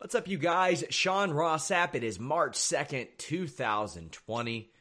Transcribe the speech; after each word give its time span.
What's 0.00 0.14
up, 0.14 0.28
you 0.28 0.38
guys? 0.38 0.82
Sean 0.88 1.30
Ross 1.30 1.68
Sapp. 1.68 1.94
It 1.94 2.02
is 2.02 2.18
March 2.18 2.54
2nd, 2.54 3.08
2020. 3.18 4.72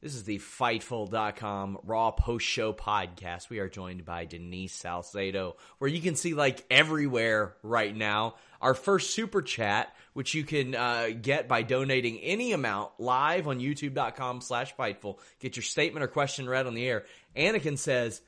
This 0.00 0.14
is 0.14 0.22
the 0.22 0.38
Fightful.com 0.38 1.78
Raw 1.82 2.12
Post 2.12 2.46
Show 2.46 2.72
podcast. 2.72 3.50
We 3.50 3.58
are 3.58 3.68
joined 3.68 4.04
by 4.04 4.26
Denise 4.26 4.72
Salcedo, 4.72 5.56
where 5.78 5.90
you 5.90 6.00
can 6.00 6.14
see 6.14 6.34
like 6.34 6.64
everywhere 6.70 7.56
right 7.64 7.94
now. 7.94 8.36
Our 8.60 8.74
first 8.74 9.12
super 9.12 9.42
chat, 9.42 9.92
which 10.12 10.34
you 10.34 10.44
can 10.44 10.76
uh, 10.76 11.08
get 11.20 11.48
by 11.48 11.62
donating 11.62 12.20
any 12.20 12.52
amount 12.52 12.92
live 13.00 13.48
on 13.48 13.58
youtube.com 13.58 14.40
slash 14.40 14.76
Fightful. 14.76 15.18
Get 15.40 15.56
your 15.56 15.64
statement 15.64 16.04
or 16.04 16.06
question 16.06 16.48
read 16.48 16.68
on 16.68 16.74
the 16.74 16.86
air. 16.86 17.06
Anakin 17.34 17.76
says, 17.76 18.22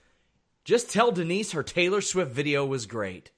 just 0.65 0.91
tell 0.91 1.13
Denise 1.13 1.53
her 1.53 1.63
Taylor 1.63 2.01
Swift 2.01 2.33
video 2.33 2.67
was 2.67 2.87
great. 2.87 3.31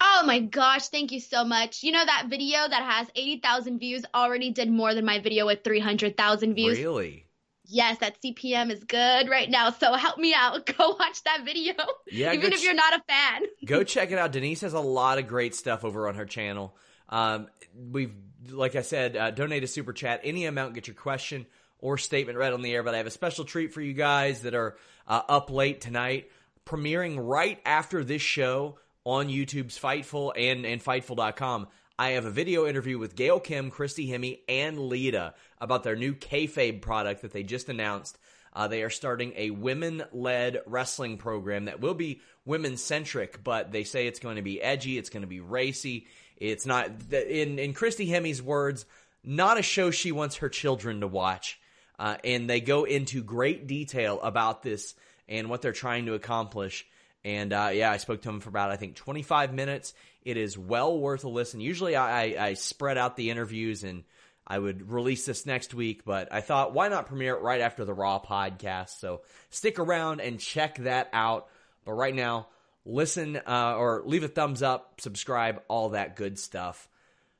Oh 0.00 0.22
my 0.24 0.40
gosh, 0.40 0.88
thank 0.88 1.12
you 1.12 1.20
so 1.20 1.44
much. 1.44 1.82
You 1.82 1.92
know 1.92 2.04
that 2.04 2.26
video 2.28 2.58
that 2.58 2.82
has 2.82 3.08
80,000 3.14 3.78
views 3.78 4.04
already 4.14 4.50
did 4.50 4.70
more 4.70 4.94
than 4.94 5.04
my 5.04 5.20
video 5.20 5.46
with 5.46 5.62
300,000 5.62 6.54
views? 6.54 6.78
Really? 6.78 7.26
Yes, 7.66 7.98
that 7.98 8.20
CPM 8.20 8.70
is 8.70 8.82
good 8.84 9.28
right 9.28 9.48
now. 9.48 9.70
So 9.70 9.92
help 9.94 10.18
me 10.18 10.34
out. 10.34 10.66
Go 10.78 10.96
watch 10.98 11.22
that 11.24 11.44
video. 11.44 11.74
Yeah, 12.10 12.32
even 12.32 12.52
if 12.52 12.60
ch- 12.60 12.64
you're 12.64 12.74
not 12.74 12.94
a 12.94 13.02
fan. 13.06 13.42
go 13.66 13.84
check 13.84 14.10
it 14.10 14.18
out. 14.18 14.32
Denise 14.32 14.62
has 14.62 14.72
a 14.72 14.80
lot 14.80 15.18
of 15.18 15.28
great 15.28 15.54
stuff 15.54 15.84
over 15.84 16.08
on 16.08 16.16
her 16.16 16.26
channel. 16.26 16.74
Um, 17.08 17.48
we've, 17.74 18.14
like 18.48 18.74
I 18.76 18.82
said, 18.82 19.16
uh, 19.16 19.30
donate 19.30 19.62
a 19.62 19.68
super 19.68 19.92
chat. 19.92 20.20
Any 20.24 20.46
amount, 20.46 20.74
get 20.74 20.88
your 20.88 20.96
question 20.96 21.46
or 21.78 21.98
statement 21.98 22.38
read 22.38 22.52
on 22.52 22.62
the 22.62 22.72
air. 22.74 22.82
But 22.82 22.94
I 22.94 22.98
have 22.98 23.06
a 23.06 23.12
special 23.12 23.44
treat 23.44 23.72
for 23.72 23.80
you 23.80 23.92
guys 23.92 24.42
that 24.42 24.54
are 24.54 24.76
uh, 25.06 25.22
up 25.28 25.50
late 25.50 25.80
tonight, 25.80 26.30
premiering 26.66 27.16
right 27.20 27.60
after 27.64 28.02
this 28.02 28.22
show 28.22 28.78
on 29.04 29.28
YouTube's 29.28 29.78
Fightful 29.78 30.32
and, 30.36 30.64
and 30.66 30.82
Fightful.com. 30.82 31.68
I 31.98 32.10
have 32.10 32.24
a 32.24 32.30
video 32.30 32.66
interview 32.66 32.98
with 32.98 33.14
Gail 33.14 33.40
Kim, 33.40 33.70
Christy 33.70 34.08
Hemme, 34.08 34.40
and 34.48 34.78
Lita 34.78 35.34
about 35.60 35.82
their 35.82 35.96
new 35.96 36.14
kayfabe 36.14 36.80
product 36.80 37.22
that 37.22 37.32
they 37.32 37.42
just 37.42 37.68
announced. 37.68 38.18
Uh, 38.52 38.68
they 38.68 38.82
are 38.82 38.90
starting 38.90 39.32
a 39.36 39.50
women-led 39.50 40.62
wrestling 40.66 41.18
program 41.18 41.66
that 41.66 41.80
will 41.80 41.94
be 41.94 42.20
women-centric, 42.44 43.44
but 43.44 43.70
they 43.70 43.84
say 43.84 44.06
it's 44.06 44.18
going 44.18 44.36
to 44.36 44.42
be 44.42 44.60
edgy, 44.62 44.98
it's 44.98 45.10
going 45.10 45.22
to 45.22 45.26
be 45.26 45.40
racy. 45.40 46.06
It's 46.36 46.64
not, 46.64 46.88
in 47.12 47.58
in 47.58 47.74
Christy 47.74 48.08
Hemme's 48.08 48.42
words, 48.42 48.86
not 49.22 49.58
a 49.58 49.62
show 49.62 49.90
she 49.90 50.10
wants 50.10 50.36
her 50.36 50.48
children 50.48 51.00
to 51.00 51.06
watch. 51.06 51.60
Uh, 51.98 52.16
and 52.24 52.48
they 52.48 52.62
go 52.62 52.84
into 52.84 53.22
great 53.22 53.66
detail 53.66 54.18
about 54.22 54.62
this 54.62 54.94
and 55.28 55.50
what 55.50 55.60
they're 55.60 55.72
trying 55.72 56.06
to 56.06 56.14
accomplish. 56.14 56.86
And 57.24 57.52
uh, 57.52 57.70
yeah, 57.72 57.90
I 57.90 57.98
spoke 57.98 58.22
to 58.22 58.28
him 58.28 58.40
for 58.40 58.48
about 58.48 58.70
I 58.70 58.76
think 58.76 58.96
25 58.96 59.52
minutes. 59.52 59.94
It 60.22 60.36
is 60.36 60.56
well 60.56 60.98
worth 60.98 61.24
a 61.24 61.28
listen. 61.28 61.60
Usually, 61.60 61.96
I, 61.96 62.48
I, 62.48 62.54
spread 62.54 62.98
out 62.98 63.16
the 63.16 63.30
interviews 63.30 63.84
and 63.84 64.04
I 64.46 64.58
would 64.58 64.90
release 64.90 65.26
this 65.26 65.46
next 65.46 65.74
week, 65.74 66.04
but 66.04 66.32
I 66.32 66.40
thought 66.40 66.74
why 66.74 66.88
not 66.88 67.06
premiere 67.06 67.36
it 67.36 67.42
right 67.42 67.60
after 67.60 67.84
the 67.84 67.94
Raw 67.94 68.20
podcast? 68.20 68.98
So 68.98 69.22
stick 69.50 69.78
around 69.78 70.20
and 70.20 70.40
check 70.40 70.78
that 70.78 71.08
out. 71.12 71.48
But 71.84 71.92
right 71.92 72.14
now, 72.14 72.48
listen 72.84 73.36
uh, 73.36 73.74
or 73.76 74.02
leave 74.04 74.24
a 74.24 74.28
thumbs 74.28 74.62
up, 74.62 75.00
subscribe, 75.00 75.62
all 75.68 75.90
that 75.90 76.16
good 76.16 76.38
stuff. 76.38 76.88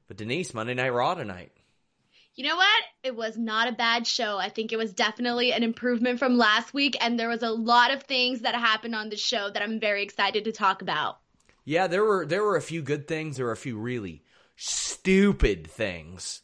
But 0.08 0.18
Denise, 0.18 0.54
Monday 0.54 0.74
Night 0.74 0.92
Raw 0.92 1.14
tonight. 1.14 1.52
You 2.40 2.48
know 2.48 2.56
what? 2.56 2.82
It 3.02 3.14
was 3.14 3.36
not 3.36 3.68
a 3.68 3.72
bad 3.72 4.06
show. 4.06 4.38
I 4.38 4.48
think 4.48 4.72
it 4.72 4.78
was 4.78 4.94
definitely 4.94 5.52
an 5.52 5.62
improvement 5.62 6.18
from 6.18 6.38
last 6.38 6.72
week, 6.72 6.96
and 6.98 7.20
there 7.20 7.28
was 7.28 7.42
a 7.42 7.50
lot 7.50 7.90
of 7.90 8.04
things 8.04 8.40
that 8.40 8.54
happened 8.54 8.94
on 8.94 9.10
the 9.10 9.18
show 9.18 9.50
that 9.50 9.62
I'm 9.62 9.78
very 9.78 10.02
excited 10.02 10.44
to 10.44 10.50
talk 10.50 10.80
about. 10.80 11.18
Yeah, 11.66 11.86
there 11.86 12.02
were 12.02 12.24
there 12.24 12.42
were 12.42 12.56
a 12.56 12.62
few 12.62 12.80
good 12.80 13.06
things. 13.06 13.36
There 13.36 13.44
were 13.44 13.52
a 13.52 13.58
few 13.58 13.76
really 13.76 14.22
stupid 14.56 15.66
things. 15.66 16.40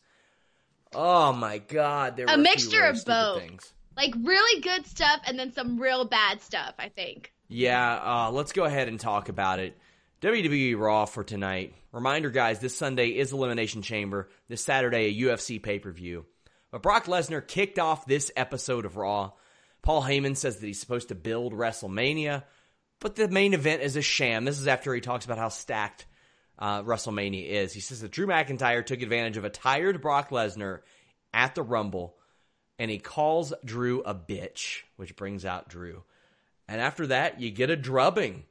Oh 0.94 1.32
my 1.32 1.56
god, 1.56 2.18
there 2.18 2.26
were 2.26 2.32
A 2.32 2.34
a 2.34 2.38
mixture 2.42 2.84
of 2.84 3.02
both. 3.06 3.40
Things. 3.40 3.72
Like 3.96 4.12
really 4.20 4.60
good 4.60 4.86
stuff 4.86 5.22
and 5.24 5.38
then 5.38 5.50
some 5.54 5.80
real 5.80 6.04
bad 6.04 6.42
stuff, 6.42 6.74
I 6.78 6.90
think. 6.90 7.32
Yeah, 7.48 8.02
uh, 8.04 8.30
let's 8.32 8.52
go 8.52 8.64
ahead 8.64 8.88
and 8.88 9.00
talk 9.00 9.30
about 9.30 9.60
it. 9.60 9.78
WWE 10.22 10.78
Raw 10.78 11.04
for 11.04 11.22
tonight. 11.22 11.74
Reminder, 11.92 12.30
guys, 12.30 12.58
this 12.58 12.74
Sunday 12.74 13.08
is 13.08 13.32
Elimination 13.32 13.82
Chamber. 13.82 14.30
This 14.48 14.64
Saturday, 14.64 15.08
a 15.08 15.26
UFC 15.26 15.62
pay 15.62 15.78
per 15.78 15.92
view. 15.92 16.24
But 16.70 16.82
Brock 16.82 17.04
Lesnar 17.04 17.46
kicked 17.46 17.78
off 17.78 18.06
this 18.06 18.30
episode 18.34 18.86
of 18.86 18.96
Raw. 18.96 19.32
Paul 19.82 20.02
Heyman 20.02 20.34
says 20.36 20.56
that 20.56 20.66
he's 20.66 20.80
supposed 20.80 21.08
to 21.08 21.14
build 21.14 21.52
WrestleMania, 21.52 22.44
but 22.98 23.14
the 23.14 23.28
main 23.28 23.52
event 23.52 23.82
is 23.82 23.96
a 23.96 24.02
sham. 24.02 24.46
This 24.46 24.58
is 24.58 24.66
after 24.66 24.94
he 24.94 25.02
talks 25.02 25.26
about 25.26 25.38
how 25.38 25.50
stacked 25.50 26.06
uh, 26.58 26.82
WrestleMania 26.82 27.46
is. 27.46 27.74
He 27.74 27.80
says 27.80 28.00
that 28.00 28.10
Drew 28.10 28.26
McIntyre 28.26 28.84
took 28.84 29.02
advantage 29.02 29.36
of 29.36 29.44
a 29.44 29.50
tired 29.50 30.00
Brock 30.00 30.30
Lesnar 30.30 30.80
at 31.34 31.54
the 31.54 31.62
Rumble, 31.62 32.16
and 32.78 32.90
he 32.90 32.98
calls 32.98 33.52
Drew 33.64 34.00
a 34.00 34.14
bitch, 34.14 34.80
which 34.96 35.14
brings 35.14 35.44
out 35.44 35.68
Drew. 35.68 36.04
And 36.66 36.80
after 36.80 37.06
that, 37.08 37.38
you 37.38 37.50
get 37.50 37.70
a 37.70 37.76
drubbing. 37.76 38.44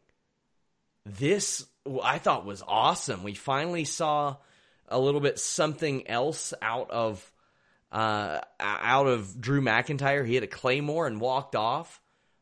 This 1.05 1.65
I 2.01 2.17
thought 2.17 2.45
was 2.45 2.63
awesome. 2.67 3.23
We 3.23 3.35
finally 3.35 3.85
saw 3.85 4.37
a 4.87 4.99
little 4.99 5.21
bit 5.21 5.39
something 5.39 6.07
else 6.07 6.53
out 6.61 6.89
of 6.91 7.31
uh, 7.91 8.39
out 8.59 9.07
of 9.07 9.39
Drew 9.39 9.61
McIntyre. 9.61 10.25
He 10.25 10.35
had 10.35 10.43
a 10.43 10.47
claymore 10.47 11.07
and 11.07 11.21
walked 11.21 11.55
off. 11.55 12.01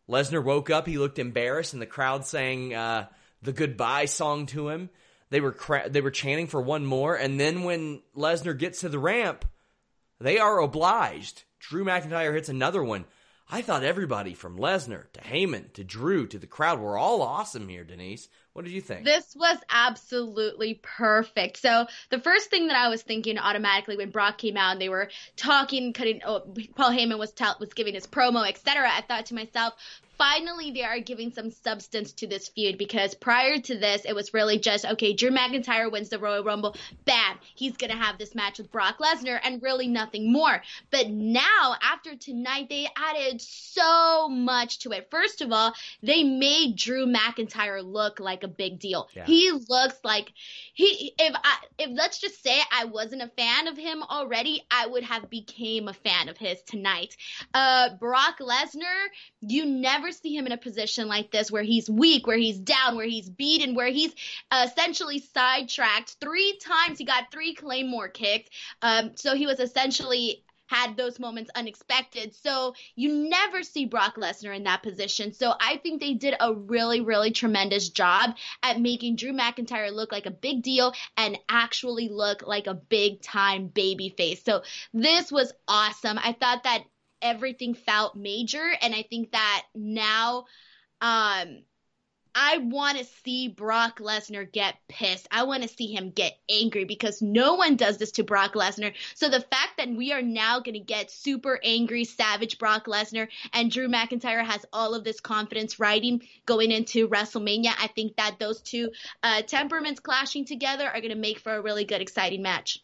Lesnar 0.10 0.44
woke 0.44 0.70
up. 0.70 0.88
He 0.88 0.98
looked 0.98 1.20
embarrassed, 1.20 1.74
and 1.74 1.82
the 1.82 1.88
crowd 1.88 2.26
sang 2.26 2.74
uh, 2.74 3.08
the 3.42 3.54
goodbye 3.54 4.06
song 4.06 4.46
to 4.48 4.70
him. 4.70 4.90
They 5.30 5.42
were 5.42 5.52
cra- 5.52 5.90
they 5.90 6.02
were 6.02 6.12
chanting 6.12 6.48
for 6.48 6.62
one 6.62 6.86
more, 6.86 7.16
and 7.16 7.40
then 7.40 7.64
when 7.64 8.02
Lesnar 8.16 8.58
gets 8.58 8.82
to 8.82 8.90
the 8.90 9.00
ramp, 9.00 9.46
they 10.20 10.38
are 10.40 10.60
obliged. 10.60 11.44
Drew 11.60 11.84
McIntyre 11.84 12.34
hits 12.34 12.50
another 12.50 12.84
one. 12.84 13.06
I 13.50 13.62
thought 13.62 13.84
everybody 13.84 14.34
from 14.34 14.58
Lesnar 14.58 15.12
to 15.14 15.22
Heyman 15.22 15.74
to 15.74 15.84
Drew 15.84 16.28
to 16.28 16.40
the 16.40 16.48
crowd 16.48 16.80
were 16.80 16.98
all 16.98 17.22
awesome 17.22 17.68
here, 17.68 17.84
Denise. 17.84 18.30
What 18.54 18.66
did 18.66 18.72
you 18.72 18.82
think? 18.82 19.04
This 19.04 19.36
was 19.36 19.58
absolutely 19.68 20.80
perfect. 20.82 21.58
So 21.58 21.88
the 22.12 22.20
first 22.20 22.52
thing 22.52 22.68
that 22.68 22.78
I 22.78 22.90
was 22.90 23.02
thinking 23.02 23.40
automatically 23.40 23.98
when 23.98 24.12
Brock 24.12 24.38
came 24.38 24.58
out 24.58 24.74
and 24.74 24.82
they 24.82 24.90
were 24.90 25.10
talking, 25.36 25.92
cutting, 25.92 26.22
oh, 26.24 26.42
Paul 26.76 26.92
Heyman 26.92 27.18
was 27.18 27.32
tell, 27.32 27.56
was 27.60 27.74
giving 27.74 27.96
his 27.96 28.06
promo, 28.06 28.48
etc. 28.48 28.88
I 28.92 29.02
thought 29.02 29.26
to 29.28 29.34
myself, 29.34 29.74
finally 30.18 30.72
they 30.72 30.84
are 30.84 31.00
giving 31.00 31.32
some 31.32 31.52
substance 31.52 32.14
to 32.14 32.28
this 32.28 32.50
feud 32.50 32.78
because 32.78 33.14
prior 33.16 33.58
to 33.60 33.78
this, 33.78 34.06
it 34.06 34.14
was 34.14 34.34
really 34.34 34.60
just 34.60 34.86
okay, 34.86 35.14
Drew 35.14 35.32
McIntyre 35.32 35.92
wins 35.92 36.10
the 36.10 36.20
Royal 36.20 36.44
Rumble, 36.44 36.76
bam, 37.06 37.38
he's 37.56 37.78
gonna 37.78 37.96
have 37.96 38.18
this 38.18 38.36
match 38.36 38.58
with 38.58 38.72
Brock 38.72 38.98
Lesnar, 39.00 39.40
and 39.44 39.62
really 39.62 39.88
nothing 39.88 40.32
more. 40.32 40.62
But 40.92 41.10
now, 41.10 41.76
after 41.82 42.16
tonight, 42.16 42.68
they 42.70 42.88
added 42.96 43.42
so 43.42 44.30
much 44.30 44.80
to 44.80 44.92
it. 44.92 45.08
First 45.12 45.42
of 45.42 45.52
all, 45.52 45.74
they 46.02 46.24
made 46.24 46.76
Drew 46.76 47.06
McIntyre 47.06 47.84
look 47.84 48.20
like 48.20 48.44
a 48.44 48.48
big 48.48 48.80
deal. 48.80 49.10
Yeah. 49.16 49.26
He 49.26 49.52
looks 49.70 49.98
like 50.04 50.32
he 50.74 51.14
if 51.18 51.36
I 51.36 51.58
if 51.78 51.90
let's 51.94 52.20
just 52.20 52.42
say 52.44 52.60
I 52.72 52.86
wasn't 52.86 53.22
a 53.22 53.32
fan 53.38 53.68
of 53.68 53.78
him 53.78 54.04
already, 54.04 54.64
I 54.72 54.88
would 54.88 55.04
have 55.04 55.30
became 55.30 55.88
a 55.88 55.94
fan 55.94 56.30
of 56.30 56.38
his 56.38 56.62
tonight. 56.64 57.16
Uh 57.54 57.90
Brock 58.00 58.40
Lesnar, 58.40 59.08
you 59.42 59.66
never 59.66 60.03
see 60.12 60.36
him 60.36 60.46
in 60.46 60.52
a 60.52 60.58
position 60.58 61.08
like 61.08 61.32
this 61.32 61.52
where 61.52 61.64
he's 61.64 61.90
weak, 61.90 62.28
where 62.28 62.38
he's 62.38 62.60
down, 62.60 62.96
where 62.96 63.06
he's 63.06 63.30
beaten, 63.30 63.76
where 63.76 63.90
he's 63.92 64.14
essentially 64.52 65.20
sidetracked. 65.20 66.18
Three 66.20 66.58
times 66.58 66.98
he 66.98 67.06
got 67.06 67.32
three 67.32 67.54
Claymore 67.54 68.10
kicked. 68.10 68.50
Um, 68.82 69.12
so 69.16 69.36
he 69.36 69.46
was 69.46 69.60
essentially 69.60 70.44
had 70.68 70.98
those 70.98 71.20
moments 71.20 71.52
unexpected. 71.56 72.34
So 72.36 72.74
you 72.96 73.30
never 73.30 73.64
see 73.64 73.86
Brock 73.86 74.16
Lesnar 74.16 74.56
in 74.56 74.64
that 74.64 74.82
position. 74.82 75.34
So 75.34 75.54
I 75.60 75.78
think 75.78 76.02
they 76.02 76.14
did 76.14 76.36
a 76.40 76.54
really, 76.54 77.02
really 77.02 77.32
tremendous 77.32 77.90
job 77.90 78.36
at 78.64 78.80
making 78.80 79.18
Drew 79.18 79.34
McIntyre 79.34 79.94
look 79.94 80.12
like 80.12 80.26
a 80.26 80.32
big 80.32 80.64
deal 80.64 80.94
and 81.18 81.38
actually 81.50 82.10
look 82.10 82.48
like 82.48 82.68
a 82.68 82.74
big 82.74 83.22
time 83.22 83.68
baby 83.68 84.10
face. 84.10 84.44
So 84.44 84.64
this 84.94 85.32
was 85.32 85.54
awesome. 85.68 86.18
I 86.18 86.34
thought 86.34 86.64
that 86.64 86.84
everything 87.24 87.74
felt 87.74 88.16
major 88.16 88.72
and 88.82 88.94
I 88.94 89.04
think 89.10 89.32
that 89.32 89.64
now 89.74 90.46
um 91.02 91.64
I 92.36 92.58
want 92.58 92.98
to 92.98 93.06
see 93.24 93.48
Brock 93.48 94.00
Lesnar 94.00 94.52
get 94.52 94.76
pissed. 94.88 95.28
I 95.30 95.44
want 95.44 95.64
to 95.64 95.70
see 95.70 95.94
him 95.94 96.10
get 96.10 96.38
angry 96.50 96.84
because 96.84 97.22
no 97.22 97.56
one 97.56 97.76
does 97.76 97.98
this 97.98 98.12
to 98.14 98.24
Brock 98.24 98.54
Lesnar. 98.56 98.94
So 99.14 99.30
the 99.30 99.40
fact 99.40 99.78
that 99.78 99.90
we 99.90 100.14
are 100.14 100.22
now 100.22 100.60
going 100.60 100.74
to 100.74 100.80
get 100.80 101.12
super 101.12 101.60
angry, 101.64 102.06
savage 102.06 102.58
Brock 102.58 102.86
Lesnar 102.86 103.28
and 103.54 103.70
Drew 103.70 103.88
McIntyre 103.88 104.44
has 104.44 104.66
all 104.74 104.96
of 104.96 105.04
this 105.04 105.20
confidence 105.20 105.80
riding 105.80 106.24
going 106.46 106.72
into 106.72 107.08
WrestleMania, 107.08 107.74
I 107.80 107.88
think 107.88 108.16
that 108.16 108.38
those 108.40 108.62
two 108.62 108.92
uh, 109.22 109.44
temperaments 109.44 110.00
clashing 110.00 110.46
together 110.46 110.88
are 110.88 111.02
going 111.02 111.10
to 111.10 111.16
make 111.16 111.40
for 111.40 111.54
a 111.54 111.62
really 111.62 111.86
good, 111.86 112.02
exciting 112.02 112.42
match. 112.42 112.80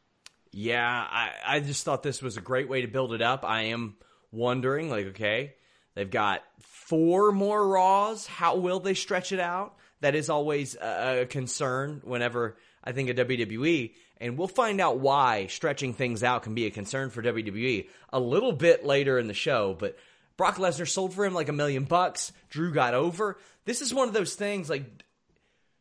Yeah, 0.52 0.88
I, 0.88 1.32
I 1.46 1.60
just 1.60 1.86
thought 1.86 2.04
this 2.04 2.22
was 2.22 2.38
a 2.38 2.42
great 2.42 2.70
way 2.70 2.82
to 2.82 2.88
build 2.88 3.14
it 3.14 3.22
up. 3.22 3.44
I 3.44 3.64
am 3.64 3.96
wondering, 4.32 4.90
like, 4.90 5.08
okay, 5.08 5.54
they've 5.96 6.10
got 6.10 6.44
four 6.62 7.32
more 7.32 7.68
Raws. 7.68 8.28
How 8.28 8.58
will 8.58 8.80
they 8.80 8.94
stretch 8.94 9.32
it 9.32 9.40
out? 9.40 9.76
That 10.02 10.16
is 10.16 10.30
always 10.30 10.76
a 10.76 11.28
concern 11.30 12.02
whenever 12.04 12.58
I 12.84 12.94
think 12.94 13.10
of 13.10 13.28
WWE. 13.28 13.94
And 14.22 14.38
we'll 14.38 14.48
find 14.48 14.82
out 14.82 15.00
why 15.00 15.48
stretching 15.48 15.94
things 15.94 16.24
out 16.24 16.44
can 16.44 16.56
be 16.56 16.66
a 16.66 16.72
concern 16.72 17.10
for 17.10 17.22
WWE 17.22 17.88
a 18.12 18.20
little 18.20 18.54
bit 18.54 18.86
later 18.86 19.18
in 19.18 19.28
the 19.28 19.34
show. 19.34 19.76
But 19.78 19.98
Brock 20.38 20.56
Lesnar 20.56 20.88
sold 20.88 21.14
for 21.14 21.26
him 21.26 21.34
like 21.34 21.50
a 21.50 21.54
million 21.54 21.84
bucks. 21.84 22.32
Drew 22.50 22.74
got 22.74 22.94
over. 22.94 23.38
This 23.66 23.82
is 23.82 23.94
one 23.94 24.08
of 24.08 24.14
those 24.14 24.36
things 24.36 24.70
like 24.70 24.86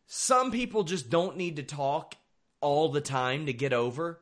some 0.07 0.51
people 0.51 0.85
just 0.85 1.11
don't 1.11 1.37
need 1.37 1.57
to 1.57 1.63
talk 1.63 2.15
all 2.61 2.89
the 2.89 3.01
time 3.01 3.47
to 3.47 3.53
get 3.53 3.73
over. 3.73 4.21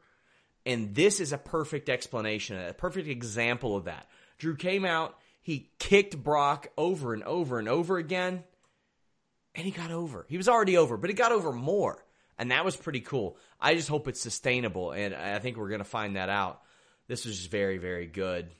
And 0.67 0.94
this 0.94 1.20
is 1.20 1.32
a 1.32 1.38
perfect 1.38 1.88
explanation, 1.88 2.58
a 2.58 2.75
perfect 2.75 3.08
example 3.08 3.76
of 3.76 3.84
that. 3.84 4.08
Drew 4.38 4.56
came 4.56 4.85
out, 4.85 5.17
he 5.43 5.71
kicked 5.79 6.23
Brock 6.23 6.69
over 6.77 7.15
and 7.15 7.23
over 7.23 7.59
and 7.59 7.69
over 7.69 7.99
again, 7.99 8.44
and 9.55 9.65
he 9.65 9.71
got 9.71 9.91
over. 9.91 10.27
He 10.29 10.37
was 10.37 10.49
already 10.49 10.77
over, 10.77 10.97
but 10.97 11.11
he 11.11 11.15
got 11.15 11.33
over 11.33 11.53
more. 11.53 12.05
And 12.38 12.50
that 12.50 12.65
was 12.65 12.77
pretty 12.77 13.00
cool. 13.00 13.38
I 13.59 13.75
just 13.75 13.88
hope 13.88 14.09
it's 14.09 14.21
sustainable, 14.21 14.93
and 14.93 15.15
I 15.15 15.38
think 15.38 15.56
we're 15.56 15.69
going 15.69 15.79
to 15.79 15.85
find 15.85 16.17
that 16.17 16.29
out. 16.29 16.61
This 17.09 17.25
was 17.25 17.38
just 17.38 17.50
very, 17.50 17.79
very 17.79 18.06
good. 18.06 18.50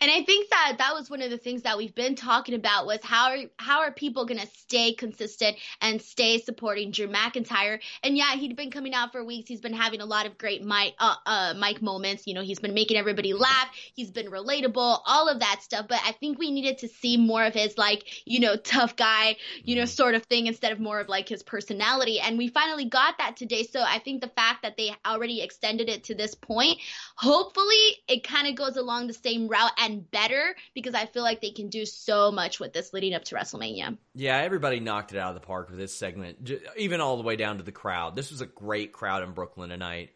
And 0.00 0.10
I 0.10 0.22
think 0.24 0.50
that 0.50 0.76
that 0.78 0.94
was 0.94 1.08
one 1.08 1.22
of 1.22 1.30
the 1.30 1.38
things 1.38 1.62
that 1.62 1.78
we've 1.78 1.94
been 1.94 2.16
talking 2.16 2.54
about 2.54 2.86
was 2.86 2.98
how 3.02 3.30
are 3.30 3.38
how 3.58 3.80
are 3.80 3.92
people 3.92 4.26
going 4.26 4.40
to 4.40 4.46
stay 4.46 4.92
consistent 4.92 5.56
and 5.80 6.00
stay 6.02 6.38
supporting 6.38 6.90
Drew 6.90 7.08
McIntyre? 7.08 7.80
And 8.02 8.16
yeah, 8.16 8.34
he'd 8.34 8.56
been 8.56 8.70
coming 8.70 8.94
out 8.94 9.12
for 9.12 9.24
weeks. 9.24 9.48
He's 9.48 9.60
been 9.60 9.72
having 9.72 10.00
a 10.00 10.06
lot 10.06 10.26
of 10.26 10.36
great 10.36 10.62
mic 10.62 10.94
uh, 10.98 11.14
uh, 11.24 11.54
mic 11.58 11.80
moments. 11.80 12.26
You 12.26 12.34
know, 12.34 12.42
he's 12.42 12.58
been 12.58 12.74
making 12.74 12.98
everybody 12.98 13.32
laugh. 13.32 13.68
He's 13.94 14.10
been 14.10 14.26
relatable, 14.26 15.00
all 15.06 15.28
of 15.28 15.40
that 15.40 15.62
stuff. 15.62 15.86
But 15.88 16.00
I 16.04 16.12
think 16.12 16.38
we 16.38 16.50
needed 16.50 16.78
to 16.78 16.88
see 16.88 17.16
more 17.16 17.44
of 17.44 17.54
his 17.54 17.78
like 17.78 18.04
you 18.26 18.40
know 18.40 18.56
tough 18.56 18.96
guy 18.96 19.36
you 19.64 19.76
know 19.76 19.82
mm-hmm. 19.82 19.88
sort 19.88 20.14
of 20.14 20.24
thing 20.24 20.46
instead 20.46 20.72
of 20.72 20.80
more 20.80 21.00
of 21.00 21.08
like 21.08 21.28
his 21.28 21.42
personality. 21.42 22.20
And 22.20 22.36
we 22.36 22.48
finally 22.48 22.84
got 22.84 23.18
that 23.18 23.36
today. 23.36 23.62
So 23.62 23.80
I 23.80 23.98
think 23.98 24.20
the 24.20 24.28
fact 24.28 24.62
that 24.62 24.76
they 24.76 24.94
already 25.06 25.40
extended 25.40 25.88
it 25.88 26.04
to 26.04 26.14
this 26.14 26.34
point, 26.34 26.78
hopefully 27.16 27.76
it 28.08 28.24
kind 28.24 28.46
of 28.46 28.54
goes 28.54 28.76
along 28.76 29.06
the 29.06 29.14
same 29.14 29.48
route 29.48 29.72
and 29.86 30.10
better 30.10 30.56
because 30.74 30.94
I 30.94 31.06
feel 31.06 31.22
like 31.22 31.40
they 31.40 31.50
can 31.50 31.68
do 31.68 31.86
so 31.86 32.30
much 32.30 32.60
with 32.60 32.72
this 32.72 32.92
leading 32.92 33.14
up 33.14 33.24
to 33.24 33.34
WrestleMania. 33.34 33.96
Yeah, 34.14 34.36
everybody 34.38 34.80
knocked 34.80 35.12
it 35.12 35.18
out 35.18 35.34
of 35.34 35.40
the 35.40 35.46
park 35.46 35.70
with 35.70 35.78
this 35.78 35.94
segment, 35.94 36.50
even 36.76 37.00
all 37.00 37.16
the 37.16 37.22
way 37.22 37.36
down 37.36 37.58
to 37.58 37.62
the 37.62 37.72
crowd. 37.72 38.16
This 38.16 38.30
was 38.30 38.40
a 38.40 38.46
great 38.46 38.92
crowd 38.92 39.22
in 39.22 39.32
Brooklyn 39.32 39.70
tonight. 39.70 40.10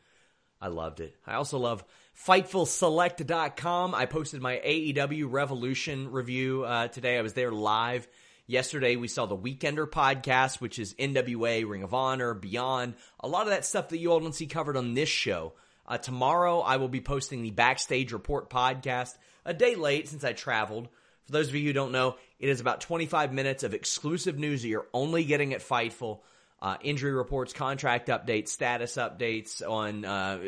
I 0.61 0.69
loved 0.69 1.01
it. 1.01 1.17
I 1.27 1.35
also 1.35 1.59
love 1.59 1.85
FightfulSelect.com. 2.27 3.95
I 3.95 4.07
posted 4.07 4.43
my 4.43 4.57
AEW 4.57 5.27
Revolution 5.31 6.11
review 6.11 6.65
uh, 6.65 6.89
today. 6.89 7.17
I 7.17 7.23
was 7.23 7.33
there 7.33 7.53
live. 7.53 8.07
Yesterday, 8.47 8.97
we 8.97 9.07
saw 9.07 9.27
the 9.27 9.37
Weekender 9.37 9.89
podcast, 9.89 10.61
which 10.61 10.81
is 10.81 10.95
NWA, 10.95 11.67
Ring 11.69 11.85
of 11.85 11.95
Honor, 11.95 12.35
Beyond, 12.35 12.95
a 13.21 13.29
lot 13.29 13.43
of 13.43 13.51
that 13.51 13.65
stuff 13.65 13.91
that 13.91 13.99
you 13.99 14.11
all 14.11 14.19
don't 14.19 14.35
see 14.35 14.49
covered 14.49 14.77
on 14.77 14.95
this 14.95 15.09
show. 15.09 15.53
Uh, 15.87 15.99
tomorrow, 15.99 16.61
I 16.61 16.77
will 16.77 16.89
be 16.89 17.01
posting 17.01 17.43
the 17.43 17.53
Backstage 17.53 18.13
Report 18.13 18.51
podcast 18.51 19.17
a 19.51 19.55
day 19.55 19.75
late 19.75 20.09
since 20.09 20.25
I 20.25 20.33
traveled. 20.33 20.89
For 21.27 21.33
those 21.33 21.49
of 21.49 21.55
you 21.55 21.65
who 21.65 21.73
don't 21.73 21.93
know, 21.93 22.17
it 22.39 22.49
is 22.49 22.61
about 22.61 22.81
25 22.81 23.33
minutes 23.33 23.65
of 23.65 23.75
exclusive 23.75 24.39
news 24.39 24.63
that 24.63 24.69
you're 24.69 24.87
only 24.95 25.25
getting 25.25 25.53
at 25.53 25.61
Fightful. 25.61 26.21
Uh, 26.63 26.77
injury 26.83 27.13
reports, 27.13 27.53
contract 27.53 28.09
updates, 28.09 28.49
status 28.49 28.97
updates 28.97 29.67
on 29.67 30.05
uh, 30.05 30.39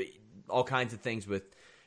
all 0.48 0.62
kinds 0.64 0.92
of 0.92 1.00
things 1.00 1.26
with 1.26 1.42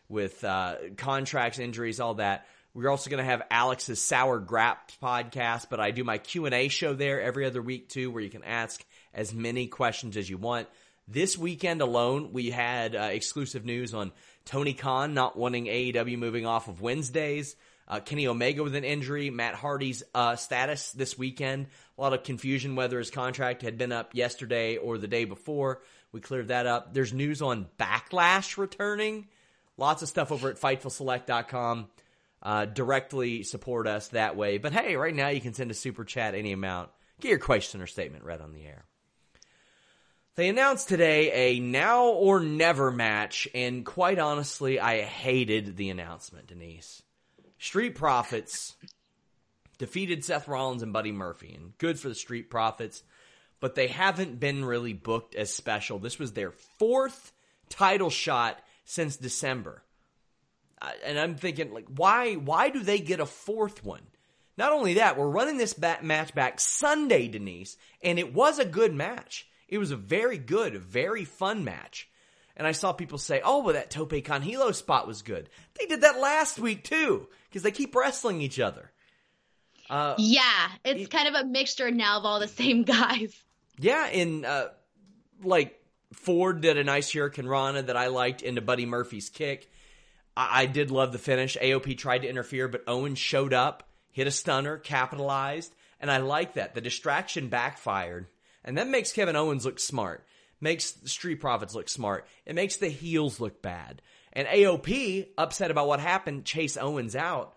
with 0.07 0.43
uh, 0.43 0.75
contracts, 0.97 1.57
injuries, 1.57 1.99
all 1.99 2.15
that. 2.15 2.45
We're 2.73 2.89
also 2.89 3.09
going 3.09 3.23
to 3.23 3.29
have 3.29 3.43
Alex's 3.49 4.01
Sour 4.01 4.39
Graps 4.39 4.97
podcast, 5.01 5.67
but 5.69 5.79
I 5.79 5.91
do 5.91 6.03
my 6.03 6.17
Q 6.17 6.45
and 6.45 6.53
A 6.53 6.67
show 6.67 6.93
there 6.93 7.21
every 7.21 7.45
other 7.45 7.61
week 7.61 7.89
too, 7.89 8.11
where 8.11 8.21
you 8.21 8.29
can 8.29 8.43
ask 8.43 8.83
as 9.13 9.33
many 9.33 9.67
questions 9.67 10.17
as 10.17 10.29
you 10.29 10.37
want. 10.37 10.67
This 11.07 11.37
weekend 11.37 11.81
alone, 11.81 12.33
we 12.33 12.49
had 12.49 12.95
uh, 12.95 13.09
exclusive 13.11 13.63
news 13.63 13.93
on 13.93 14.11
Tony 14.45 14.73
Khan 14.73 15.13
not 15.13 15.37
wanting 15.37 15.65
AEW 15.65 16.17
moving 16.17 16.45
off 16.45 16.67
of 16.67 16.81
Wednesdays. 16.81 17.55
Uh, 17.87 17.99
Kenny 17.99 18.27
Omega 18.27 18.63
with 18.63 18.75
an 18.75 18.83
injury. 18.83 19.29
Matt 19.29 19.55
Hardy's 19.55 20.03
uh, 20.13 20.35
status 20.35 20.91
this 20.91 21.17
weekend. 21.17 21.67
A 21.97 22.01
lot 22.01 22.13
of 22.13 22.23
confusion 22.23 22.75
whether 22.75 22.97
his 22.97 23.11
contract 23.11 23.61
had 23.61 23.77
been 23.77 23.91
up 23.91 24.15
yesterday 24.15 24.77
or 24.77 24.97
the 24.97 25.07
day 25.07 25.25
before. 25.25 25.81
We 26.11 26.21
cleared 26.21 26.47
that 26.47 26.65
up. 26.65 26.93
There's 26.93 27.13
news 27.13 27.41
on 27.41 27.67
Backlash 27.77 28.57
returning. 28.57 29.27
Lots 29.77 30.01
of 30.01 30.07
stuff 30.07 30.31
over 30.31 30.49
at 30.49 30.59
FightfulSelect.com. 30.59 31.87
Uh, 32.41 32.65
directly 32.65 33.43
support 33.43 33.87
us 33.87 34.09
that 34.09 34.35
way. 34.35 34.57
But 34.57 34.71
hey, 34.71 34.95
right 34.95 35.15
now 35.15 35.29
you 35.29 35.41
can 35.41 35.53
send 35.53 35.71
a 35.71 35.75
super 35.75 36.05
chat 36.05 36.35
any 36.35 36.53
amount. 36.53 36.89
Get 37.19 37.29
your 37.29 37.39
question 37.39 37.81
or 37.81 37.87
statement 37.87 38.23
read 38.23 38.41
on 38.41 38.53
the 38.53 38.65
air. 38.65 38.85
They 40.35 40.49
announced 40.49 40.89
today 40.89 41.31
a 41.31 41.59
now 41.61 42.07
or 42.07 42.41
never 42.41 42.91
match, 42.91 43.47
and 43.55 43.85
quite 43.85 44.19
honestly, 44.19 44.81
I 44.81 45.01
hated 45.01 45.77
the 45.77 45.89
announcement, 45.89 46.47
Denise. 46.47 47.01
Street 47.57 47.95
Profits 47.95 48.75
defeated 49.77 50.25
Seth 50.25 50.49
Rollins 50.49 50.83
and 50.83 50.91
Buddy 50.91 51.13
Murphy, 51.13 51.53
and 51.55 51.77
good 51.77 51.97
for 51.97 52.09
the 52.09 52.15
Street 52.15 52.49
Profits, 52.49 53.01
but 53.61 53.75
they 53.75 53.87
haven't 53.87 54.37
been 54.41 54.65
really 54.65 54.91
booked 54.91 55.35
as 55.35 55.53
special. 55.53 55.99
This 55.99 56.19
was 56.19 56.33
their 56.33 56.51
fourth 56.51 57.31
title 57.69 58.09
shot 58.09 58.59
since 58.83 59.15
December. 59.15 59.83
And 61.05 61.17
I'm 61.17 61.35
thinking, 61.35 61.73
like, 61.73 61.87
why? 61.87 62.33
Why 62.33 62.69
do 62.69 62.81
they 62.81 62.99
get 62.99 63.21
a 63.21 63.25
fourth 63.25 63.85
one? 63.85 64.01
Not 64.57 64.73
only 64.73 64.95
that, 64.95 65.17
we're 65.17 65.29
running 65.29 65.57
this 65.57 65.77
match 65.77 66.35
back 66.35 66.59
Sunday, 66.59 67.29
Denise, 67.29 67.77
and 68.03 68.19
it 68.19 68.33
was 68.33 68.59
a 68.59 68.65
good 68.65 68.93
match. 68.93 69.47
It 69.67 69.77
was 69.77 69.91
a 69.91 69.95
very 69.95 70.37
good, 70.37 70.77
very 70.77 71.25
fun 71.25 71.63
match. 71.63 72.09
And 72.57 72.65
I 72.65 72.71
saw 72.71 72.93
people 72.93 73.17
say, 73.17 73.41
oh, 73.43 73.63
well, 73.63 73.73
that 73.73 73.89
Tope 73.89 74.23
con 74.23 74.41
Hilo 74.41 74.71
spot 74.71 75.07
was 75.07 75.21
good. 75.21 75.49
They 75.77 75.87
did 75.87 76.01
that 76.01 76.19
last 76.19 76.57
week 76.57 76.83
too, 76.83 77.27
because 77.49 77.63
they 77.63 77.71
keep 77.71 77.95
wrestling 77.95 78.41
each 78.41 78.59
other. 78.59 78.91
Uh, 79.89 80.15
yeah, 80.17 80.69
it's 80.83 81.03
it, 81.03 81.11
kind 81.11 81.27
of 81.27 81.35
a 81.35 81.45
mixture 81.45 81.91
now 81.91 82.17
of 82.17 82.25
all 82.25 82.39
the 82.39 82.47
same 82.47 82.83
guys. 82.83 83.35
Yeah, 83.77 84.07
and 84.07 84.45
uh, 84.45 84.69
like 85.43 85.79
Ford 86.13 86.61
did 86.61 86.77
a 86.77 86.83
nice 86.83 87.11
Hurricane 87.11 87.47
Rana 87.47 87.83
that 87.83 87.97
I 87.97 88.07
liked 88.07 88.41
into 88.41 88.61
Buddy 88.61 88.85
Murphy's 88.85 89.29
kick. 89.29 89.69
I, 90.35 90.61
I 90.61 90.65
did 90.65 90.91
love 90.91 91.11
the 91.11 91.19
finish. 91.19 91.57
AOP 91.61 91.97
tried 91.97 92.19
to 92.19 92.29
interfere, 92.29 92.67
but 92.67 92.83
Owen 92.87 93.15
showed 93.15 93.53
up. 93.53 93.89
hit 94.11 94.27
a 94.27 94.31
stunner, 94.31 94.77
capitalized, 94.77 95.75
and 95.99 96.09
I 96.09 96.17
like 96.17 96.53
that. 96.53 96.73
The 96.73 96.81
distraction 96.81 97.49
backfired, 97.49 98.27
and 98.65 98.77
that 98.77 98.89
makes 98.89 99.13
Kevin 99.13 99.37
Owens 99.37 99.63
look 99.63 99.79
smart, 99.79 100.25
makes 100.59 100.97
Street 101.05 101.35
Profits 101.35 101.73
look 101.73 101.87
smart, 101.87 102.27
it 102.45 102.55
makes 102.55 102.75
the 102.75 102.89
heels 102.89 103.39
look 103.39 103.61
bad. 103.61 104.01
And 104.33 104.47
AOP, 104.49 105.27
upset 105.37 105.71
about 105.71 105.87
what 105.87 106.01
happened, 106.01 106.43
chase 106.43 106.75
Owens 106.75 107.15
out, 107.15 107.55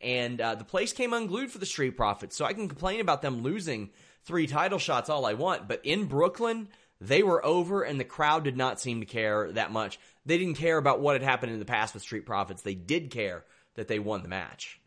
and 0.00 0.40
uh, 0.40 0.54
the 0.54 0.64
place 0.64 0.94
came 0.94 1.12
unglued 1.12 1.50
for 1.50 1.58
the 1.58 1.66
Street 1.66 1.96
Profits. 1.96 2.36
So 2.36 2.46
I 2.46 2.54
can 2.54 2.68
complain 2.68 3.00
about 3.00 3.20
them 3.20 3.42
losing 3.42 3.90
three 4.24 4.46
title 4.46 4.78
shots 4.78 5.10
all 5.10 5.26
I 5.26 5.34
want, 5.34 5.68
but 5.68 5.84
in 5.84 6.06
Brooklyn, 6.06 6.68
they 7.00 7.22
were 7.22 7.44
over, 7.44 7.82
and 7.82 8.00
the 8.00 8.04
crowd 8.04 8.44
did 8.44 8.56
not 8.56 8.80
seem 8.80 9.00
to 9.00 9.06
care 9.06 9.52
that 9.52 9.72
much. 9.72 9.98
They 10.24 10.38
didn't 10.38 10.56
care 10.56 10.78
about 10.78 11.00
what 11.00 11.14
had 11.14 11.22
happened 11.22 11.52
in 11.52 11.58
the 11.58 11.64
past 11.64 11.92
with 11.92 12.02
Street 12.02 12.24
Profits. 12.24 12.62
They 12.62 12.74
did 12.74 13.10
care 13.10 13.44
that 13.74 13.88
they 13.88 13.98
won 13.98 14.22
the 14.22 14.28
match. 14.28 14.80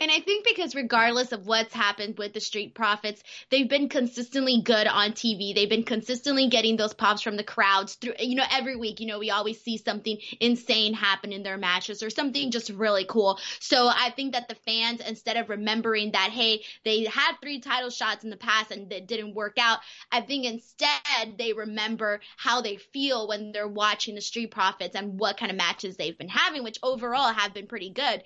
And 0.00 0.10
I 0.10 0.20
think 0.20 0.46
because 0.46 0.74
regardless 0.76 1.32
of 1.32 1.46
what's 1.46 1.74
happened 1.74 2.18
with 2.18 2.32
the 2.32 2.40
Street 2.40 2.74
Profits, 2.74 3.22
they've 3.50 3.68
been 3.68 3.88
consistently 3.88 4.62
good 4.62 4.86
on 4.86 5.12
TV. 5.12 5.54
They've 5.54 5.68
been 5.68 5.82
consistently 5.82 6.48
getting 6.48 6.76
those 6.76 6.94
pops 6.94 7.22
from 7.22 7.36
the 7.36 7.42
crowds 7.42 7.94
through, 7.94 8.14
you 8.20 8.36
know, 8.36 8.44
every 8.52 8.76
week, 8.76 9.00
you 9.00 9.06
know, 9.06 9.18
we 9.18 9.30
always 9.30 9.60
see 9.60 9.76
something 9.76 10.18
insane 10.40 10.94
happen 10.94 11.32
in 11.32 11.42
their 11.42 11.58
matches 11.58 12.02
or 12.02 12.10
something 12.10 12.52
just 12.52 12.70
really 12.70 13.06
cool. 13.08 13.40
So 13.58 13.88
I 13.88 14.10
think 14.14 14.34
that 14.34 14.48
the 14.48 14.54
fans, 14.54 15.00
instead 15.00 15.36
of 15.36 15.48
remembering 15.48 16.12
that, 16.12 16.30
hey, 16.30 16.62
they 16.84 17.04
had 17.04 17.32
three 17.42 17.60
title 17.60 17.90
shots 17.90 18.22
in 18.22 18.30
the 18.30 18.36
past 18.36 18.70
and 18.70 18.92
it 18.92 19.08
didn't 19.08 19.34
work 19.34 19.56
out, 19.58 19.80
I 20.12 20.20
think 20.20 20.44
instead 20.44 21.36
they 21.38 21.52
remember 21.54 22.20
how 22.36 22.60
they 22.60 22.76
feel 22.76 23.26
when 23.26 23.50
they're 23.50 23.66
watching 23.66 24.14
the 24.14 24.20
Street 24.20 24.52
Profits 24.52 24.94
and 24.94 25.18
what 25.18 25.38
kind 25.38 25.50
of 25.50 25.56
matches 25.58 25.96
they've 25.96 26.16
been 26.16 26.28
having, 26.28 26.62
which 26.62 26.78
overall 26.84 27.32
have 27.32 27.52
been 27.52 27.66
pretty 27.66 27.90
good. 27.90 28.22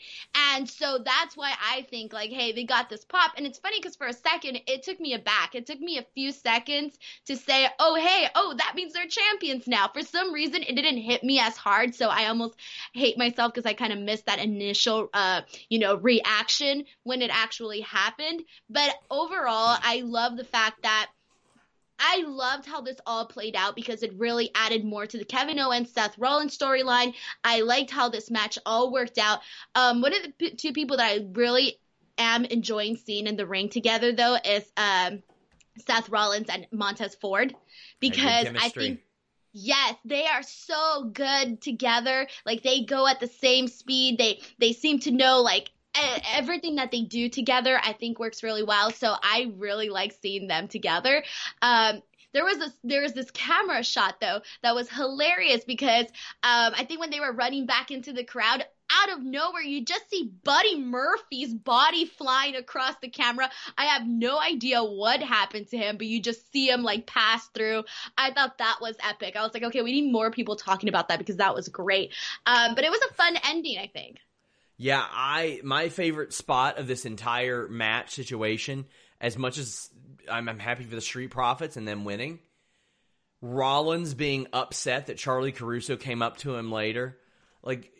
And 0.52 0.68
so 0.68 0.98
that's 1.02 1.34
why 1.34 1.54
I 1.62 1.82
think 1.82 2.12
like, 2.12 2.30
hey, 2.30 2.52
they 2.52 2.64
got 2.64 2.90
this 2.90 3.04
pop. 3.04 3.32
And 3.36 3.46
it's 3.46 3.58
funny 3.58 3.78
because 3.80 3.94
for 3.94 4.08
a 4.08 4.12
second, 4.12 4.60
it 4.66 4.82
took 4.82 4.98
me 4.98 5.14
aback. 5.14 5.54
It 5.54 5.66
took 5.66 5.80
me 5.80 5.98
a 5.98 6.06
few 6.14 6.32
seconds 6.32 6.98
to 7.26 7.36
say, 7.36 7.68
oh, 7.78 7.94
hey, 7.94 8.28
oh, 8.34 8.54
that 8.58 8.74
means 8.74 8.92
they're 8.92 9.06
champions 9.06 9.68
now. 9.68 9.88
For 9.88 10.02
some 10.02 10.32
reason, 10.32 10.62
it 10.62 10.74
didn't 10.74 10.98
hit 10.98 11.22
me 11.22 11.38
as 11.38 11.56
hard. 11.56 11.94
So 11.94 12.08
I 12.08 12.26
almost 12.26 12.56
hate 12.94 13.16
myself 13.16 13.54
because 13.54 13.66
I 13.66 13.74
kind 13.74 13.92
of 13.92 14.00
missed 14.00 14.26
that 14.26 14.40
initial, 14.40 15.08
uh, 15.14 15.42
you 15.68 15.78
know, 15.78 15.96
reaction 15.96 16.84
when 17.04 17.22
it 17.22 17.30
actually 17.32 17.80
happened. 17.80 18.42
But 18.68 18.94
overall, 19.10 19.78
I 19.80 20.02
love 20.04 20.36
the 20.36 20.44
fact 20.44 20.82
that 20.82 21.10
I 21.98 22.24
loved 22.26 22.66
how 22.66 22.80
this 22.80 22.98
all 23.06 23.26
played 23.26 23.56
out 23.56 23.76
because 23.76 24.02
it 24.02 24.12
really 24.18 24.50
added 24.54 24.84
more 24.84 25.06
to 25.06 25.18
the 25.18 25.24
Kevin 25.24 25.58
Owens 25.58 25.90
Seth 25.92 26.18
Rollins 26.18 26.56
storyline. 26.56 27.14
I 27.44 27.60
liked 27.60 27.90
how 27.90 28.08
this 28.08 28.30
match 28.30 28.58
all 28.66 28.92
worked 28.92 29.18
out. 29.18 29.40
Um, 29.74 30.00
one 30.00 30.14
of 30.14 30.22
the 30.22 30.32
p- 30.32 30.54
two 30.54 30.72
people 30.72 30.96
that 30.96 31.10
I 31.10 31.26
really 31.32 31.78
am 32.18 32.44
enjoying 32.44 32.96
seeing 32.96 33.26
in 33.26 33.36
the 33.36 33.46
ring 33.46 33.68
together 33.68 34.12
though 34.12 34.36
is 34.44 34.64
um, 34.76 35.22
Seth 35.86 36.08
Rollins 36.08 36.48
and 36.48 36.66
Montez 36.72 37.14
Ford 37.14 37.54
because 38.00 38.46
I 38.58 38.68
think 38.68 39.00
Yes, 39.54 39.96
they 40.06 40.26
are 40.26 40.42
so 40.42 41.10
good 41.12 41.60
together. 41.60 42.26
Like 42.46 42.62
they 42.62 42.84
go 42.84 43.06
at 43.06 43.20
the 43.20 43.26
same 43.26 43.68
speed. 43.68 44.18
They 44.18 44.40
they 44.58 44.72
seem 44.72 45.00
to 45.00 45.10
know 45.10 45.42
like 45.42 45.70
everything 45.94 46.76
that 46.76 46.90
they 46.90 47.02
do 47.02 47.28
together 47.28 47.78
I 47.82 47.92
think 47.92 48.18
works 48.18 48.42
really 48.42 48.62
well. 48.62 48.90
So 48.90 49.14
I 49.22 49.52
really 49.56 49.88
like 49.88 50.16
seeing 50.20 50.46
them 50.46 50.68
together. 50.68 51.22
Um, 51.60 52.02
there 52.32 52.44
was 52.44 52.58
this 52.58 52.72
there 52.82 53.02
was 53.02 53.12
this 53.12 53.30
camera 53.30 53.82
shot 53.82 54.20
though 54.20 54.40
that 54.62 54.74
was 54.74 54.88
hilarious 54.88 55.64
because 55.64 56.06
um, 56.42 56.72
I 56.76 56.84
think 56.86 57.00
when 57.00 57.10
they 57.10 57.20
were 57.20 57.32
running 57.32 57.66
back 57.66 57.90
into 57.90 58.12
the 58.12 58.24
crowd 58.24 58.64
out 58.90 59.12
of 59.16 59.22
nowhere 59.22 59.62
you 59.62 59.84
just 59.84 60.08
see 60.10 60.32
Buddy 60.44 60.78
Murphy's 60.78 61.52
body 61.54 62.04
flying 62.04 62.56
across 62.56 62.94
the 63.00 63.08
camera. 63.08 63.50
I 63.78 63.86
have 63.86 64.06
no 64.06 64.38
idea 64.38 64.82
what 64.82 65.22
happened 65.22 65.68
to 65.68 65.78
him, 65.78 65.96
but 65.96 66.06
you 66.06 66.20
just 66.20 66.50
see 66.52 66.68
him 66.68 66.82
like 66.82 67.06
pass 67.06 67.48
through. 67.48 67.84
I 68.18 68.32
thought 68.32 68.58
that 68.58 68.78
was 68.80 68.96
epic. 69.02 69.36
I 69.36 69.42
was 69.42 69.54
like, 69.54 69.62
okay, 69.64 69.82
we 69.82 69.92
need 69.92 70.12
more 70.12 70.30
people 70.30 70.56
talking 70.56 70.88
about 70.88 71.08
that 71.08 71.18
because 71.18 71.36
that 71.36 71.54
was 71.54 71.68
great. 71.68 72.12
Um, 72.44 72.74
but 72.74 72.84
it 72.84 72.90
was 72.90 73.00
a 73.10 73.14
fun 73.14 73.36
ending, 73.44 73.78
I 73.78 73.86
think. 73.86 74.18
Yeah, 74.76 75.04
I 75.04 75.60
my 75.62 75.88
favorite 75.88 76.32
spot 76.32 76.78
of 76.78 76.86
this 76.86 77.04
entire 77.04 77.68
match 77.68 78.14
situation, 78.14 78.86
as 79.20 79.38
much 79.38 79.58
as 79.58 79.88
I'm, 80.30 80.48
I'm 80.48 80.58
happy 80.58 80.84
for 80.84 80.94
the 80.94 81.00
Street 81.00 81.30
Profits 81.30 81.76
and 81.76 81.86
them 81.86 82.04
winning, 82.04 82.40
Rollins 83.40 84.14
being 84.14 84.46
upset 84.52 85.06
that 85.06 85.18
Charly 85.18 85.52
Caruso 85.52 85.96
came 85.96 86.22
up 86.22 86.38
to 86.38 86.54
him 86.54 86.72
later, 86.72 87.18
like 87.62 87.92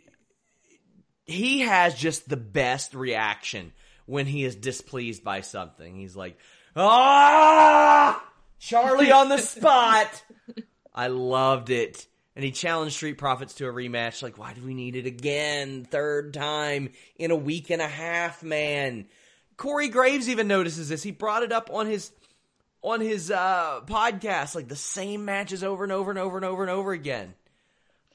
he 1.24 1.60
has 1.60 1.94
just 1.94 2.28
the 2.28 2.36
best 2.36 2.94
reaction 2.94 3.72
when 4.06 4.26
he 4.26 4.44
is 4.44 4.56
displeased 4.56 5.22
by 5.22 5.40
something. 5.40 5.94
He's 5.96 6.16
like, 6.16 6.38
ah, 6.76 8.22
Charlie 8.58 9.12
on 9.12 9.28
the 9.28 9.38
spot. 9.38 10.22
I 10.94 11.08
loved 11.08 11.70
it 11.70 12.06
and 12.34 12.44
he 12.44 12.50
challenged 12.50 12.94
Street 12.96 13.18
Profits 13.18 13.54
to 13.54 13.66
a 13.66 13.72
rematch. 13.72 14.22
Like, 14.22 14.38
why 14.38 14.54
do 14.54 14.62
we 14.62 14.74
need 14.74 14.96
it 14.96 15.06
again? 15.06 15.84
Third 15.84 16.34
time 16.34 16.90
in 17.16 17.30
a 17.30 17.36
week 17.36 17.70
and 17.70 17.82
a 17.82 17.88
half, 17.88 18.42
man. 18.42 19.06
Corey 19.56 19.88
Graves 19.88 20.28
even 20.28 20.48
notices 20.48 20.88
this. 20.88 21.02
He 21.02 21.10
brought 21.10 21.42
it 21.42 21.52
up 21.52 21.70
on 21.72 21.86
his 21.86 22.10
on 22.82 23.00
his 23.00 23.30
uh, 23.30 23.80
podcast, 23.86 24.54
like 24.54 24.68
the 24.68 24.76
same 24.76 25.24
matches 25.24 25.62
over 25.62 25.84
and 25.84 25.92
over 25.92 26.10
and 26.10 26.18
over 26.18 26.36
and 26.36 26.44
over 26.44 26.62
and 26.62 26.70
over 26.70 26.92
again. 26.92 27.34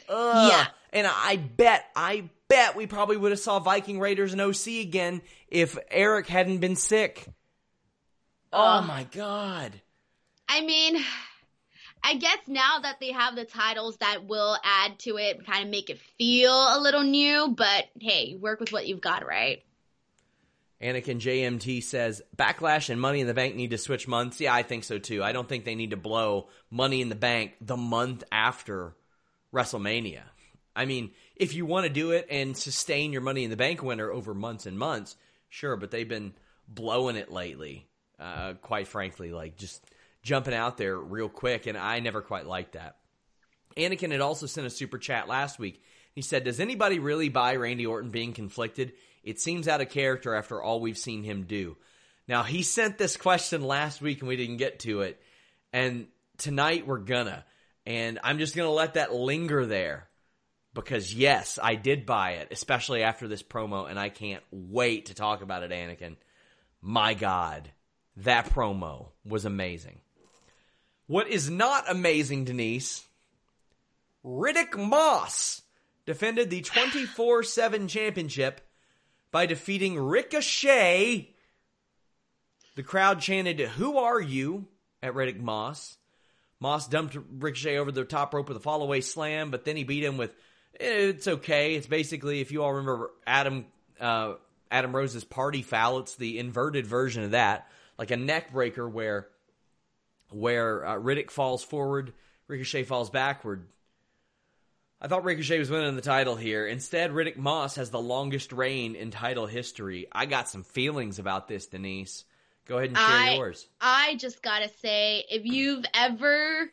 Ugh. 0.10 0.52
Yeah, 0.52 0.68
and 0.92 1.08
I 1.08 1.38
bet, 1.38 1.86
I 1.96 2.30
bet 2.48 2.76
we 2.76 2.86
probably 2.88 3.18
would 3.18 3.32
have 3.32 3.40
saw 3.40 3.60
Viking 3.60 4.00
Raiders 4.00 4.34
and 4.34 4.42
OC 4.42 4.68
again 4.82 5.22
if 5.48 5.78
Erik 5.90 6.28
hadn't 6.28 6.58
been 6.58 6.76
sick. 6.76 7.28
Oh 8.52 8.82
my 8.82 9.06
god. 9.12 9.74
I 10.50 10.62
mean, 10.62 10.98
I 12.04 12.16
guess 12.16 12.40
now 12.48 12.80
that 12.82 13.00
they 13.00 13.12
have 13.12 13.36
the 13.36 13.46
titles 13.46 13.98
that 13.98 14.26
will 14.26 14.58
add 14.64 15.00
to 15.00 15.18
it, 15.18 15.46
kind 15.46 15.64
of 15.64 15.70
make 15.70 15.90
it 15.90 16.00
feel 16.18 16.54
a 16.54 16.80
little 16.80 17.04
new, 17.04 17.54
but 17.56 17.86
hey, 18.00 18.36
work 18.40 18.60
with 18.60 18.72
what 18.72 18.88
you've 18.88 19.02
got, 19.02 19.26
right? 19.26 19.64
Anakin 20.82 21.20
JMT 21.20 21.84
says 21.84 22.22
Backlash 22.36 22.90
and 22.90 23.02
Money 23.02 23.22
in 23.22 23.28
the 23.28 23.34
Bank 23.34 23.56
need 23.56 23.72
to 23.72 23.78
switch 23.78 24.08
months. 24.08 24.40
Yeah, 24.40 24.54
I 24.54 24.62
think 24.62 24.84
so 24.84 25.00
too. 25.00 25.24
I 25.24 25.32
don't 25.32 25.50
think 25.50 25.66
they 25.66 25.76
need 25.76 25.92
to 25.92 25.98
blow 25.98 26.50
Money 26.70 27.02
in 27.02 27.10
the 27.10 27.16
Bank 27.16 27.54
the 27.62 27.78
month 27.78 28.24
after 28.32 28.96
WrestleMania. 29.54 30.22
I 30.76 30.86
mean, 30.86 31.12
if 31.36 31.56
you 31.56 31.66
want 31.66 31.88
to 31.88 31.92
do 31.92 32.12
it 32.12 32.28
and 32.30 32.56
sustain 32.56 33.12
your 33.12 33.22
Money 33.22 33.44
in 33.44 33.50
the 33.50 33.58
Bank 33.58 33.82
winner 33.82 34.12
over 34.12 34.36
months 34.36 34.68
and 34.68 34.78
months, 34.78 35.16
sure, 35.50 35.76
but 35.76 35.90
they've 35.90 36.08
been 36.08 36.34
blowing 36.68 37.16
it 37.16 37.32
lately. 37.32 37.88
Uh, 38.20 38.54
quite 38.62 38.88
frankly, 38.88 39.32
like 39.32 39.58
just 39.58 39.84
jumping 40.28 40.54
out 40.54 40.78
there 40.78 40.98
real 40.98 41.30
quick, 41.30 41.66
and 41.66 41.78
I 41.78 42.00
never 42.00 42.22
quite 42.22 42.46
liked 42.46 42.74
that. 42.74 42.98
Anakin 43.78 44.12
had 44.12 44.22
also 44.22 44.46
sent 44.46 44.68
a 44.68 44.72
super 44.72 44.98
chat 44.98 45.28
last 45.28 45.58
week. 45.58 45.82
He 46.14 46.22
said, 46.22 46.44
Does 46.44 46.60
anybody 46.60 47.00
really 47.00 47.30
buy 47.30 47.56
Randy 47.56 47.86
Orton 47.86 48.12
being 48.12 48.34
conflicted? 48.34 48.94
It 49.24 49.40
seems 49.40 49.68
out 49.68 49.82
of 49.82 49.90
character 49.90 50.36
after 50.36 50.62
all 50.62 50.82
we've 50.82 50.98
seen 50.98 51.24
him 51.24 51.44
do. 51.44 51.78
Now, 52.28 52.44
he 52.44 52.62
sent 52.62 52.98
this 52.98 53.16
question 53.16 53.62
last 53.62 54.02
week 54.02 54.20
and 54.20 54.28
we 54.28 54.36
didn't 54.36 54.58
get 54.58 54.80
to 54.80 55.02
it. 55.02 55.22
And 55.72 56.08
tonight 56.38 56.86
we're 56.86 56.98
gonna. 56.98 57.46
And 57.86 58.20
I'm 58.22 58.38
just 58.38 58.56
gonna 58.56 58.72
let 58.72 58.96
that 58.96 59.14
linger 59.14 59.66
there. 59.66 60.10
Because 60.74 61.14
yes, 61.14 61.58
I 61.62 61.76
did 61.76 62.06
buy 62.06 62.34
it, 62.34 62.50
especially 62.52 63.02
after 63.02 63.28
this 63.28 63.42
promo, 63.42 63.90
and 63.90 63.98
I 63.98 64.10
can't 64.10 64.44
wait 64.52 65.08
to 65.08 65.16
talk 65.16 65.42
about 65.42 65.64
it, 65.64 65.72
Anakin. 65.72 66.18
My 66.82 67.16
God, 67.16 67.72
that 68.18 68.50
promo 68.50 69.08
was 69.26 69.46
amazing. 69.46 70.02
What 71.08 71.30
is 71.30 71.50
not 71.50 71.90
amazing, 71.90 72.46
Denise, 72.46 73.06
Riddick 74.26 74.78
Moss 74.78 75.62
defended 76.06 76.50
the 76.50 76.62
24 76.62 77.44
7 77.44 77.88
championship 77.88 78.62
by 79.32 79.46
defeating 79.46 80.00
Ricochet. 80.00 81.34
The 82.76 82.84
crowd 82.84 83.22
chanted, 83.22 83.60
Who 83.60 83.98
are 83.98 84.22
you? 84.22 84.68
at 85.02 85.14
Riddick 85.14 85.40
Moss. 85.40 85.98
Moss 86.60 86.88
dumped 86.88 87.16
Ricochet 87.32 87.78
over 87.78 87.92
the 87.92 88.04
top 88.04 88.34
rope 88.34 88.50
with 88.50 88.58
a 88.58 88.62
fallaway 88.62 89.04
slam, 89.04 89.52
but 89.52 89.64
then 89.64 89.76
he 89.76 89.84
beat 89.84 90.04
him 90.04 90.18
with, 90.18 90.32
It's 90.74 91.28
okay. 91.28 91.76
It's 91.76 91.88
basically, 91.88 92.42
if 92.42 92.52
you 92.52 92.64
all 92.64 92.74
remember 92.74 93.12
Adam. 93.26 93.66
Uh, 94.00 94.34
Adam 94.72 94.96
Rose's 94.96 95.24
party 95.24 95.62
foul. 95.62 96.00
It's 96.00 96.16
the 96.16 96.40
inverted 96.40 96.86
version 96.86 97.24
of 97.24 97.32
that, 97.32 97.70
like 97.98 98.12
a 98.12 98.18
neck 98.18 98.52
breaker 98.52 98.88
where 98.88 99.28
where 100.30 100.86
uh, 100.86 100.96
Riddick 100.96 101.32
falls 101.32 101.64
forward, 101.64 102.14
Ricochet 102.48 102.84
falls 102.84 103.10
backward. 103.10 103.68
I 105.00 105.08
thought 105.08 105.24
Ricochet 105.24 105.60
was 105.60 105.70
winning 105.70 105.96
the 105.96 106.02
title 106.02 106.36
here. 106.36 106.66
Instead, 106.66 107.12
Riddick 107.12 107.38
Moss 107.38 107.76
has 107.76 107.92
the 107.92 108.02
longest 108.02 108.52
reign 108.52 108.96
in 108.96 109.12
title 109.12 109.46
history. 109.46 110.08
I 110.12 110.26
got 110.26 110.50
some 110.50 110.64
feelings 110.64 111.20
about 111.20 111.48
this, 111.48 111.68
Denise. 111.68 112.26
Go 112.66 112.78
ahead 112.78 112.90
and 112.90 112.98
share 112.98 113.06
I, 113.08 113.36
yours. 113.36 113.68
I 113.80 114.16
just 114.16 114.42
gotta 114.42 114.70
say, 114.82 115.24
if 115.30 115.46
you've 115.46 115.86
ever 115.94 116.72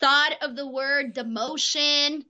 thought 0.00 0.34
of 0.42 0.54
the 0.54 0.68
word 0.68 1.14
demotion, 1.14 2.24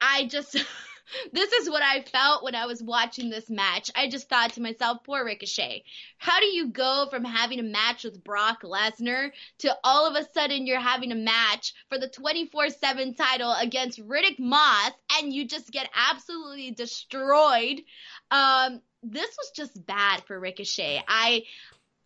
I 0.00 0.26
just 0.26 0.56
this 1.32 1.52
is 1.52 1.68
what 1.68 1.82
I 1.82 2.02
felt 2.02 2.42
when 2.44 2.54
I 2.54 2.66
was 2.66 2.82
watching 2.82 3.30
this 3.30 3.50
match. 3.50 3.90
I 3.94 4.08
just 4.08 4.28
thought 4.28 4.54
to 4.54 4.62
myself, 4.62 4.98
poor 5.04 5.24
Ricochet. 5.24 5.84
How 6.18 6.40
do 6.40 6.46
you 6.46 6.68
go 6.68 7.06
from 7.10 7.24
having 7.24 7.60
a 7.60 7.64
match 7.64 8.04
with 8.04 8.22
Brock 8.22 8.62
Lesnar 8.62 9.30
to 9.58 9.76
all 9.84 10.06
of 10.08 10.16
a 10.16 10.28
sudden 10.32 10.66
you're 10.66 10.80
having 10.80 11.12
a 11.12 11.16
match 11.16 11.74
for 11.88 11.98
the 11.98 12.08
24 12.08 12.70
7 12.70 13.14
title 13.14 13.52
against 13.52 14.00
Riddick 14.00 14.38
Moss 14.38 14.92
and 15.18 15.32
you 15.32 15.46
just 15.46 15.70
get 15.70 15.90
absolutely 15.94 16.70
destroyed? 16.72 17.82
Um, 18.30 18.80
this 19.02 19.36
was 19.36 19.50
just 19.54 19.86
bad 19.86 20.24
for 20.26 20.38
Ricochet. 20.38 21.02
I, 21.06 21.42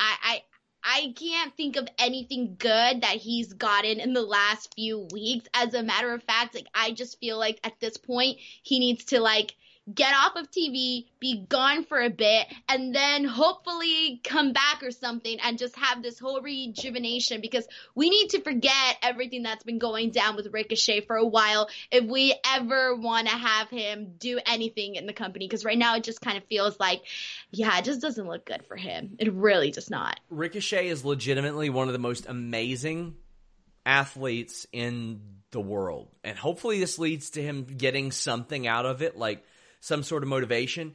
I, 0.01 0.17
I, 0.23 0.43
I 0.83 1.13
can't 1.17 1.57
think 1.57 1.77
of 1.77 1.89
anything 1.99 2.57
good 2.59 3.03
that 3.03 3.17
he's 3.17 3.53
gotten 3.53 4.01
in 4.01 4.13
the 4.13 4.23
last 4.23 4.75
few 4.75 5.09
weeks. 5.13 5.49
As 5.55 5.75
a 5.75 5.83
matter 5.83 6.13
of 6.15 6.23
fact, 6.23 6.55
like 6.55 6.69
I 6.75 6.93
just 6.93 7.21
feel 7.21 7.39
like 7.39 7.61
at 7.65 7.79
this 7.81 7.97
point 7.97 8.39
he 8.63 8.79
needs 8.79 9.05
to 9.07 9.21
like 9.21 9.55
get 9.95 10.15
off 10.15 10.37
of 10.37 10.51
TV, 10.51 11.07
be 11.21 11.47
gone 11.49 11.85
for 11.85 12.01
a 12.01 12.11
bit, 12.11 12.47
and 12.69 12.95
then 12.95 13.25
hopefully 13.25 14.21
come 14.25 14.53
back 14.53 14.83
or 14.83 14.91
something 14.91 15.39
and 15.43 15.59
just 15.59 15.77
have 15.77 16.03
this 16.03 16.19
whole 16.19 16.41
rejuvenation 16.41 17.41
because 17.41 17.67
we 17.95 18.11
need 18.11 18.29
to 18.31 18.41
forget 18.41 18.97
everything 19.03 19.43
that's 19.43 19.65
been 19.65 19.79
going 19.79 20.11
down 20.11 20.37
with 20.37 20.49
Ricochet 20.53 21.03
for 21.03 21.17
a 21.17 21.27
while 21.27 21.69
if 21.91 22.05
we 22.05 22.35
ever 22.45 22.95
want 22.95 23.29
to 23.29 23.35
have 23.35 23.69
him 23.71 24.15
do 24.19 24.39
anything 24.47 24.97
in 24.97 25.07
the 25.07 25.13
company. 25.13 25.47
Because 25.47 25.65
right 25.65 25.79
now 25.79 25.97
it 25.97 26.05
just 26.05 26.21
kind 26.21 26.37
of 26.37 26.45
feels 26.45 26.79
like, 26.79 27.03
yeah, 27.51 27.79
it 27.79 27.85
just 27.85 28.01
doesn't 28.01 28.27
look 28.27 28.45
good 28.45 28.65
for 28.67 28.77
him. 28.77 29.17
It 29.19 29.33
really 29.33 29.71
does 29.71 29.91
not. 29.91 30.21
Ricochet 30.31 30.89
is 30.89 31.05
legitimately 31.05 31.71
one 31.71 31.89
of 31.89 31.93
the 31.93 31.99
most 31.99 32.27
amazing 32.29 33.17
athletes 33.87 34.67
in 34.73 35.21
the 35.51 35.61
world. 35.61 36.09
And 36.23 36.37
hopefully 36.37 36.79
this 36.79 36.99
leads 36.99 37.31
to 37.31 37.43
him 37.43 37.65
getting 37.65 38.13
something 38.13 38.67
out 38.67 38.85
of 38.85 39.03
it. 39.03 39.17
Like, 39.17 39.45
some 39.81 40.03
sort 40.03 40.23
of 40.23 40.29
motivation. 40.29 40.95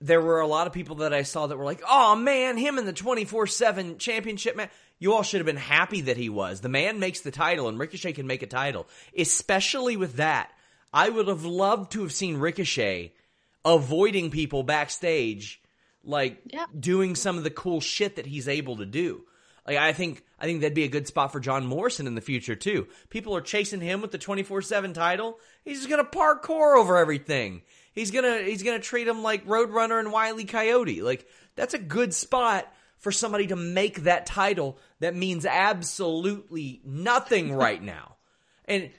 There 0.00 0.20
were 0.20 0.40
a 0.40 0.46
lot 0.46 0.66
of 0.66 0.72
people 0.72 0.96
that 0.96 1.14
I 1.14 1.22
saw 1.22 1.46
that 1.46 1.56
were 1.56 1.64
like, 1.64 1.82
oh 1.88 2.16
man, 2.16 2.56
him 2.56 2.78
in 2.78 2.86
the 2.86 2.92
24 2.92 3.46
7 3.46 3.98
championship 3.98 4.56
man. 4.56 4.68
You 4.98 5.14
all 5.14 5.22
should 5.22 5.40
have 5.40 5.46
been 5.46 5.56
happy 5.56 6.02
that 6.02 6.16
he 6.16 6.28
was. 6.28 6.60
The 6.60 6.68
man 6.68 7.00
makes 7.00 7.20
the 7.20 7.32
title, 7.32 7.68
and 7.68 7.76
Ricochet 7.76 8.12
can 8.12 8.28
make 8.28 8.42
a 8.42 8.46
title. 8.46 8.86
Especially 9.16 9.96
with 9.96 10.14
that, 10.14 10.52
I 10.92 11.08
would 11.08 11.26
have 11.26 11.44
loved 11.44 11.92
to 11.92 12.02
have 12.02 12.12
seen 12.12 12.36
Ricochet 12.36 13.12
avoiding 13.64 14.30
people 14.30 14.62
backstage, 14.62 15.60
like 16.04 16.40
yeah. 16.46 16.66
doing 16.78 17.14
some 17.16 17.38
of 17.38 17.44
the 17.44 17.50
cool 17.50 17.80
shit 17.80 18.16
that 18.16 18.26
he's 18.26 18.48
able 18.48 18.76
to 18.76 18.86
do. 18.86 19.24
Like 19.66 19.76
I 19.76 19.92
think 19.92 20.24
I 20.38 20.44
think 20.44 20.60
that'd 20.60 20.74
be 20.74 20.84
a 20.84 20.88
good 20.88 21.06
spot 21.06 21.32
for 21.32 21.40
John 21.40 21.66
Morrison 21.66 22.06
in 22.06 22.14
the 22.14 22.20
future 22.20 22.56
too. 22.56 22.88
People 23.10 23.36
are 23.36 23.40
chasing 23.40 23.80
him 23.80 24.00
with 24.00 24.10
the 24.10 24.18
24/7 24.18 24.92
title. 24.92 25.38
He's 25.64 25.78
just 25.78 25.88
going 25.88 26.04
to 26.04 26.10
parkour 26.10 26.76
over 26.76 26.98
everything. 26.98 27.62
He's 27.92 28.10
gonna 28.10 28.42
he's 28.42 28.62
gonna 28.62 28.78
treat 28.80 29.06
him 29.06 29.22
like 29.22 29.46
Roadrunner 29.46 30.00
and 30.00 30.12
Wiley 30.12 30.44
Coyote. 30.44 31.02
Like 31.02 31.26
that's 31.54 31.74
a 31.74 31.78
good 31.78 32.14
spot 32.14 32.72
for 32.98 33.12
somebody 33.12 33.48
to 33.48 33.56
make 33.56 34.04
that 34.04 34.26
title 34.26 34.78
that 35.00 35.14
means 35.14 35.44
absolutely 35.44 36.80
nothing 36.84 37.52
right 37.56 37.82
now. 37.82 38.16
And 38.64 38.90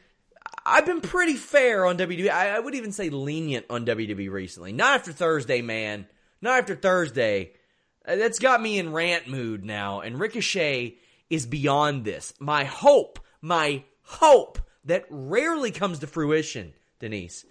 I've 0.65 0.85
been 0.85 1.01
pretty 1.01 1.35
fair 1.35 1.85
on 1.85 1.97
WWE. 1.97 2.29
I, 2.29 2.55
I 2.55 2.59
would 2.59 2.75
even 2.75 2.91
say 2.91 3.09
lenient 3.09 3.65
on 3.69 3.85
WWE 3.85 4.29
recently. 4.29 4.71
Not 4.71 4.95
after 4.95 5.11
Thursday, 5.11 5.61
man. 5.61 6.05
Not 6.41 6.59
after 6.59 6.75
Thursday. 6.75 7.53
Uh, 8.05 8.17
that's 8.17 8.39
got 8.39 8.61
me 8.61 8.77
in 8.77 8.93
rant 8.93 9.27
mood 9.27 9.65
now. 9.65 10.01
And 10.01 10.19
Ricochet 10.19 10.97
is 11.29 11.45
beyond 11.45 12.03
this. 12.05 12.33
My 12.39 12.65
hope, 12.65 13.19
my 13.41 13.83
hope 14.03 14.59
that 14.85 15.05
rarely 15.09 15.71
comes 15.71 15.99
to 15.99 16.07
fruition, 16.07 16.73
Denise, 16.99 17.45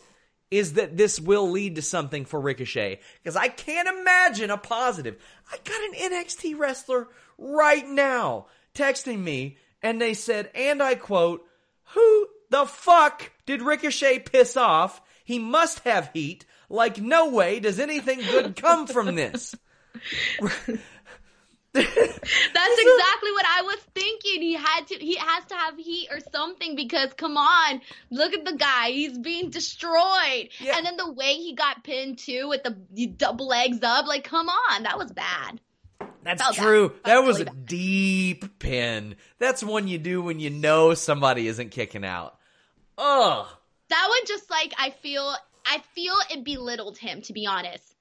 is 0.53 0.75
that 0.75 0.99
this 0.99 1.19
will 1.19 1.51
lead 1.51 1.77
to 1.77 1.83
something 1.83 2.27
for 2.27 2.39
Ricochet. 2.39 3.01
Because 3.23 3.37
I 3.37 3.49
can't 3.49 3.89
imagine 3.89 4.51
a 4.51 4.59
positive. 4.59 5.17
I 5.51 5.57
got 5.65 5.83
an 5.83 6.13
NXT 6.13 6.59
wrestler 6.59 7.09
right 7.39 7.89
now 7.89 8.47
texting 8.75 9.19
me, 9.19 9.57
and 9.83 9.99
they 9.99 10.13
said, 10.13 10.51
and 10.55 10.83
I 10.83 10.95
quote, 10.95 11.43
Who 11.95 12.29
the 12.51 12.67
fuck 12.67 13.33
did 13.47 13.63
Ricochet 13.63 14.21
piss 14.21 14.55
off? 14.59 15.01
He 15.25 15.39
must 15.39 15.81
have 15.81 16.11
heat. 16.13 16.45
Like, 16.69 17.01
no 17.01 17.31
way 17.31 17.59
does 17.59 17.81
anything 17.81 18.21
good 18.21 18.55
come 18.55 18.87
from 18.87 19.15
this. 19.15 19.55
That's 21.75 21.89
exactly 21.89 23.33
what 23.33 23.47
I 23.47 23.63
was 23.65 23.79
thinking. 23.95 24.43
He 24.43 24.53
had 24.53 24.87
to 24.89 24.95
he 24.97 25.17
has 25.17 25.45
to 25.47 25.55
have 25.55 25.79
heat 25.79 26.09
or 26.11 26.19
something 26.33 26.77
because 26.77 27.15
come 27.15 27.39
on, 27.39 27.81
look 28.11 28.35
at 28.35 28.45
the 28.45 28.55
guy. 28.55 28.91
He's 28.91 29.19
being 29.19 29.49
destroyed. 29.49 30.51
Yeah. 30.61 30.77
And 30.77 30.85
then 30.85 30.99
the 30.99 31.11
way 31.11 31.35
he 31.35 31.55
got 31.55 31.83
pinned 31.83 32.19
too 32.19 32.49
with 32.49 32.63
the 32.63 33.07
double 33.07 33.49
legs 33.49 33.79
up, 33.83 34.07
like 34.07 34.25
come 34.25 34.51
on, 34.51 34.83
that 34.83 34.99
was 34.99 35.13
bad. 35.13 35.61
That's 36.23 36.43
Felt 36.43 36.57
true. 36.57 36.89
Bad. 36.91 36.99
That 37.05 37.25
was 37.25 37.39
really 37.39 37.51
a 37.51 37.55
bad. 37.55 37.67
deep 37.67 38.59
pin. 38.59 39.17
That's 39.39 39.63
one 39.63 39.89
you 39.89 39.97
do 39.99 40.21
when 40.21 40.41
you 40.41 40.51
know 40.51 40.93
somebody 40.93 41.47
isn't 41.49 41.71
kicking 41.71 42.05
out. 42.05 42.37
Ugh. 42.99 43.47
That 43.89 44.07
one 44.09 44.27
just 44.27 44.51
like 44.51 44.75
I 44.79 44.91
feel 44.91 45.35
I 45.65 45.83
feel 45.95 46.15
it 46.31 46.45
belittled 46.45 46.99
him 46.99 47.23
to 47.23 47.33
be 47.33 47.47
honest 47.47 47.91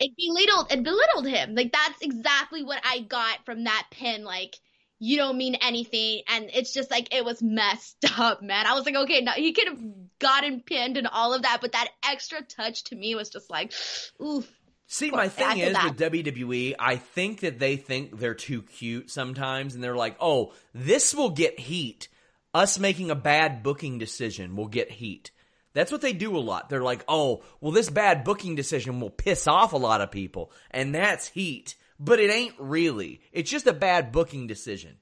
it 0.00 0.12
belittled 0.16 0.72
it 0.72 0.82
belittled 0.82 1.26
him. 1.26 1.54
Like 1.54 1.72
that's 1.72 2.02
exactly 2.02 2.64
what 2.64 2.80
I 2.84 3.00
got 3.00 3.44
from 3.44 3.64
that 3.64 3.86
pin. 3.90 4.24
Like 4.24 4.56
you 4.98 5.16
don't 5.16 5.38
mean 5.38 5.56
anything, 5.56 6.22
and 6.28 6.50
it's 6.52 6.72
just 6.72 6.90
like 6.90 7.14
it 7.14 7.24
was 7.24 7.42
messed 7.42 8.04
up, 8.18 8.42
man. 8.42 8.66
I 8.66 8.74
was 8.74 8.84
like, 8.84 8.96
okay, 8.96 9.20
now 9.22 9.32
he 9.32 9.52
could 9.52 9.68
have 9.68 9.80
gotten 10.18 10.60
pinned 10.60 10.96
and 10.96 11.06
all 11.06 11.34
of 11.34 11.42
that, 11.42 11.58
but 11.60 11.72
that 11.72 11.88
extra 12.04 12.42
touch 12.42 12.84
to 12.84 12.96
me 12.96 13.14
was 13.14 13.30
just 13.30 13.50
like, 13.50 13.72
oof. 14.22 14.50
See, 14.86 15.12
my 15.12 15.28
thing 15.28 15.58
is 15.58 15.74
that. 15.74 15.84
with 15.84 15.98
WWE, 15.98 16.74
I 16.76 16.96
think 16.96 17.40
that 17.40 17.60
they 17.60 17.76
think 17.76 18.18
they're 18.18 18.34
too 18.34 18.62
cute 18.62 19.08
sometimes, 19.08 19.74
and 19.74 19.84
they're 19.84 19.94
like, 19.94 20.16
oh, 20.20 20.52
this 20.74 21.14
will 21.14 21.30
get 21.30 21.60
heat. 21.60 22.08
Us 22.52 22.80
making 22.80 23.12
a 23.12 23.14
bad 23.14 23.62
booking 23.62 23.98
decision 23.98 24.56
will 24.56 24.66
get 24.66 24.90
heat. 24.90 25.30
That's 25.72 25.92
what 25.92 26.00
they 26.00 26.12
do 26.12 26.36
a 26.36 26.38
lot. 26.38 26.68
They're 26.68 26.82
like, 26.82 27.04
oh, 27.06 27.42
well, 27.60 27.72
this 27.72 27.90
bad 27.90 28.24
booking 28.24 28.56
decision 28.56 29.00
will 29.00 29.10
piss 29.10 29.46
off 29.46 29.72
a 29.72 29.78
lot 29.78 30.00
of 30.00 30.10
people, 30.10 30.50
and 30.70 30.94
that's 30.94 31.28
heat. 31.28 31.76
But 31.98 32.18
it 32.18 32.30
ain't 32.30 32.54
really. 32.58 33.20
It's 33.30 33.50
just 33.50 33.66
a 33.66 33.72
bad 33.72 34.10
booking 34.10 34.46
decision. 34.46 34.96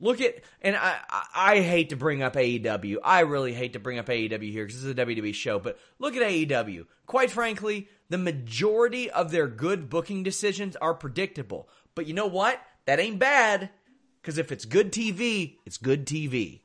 Look 0.00 0.20
at, 0.20 0.36
and 0.62 0.76
I, 0.76 0.96
I 1.34 1.60
hate 1.60 1.90
to 1.90 1.96
bring 1.96 2.22
up 2.22 2.34
AEW. 2.34 2.98
I 3.02 3.20
really 3.20 3.52
hate 3.52 3.72
to 3.72 3.80
bring 3.80 3.98
up 3.98 4.06
AEW 4.06 4.50
here 4.50 4.64
because 4.64 4.80
this 4.80 4.84
is 4.84 4.92
a 4.92 5.06
WWE 5.06 5.34
show, 5.34 5.58
but 5.58 5.78
look 5.98 6.16
at 6.16 6.22
AEW. 6.22 6.86
Quite 7.06 7.30
frankly, 7.32 7.88
the 8.08 8.18
majority 8.18 9.10
of 9.10 9.30
their 9.30 9.48
good 9.48 9.90
booking 9.90 10.22
decisions 10.22 10.76
are 10.76 10.94
predictable. 10.94 11.68
But 11.94 12.06
you 12.06 12.14
know 12.14 12.28
what? 12.28 12.60
That 12.86 13.00
ain't 13.00 13.18
bad 13.18 13.70
because 14.22 14.38
if 14.38 14.52
it's 14.52 14.64
good 14.64 14.92
TV, 14.92 15.56
it's 15.66 15.78
good 15.78 16.06
TV. 16.06 16.60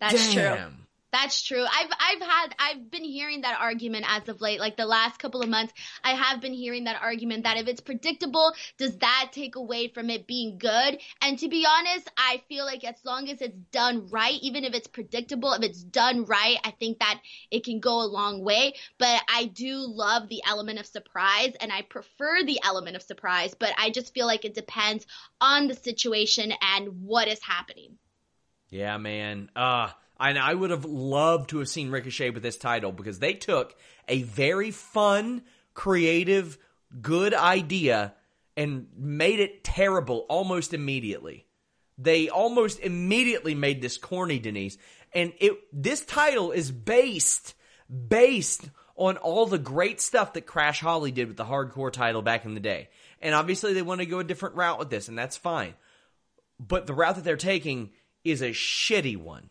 That's 0.00 0.34
Damn. 0.34 0.56
true. 0.56 0.81
That's 1.12 1.42
true. 1.42 1.62
I've 1.62 1.90
I've 2.00 2.22
had 2.22 2.54
I've 2.58 2.90
been 2.90 3.04
hearing 3.04 3.42
that 3.42 3.60
argument 3.60 4.06
as 4.08 4.28
of 4.30 4.40
late, 4.40 4.58
like 4.58 4.78
the 4.78 4.86
last 4.86 5.18
couple 5.18 5.42
of 5.42 5.48
months. 5.50 5.74
I 6.02 6.12
have 6.14 6.40
been 6.40 6.54
hearing 6.54 6.84
that 6.84 7.02
argument 7.02 7.44
that 7.44 7.58
if 7.58 7.68
it's 7.68 7.82
predictable, 7.82 8.54
does 8.78 8.96
that 8.98 9.28
take 9.30 9.56
away 9.56 9.88
from 9.88 10.08
it 10.08 10.26
being 10.26 10.56
good? 10.56 10.98
And 11.20 11.38
to 11.38 11.48
be 11.48 11.66
honest, 11.68 12.10
I 12.16 12.42
feel 12.48 12.64
like 12.64 12.82
as 12.84 12.96
long 13.04 13.28
as 13.28 13.42
it's 13.42 13.58
done 13.72 14.08
right, 14.08 14.38
even 14.40 14.64
if 14.64 14.72
it's 14.74 14.86
predictable, 14.86 15.52
if 15.52 15.62
it's 15.62 15.82
done 15.82 16.24
right, 16.24 16.56
I 16.64 16.70
think 16.70 16.98
that 17.00 17.20
it 17.50 17.62
can 17.62 17.80
go 17.80 18.02
a 18.02 18.08
long 18.08 18.42
way. 18.42 18.74
But 18.98 19.22
I 19.28 19.44
do 19.44 19.76
love 19.86 20.28
the 20.28 20.42
element 20.48 20.78
of 20.78 20.86
surprise 20.86 21.52
and 21.60 21.70
I 21.70 21.82
prefer 21.82 22.42
the 22.42 22.60
element 22.64 22.96
of 22.96 23.02
surprise, 23.02 23.54
but 23.54 23.74
I 23.76 23.90
just 23.90 24.14
feel 24.14 24.26
like 24.26 24.46
it 24.46 24.54
depends 24.54 25.06
on 25.42 25.68
the 25.68 25.74
situation 25.74 26.54
and 26.62 27.02
what 27.02 27.28
is 27.28 27.42
happening. 27.42 27.98
Yeah, 28.70 28.96
man. 28.96 29.50
Uh 29.54 29.90
and 30.22 30.38
I 30.38 30.54
would 30.54 30.70
have 30.70 30.84
loved 30.84 31.50
to 31.50 31.58
have 31.58 31.68
seen 31.68 31.90
Ricochet 31.90 32.30
with 32.30 32.44
this 32.44 32.56
title 32.56 32.92
because 32.92 33.18
they 33.18 33.34
took 33.34 33.74
a 34.08 34.22
very 34.22 34.70
fun, 34.70 35.42
creative, 35.74 36.58
good 37.00 37.34
idea 37.34 38.14
and 38.56 38.86
made 38.96 39.40
it 39.40 39.64
terrible 39.64 40.24
almost 40.28 40.74
immediately. 40.74 41.46
They 41.98 42.28
almost 42.28 42.78
immediately 42.78 43.56
made 43.56 43.82
this 43.82 43.98
corny, 43.98 44.38
Denise. 44.38 44.78
And 45.12 45.32
it 45.40 45.54
this 45.72 46.04
title 46.04 46.52
is 46.52 46.70
based 46.70 47.54
based 48.08 48.70
on 48.94 49.16
all 49.16 49.46
the 49.46 49.58
great 49.58 50.00
stuff 50.00 50.34
that 50.34 50.42
Crash 50.42 50.80
Holly 50.80 51.10
did 51.10 51.26
with 51.26 51.36
the 51.36 51.44
hardcore 51.44 51.92
title 51.92 52.22
back 52.22 52.44
in 52.44 52.54
the 52.54 52.60
day. 52.60 52.90
And 53.20 53.34
obviously 53.34 53.72
they 53.72 53.82
want 53.82 54.00
to 54.00 54.06
go 54.06 54.20
a 54.20 54.24
different 54.24 54.54
route 54.54 54.78
with 54.78 54.90
this, 54.90 55.08
and 55.08 55.18
that's 55.18 55.36
fine. 55.36 55.74
But 56.60 56.86
the 56.86 56.94
route 56.94 57.16
that 57.16 57.24
they're 57.24 57.36
taking 57.36 57.90
is 58.24 58.40
a 58.40 58.50
shitty 58.50 59.16
one. 59.16 59.50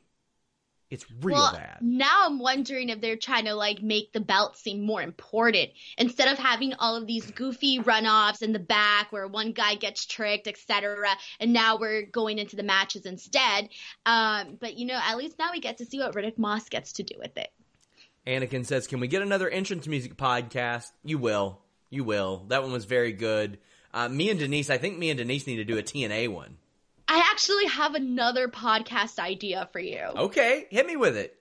It's 0.91 1.05
real 1.21 1.37
well, 1.37 1.53
bad. 1.53 1.77
Now 1.79 2.25
I'm 2.25 2.37
wondering 2.37 2.89
if 2.89 2.99
they're 2.99 3.15
trying 3.15 3.45
to 3.45 3.55
like 3.55 3.81
make 3.81 4.11
the 4.11 4.19
belt 4.19 4.57
seem 4.57 4.81
more 4.81 5.01
important 5.01 5.69
instead 5.97 6.27
of 6.27 6.37
having 6.37 6.73
all 6.73 6.97
of 6.97 7.07
these 7.07 7.31
goofy 7.31 7.79
runoffs 7.79 8.41
in 8.41 8.51
the 8.51 8.59
back 8.59 9.09
where 9.13 9.25
one 9.25 9.53
guy 9.53 9.75
gets 9.75 10.05
tricked, 10.05 10.49
etc. 10.49 11.07
And 11.39 11.53
now 11.53 11.77
we're 11.77 12.01
going 12.03 12.39
into 12.39 12.57
the 12.57 12.63
matches 12.63 13.05
instead. 13.05 13.69
Um, 14.05 14.57
but 14.59 14.77
you 14.77 14.85
know, 14.85 14.99
at 15.01 15.15
least 15.15 15.39
now 15.39 15.51
we 15.53 15.61
get 15.61 15.77
to 15.77 15.85
see 15.85 15.99
what 15.99 16.13
Riddick 16.13 16.37
Moss 16.37 16.67
gets 16.67 16.91
to 16.93 17.03
do 17.03 17.15
with 17.17 17.37
it. 17.37 17.49
Anakin 18.27 18.65
says, 18.65 18.85
"Can 18.85 18.99
we 18.99 19.07
get 19.07 19.21
another 19.21 19.49
entrance 19.49 19.87
music 19.87 20.17
podcast?" 20.17 20.91
You 21.05 21.17
will. 21.17 21.61
You 21.89 22.03
will. 22.03 22.43
That 22.49 22.63
one 22.63 22.73
was 22.73 22.83
very 22.83 23.13
good. 23.13 23.59
Uh, 23.93 24.09
me 24.09 24.29
and 24.29 24.39
Denise, 24.39 24.69
I 24.69 24.77
think 24.77 24.97
me 24.97 25.09
and 25.09 25.17
Denise 25.17 25.47
need 25.47 25.55
to 25.57 25.63
do 25.63 25.77
a 25.77 25.83
TNA 25.83 26.27
one. 26.27 26.57
I 27.11 27.17
actually 27.29 27.65
have 27.65 27.93
another 27.93 28.47
podcast 28.47 29.19
idea 29.19 29.67
for 29.73 29.79
you. 29.79 29.99
Okay, 29.99 30.65
hit 30.69 30.87
me 30.87 30.95
with 30.95 31.17
it. 31.17 31.35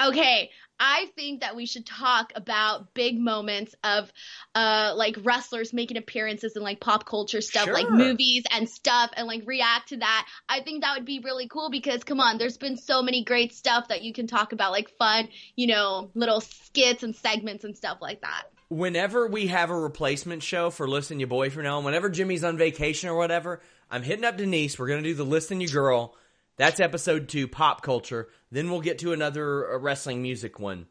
Okay, 0.00 0.50
I 0.78 1.06
think 1.16 1.40
that 1.40 1.56
we 1.56 1.66
should 1.66 1.84
talk 1.84 2.32
about 2.36 2.94
big 2.94 3.18
moments 3.18 3.74
of 3.82 4.12
uh 4.54 4.92
like 4.94 5.16
wrestlers 5.24 5.72
making 5.72 5.96
appearances 5.96 6.54
in 6.54 6.62
like 6.62 6.78
pop 6.78 7.06
culture 7.06 7.40
stuff 7.40 7.66
like 7.66 7.90
movies 7.90 8.44
and 8.52 8.68
stuff 8.68 9.10
and 9.16 9.26
like 9.26 9.42
react 9.46 9.88
to 9.88 9.96
that. 9.96 10.28
I 10.48 10.60
think 10.60 10.84
that 10.84 10.94
would 10.96 11.06
be 11.06 11.18
really 11.18 11.48
cool 11.48 11.70
because 11.70 12.04
come 12.04 12.20
on, 12.20 12.38
there's 12.38 12.58
been 12.58 12.76
so 12.76 13.02
many 13.02 13.24
great 13.24 13.52
stuff 13.52 13.88
that 13.88 14.02
you 14.02 14.12
can 14.12 14.28
talk 14.28 14.52
about 14.52 14.70
like 14.70 14.90
fun, 14.90 15.28
you 15.56 15.66
know, 15.66 16.12
little 16.14 16.40
skits 16.40 17.02
and 17.02 17.16
segments 17.16 17.64
and 17.64 17.76
stuff 17.76 17.98
like 18.00 18.20
that. 18.20 18.44
Whenever 18.68 19.26
we 19.26 19.48
have 19.48 19.70
a 19.70 19.76
replacement 19.76 20.44
show 20.44 20.70
for 20.70 20.86
Listen 20.86 21.18
You 21.18 21.26
Boy 21.26 21.50
from 21.50 21.64
now 21.64 21.78
on, 21.78 21.84
whenever 21.84 22.08
Jimmy's 22.08 22.44
on 22.44 22.56
vacation 22.56 23.08
or 23.08 23.16
whatever, 23.16 23.60
I'm 23.90 24.02
hitting 24.02 24.24
up 24.24 24.36
Denise. 24.36 24.78
We're 24.78 24.88
going 24.88 25.02
to 25.02 25.08
do 25.08 25.14
the 25.14 25.24
Listen 25.24 25.60
You 25.60 25.68
Girl. 25.68 26.14
That's 26.56 26.80
episode 26.80 27.28
two, 27.28 27.48
pop 27.48 27.82
culture. 27.82 28.28
Then 28.50 28.70
we'll 28.70 28.80
get 28.80 28.98
to 29.00 29.12
another 29.12 29.74
uh, 29.74 29.78
wrestling 29.78 30.22
music 30.22 30.58
one. 30.58 30.86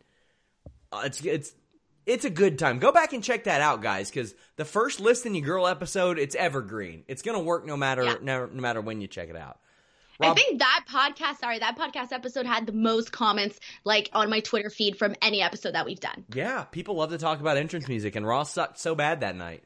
Uh, 0.91 1.03
it's 1.05 1.23
it's 1.25 1.53
it's 2.05 2.23
a 2.25 2.29
good 2.29 2.59
time. 2.59 2.77
Go 2.79 2.91
back 2.91 3.13
and 3.13 3.23
check 3.23 3.45
that 3.45 3.61
out, 3.61 3.81
guys, 3.81 4.09
because 4.11 4.35
the 4.57 4.65
first 4.65 4.99
Listen 4.99 5.33
You 5.33 5.41
Girl 5.41 5.67
episode, 5.67 6.19
it's 6.19 6.35
evergreen. 6.35 7.03
It's 7.07 7.23
going 7.23 7.37
to 7.37 7.43
work 7.43 7.65
no 7.65 7.75
matter 7.75 8.03
Yeah. 8.03 8.15
no, 8.21 8.45
no 8.45 8.61
matter 8.61 8.79
when 8.81 9.01
you 9.01 9.07
check 9.07 9.29
it 9.29 9.35
out. 9.35 9.59
I 10.17 10.33
think 10.33 10.59
that 10.59 10.85
podcast, 10.89 11.39
sorry, 11.39 11.59
that 11.59 11.77
podcast 11.77 12.13
episode 12.13 12.45
had 12.45 12.65
the 12.67 12.71
most 12.71 13.11
comments 13.11 13.59
like 13.83 14.09
on 14.13 14.29
my 14.29 14.39
Twitter 14.39 14.69
feed 14.69 14.97
from 14.97 15.13
any 15.21 15.41
episode 15.41 15.73
that 15.73 15.85
we've 15.85 15.99
done. 15.99 16.23
Yeah, 16.33 16.63
people 16.63 16.95
love 16.95 17.09
to 17.09 17.17
talk 17.17 17.41
about 17.41 17.57
entrance 17.57 17.89
music, 17.89 18.15
and 18.15 18.25
Ross 18.25 18.53
sucked 18.53 18.79
so 18.79 18.95
bad 18.95 19.19
that 19.21 19.35
night. 19.35 19.65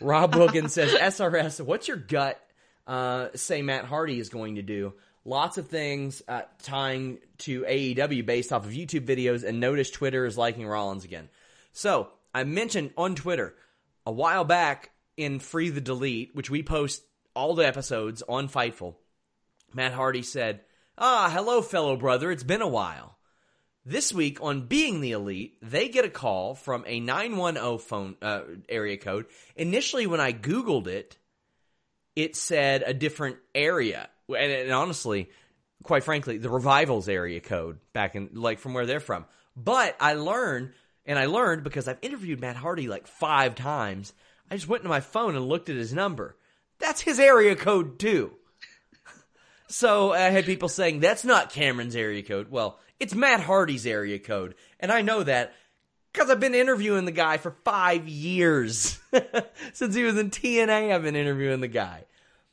Rob 0.00 0.34
Wilkins 0.34 0.72
says, 0.74 0.92
SRS, 0.92 1.60
what's 1.60 1.88
your 1.88 1.96
gut 1.96 2.40
uh, 2.86 3.28
say 3.34 3.62
Matt 3.62 3.84
Hardy 3.84 4.18
is 4.18 4.28
going 4.28 4.56
to 4.56 4.62
do? 4.62 4.94
Lots 5.24 5.58
of 5.58 5.68
things 5.68 6.22
uh, 6.28 6.42
tying 6.62 7.18
to 7.38 7.62
AEW 7.62 8.24
based 8.24 8.52
off 8.52 8.64
of 8.64 8.72
YouTube 8.72 9.06
videos, 9.06 9.44
and 9.44 9.60
notice 9.60 9.90
Twitter 9.90 10.24
is 10.24 10.38
liking 10.38 10.66
Rollins 10.66 11.04
again. 11.04 11.28
So, 11.72 12.08
I 12.34 12.44
mentioned 12.44 12.92
on 12.96 13.14
Twitter 13.14 13.54
a 14.06 14.12
while 14.12 14.44
back 14.44 14.90
in 15.16 15.38
Free 15.38 15.68
the 15.68 15.80
Delete, 15.80 16.34
which 16.34 16.48
we 16.48 16.62
post 16.62 17.02
all 17.34 17.54
the 17.54 17.66
episodes 17.66 18.22
on 18.28 18.48
Fightful, 18.48 18.94
Matt 19.74 19.92
Hardy 19.92 20.22
said, 20.22 20.60
Ah, 20.98 21.30
hello, 21.32 21.62
fellow 21.62 21.96
brother, 21.96 22.30
it's 22.30 22.42
been 22.42 22.62
a 22.62 22.68
while. 22.68 23.16
This 23.86 24.12
week 24.12 24.42
on 24.42 24.66
Being 24.66 25.00
the 25.00 25.12
Elite, 25.12 25.56
they 25.62 25.88
get 25.88 26.04
a 26.04 26.10
call 26.10 26.54
from 26.54 26.84
a 26.86 27.00
910 27.00 27.78
phone 27.78 28.16
uh, 28.20 28.42
area 28.68 28.98
code. 28.98 29.24
Initially, 29.56 30.06
when 30.06 30.20
I 30.20 30.34
Googled 30.34 30.86
it, 30.86 31.16
it 32.14 32.36
said 32.36 32.82
a 32.84 32.92
different 32.92 33.38
area. 33.54 34.10
And, 34.28 34.52
and 34.52 34.72
honestly, 34.72 35.30
quite 35.82 36.04
frankly, 36.04 36.36
the 36.36 36.50
Revivals 36.50 37.08
area 37.08 37.40
code 37.40 37.78
back 37.94 38.16
in, 38.16 38.30
like, 38.34 38.58
from 38.58 38.74
where 38.74 38.84
they're 38.84 39.00
from. 39.00 39.24
But 39.56 39.96
I 39.98 40.12
learned, 40.12 40.72
and 41.06 41.18
I 41.18 41.24
learned 41.24 41.64
because 41.64 41.88
I've 41.88 41.98
interviewed 42.02 42.40
Matt 42.40 42.56
Hardy 42.56 42.86
like 42.86 43.06
five 43.06 43.54
times. 43.54 44.12
I 44.50 44.56
just 44.56 44.68
went 44.68 44.82
to 44.82 44.90
my 44.90 45.00
phone 45.00 45.36
and 45.36 45.48
looked 45.48 45.70
at 45.70 45.76
his 45.76 45.94
number. 45.94 46.36
That's 46.80 47.00
his 47.00 47.18
area 47.18 47.56
code, 47.56 47.98
too. 47.98 48.32
So 49.72 50.12
I 50.12 50.30
had 50.30 50.46
people 50.46 50.68
saying 50.68 50.98
that's 50.98 51.24
not 51.24 51.52
Cameron's 51.52 51.94
area 51.94 52.24
code. 52.24 52.50
Well, 52.50 52.80
it's 53.00 53.14
Matt 53.14 53.40
Hardy's 53.40 53.86
area 53.86 54.18
code, 54.18 54.54
and 54.78 54.92
I 54.92 55.02
know 55.02 55.22
that 55.22 55.54
because 56.12 56.30
I've 56.30 56.40
been 56.40 56.54
interviewing 56.54 57.04
the 57.04 57.12
guy 57.12 57.38
for 57.38 57.52
five 57.64 58.08
years 58.08 58.98
since 59.72 59.94
he 59.94 60.02
was 60.04 60.16
in 60.18 60.30
TNA. 60.30 60.94
I've 60.94 61.02
been 61.02 61.16
interviewing 61.16 61.60
the 61.60 61.68
guy. 61.68 62.04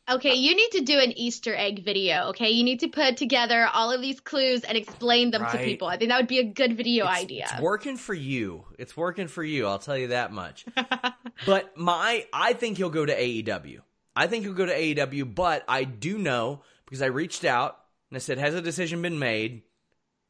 Okay, 0.10 0.36
you 0.36 0.56
need 0.56 0.70
to 0.72 0.82
do 0.82 0.98
an 1.00 1.12
Easter 1.18 1.54
egg 1.54 1.84
video, 1.84 2.30
okay? 2.30 2.52
You 2.52 2.64
need 2.64 2.80
to 2.80 2.88
put 2.88 3.18
together 3.18 3.68
all 3.74 3.92
of 3.92 4.00
these 4.00 4.22
clues 4.22 4.64
and 4.64 4.78
explain 4.78 5.32
them 5.32 5.46
to 5.46 5.58
people. 5.58 5.90
I 5.90 5.98
think 5.98 6.12
that 6.12 6.18
would 6.18 6.28
be 6.30 6.40
a 6.40 6.46
good 6.46 6.78
video 6.78 7.04
It's- 7.06 7.24
idea. 7.24 7.48
It's 7.52 7.62
working 7.62 7.98
for 7.98 8.14
you. 8.14 8.64
It's 8.80 8.96
working 8.96 9.28
for 9.28 9.44
you. 9.44 9.68
I'll 9.68 9.80
tell 9.80 9.98
you 9.98 10.08
that 10.08 10.32
much. 10.32 10.66
but 11.46 11.78
my, 11.78 12.26
I 12.32 12.54
think 12.54 12.78
he'll 12.78 12.90
go 12.90 13.06
to 13.06 13.14
AEW. 13.14 13.82
I 14.16 14.28
think 14.28 14.46
he'll 14.46 14.54
go 14.54 14.66
to 14.66 14.74
AEW. 14.74 15.36
But 15.36 15.66
I 15.68 15.84
do 15.84 16.18
know 16.18 16.62
because 16.86 17.02
I 17.02 17.08
reached 17.08 17.44
out 17.44 17.78
and 18.10 18.16
I 18.16 18.20
said, 18.20 18.38
"Has 18.38 18.56
a 18.56 18.62
decision 18.62 19.02
been 19.02 19.20
made?" 19.20 19.62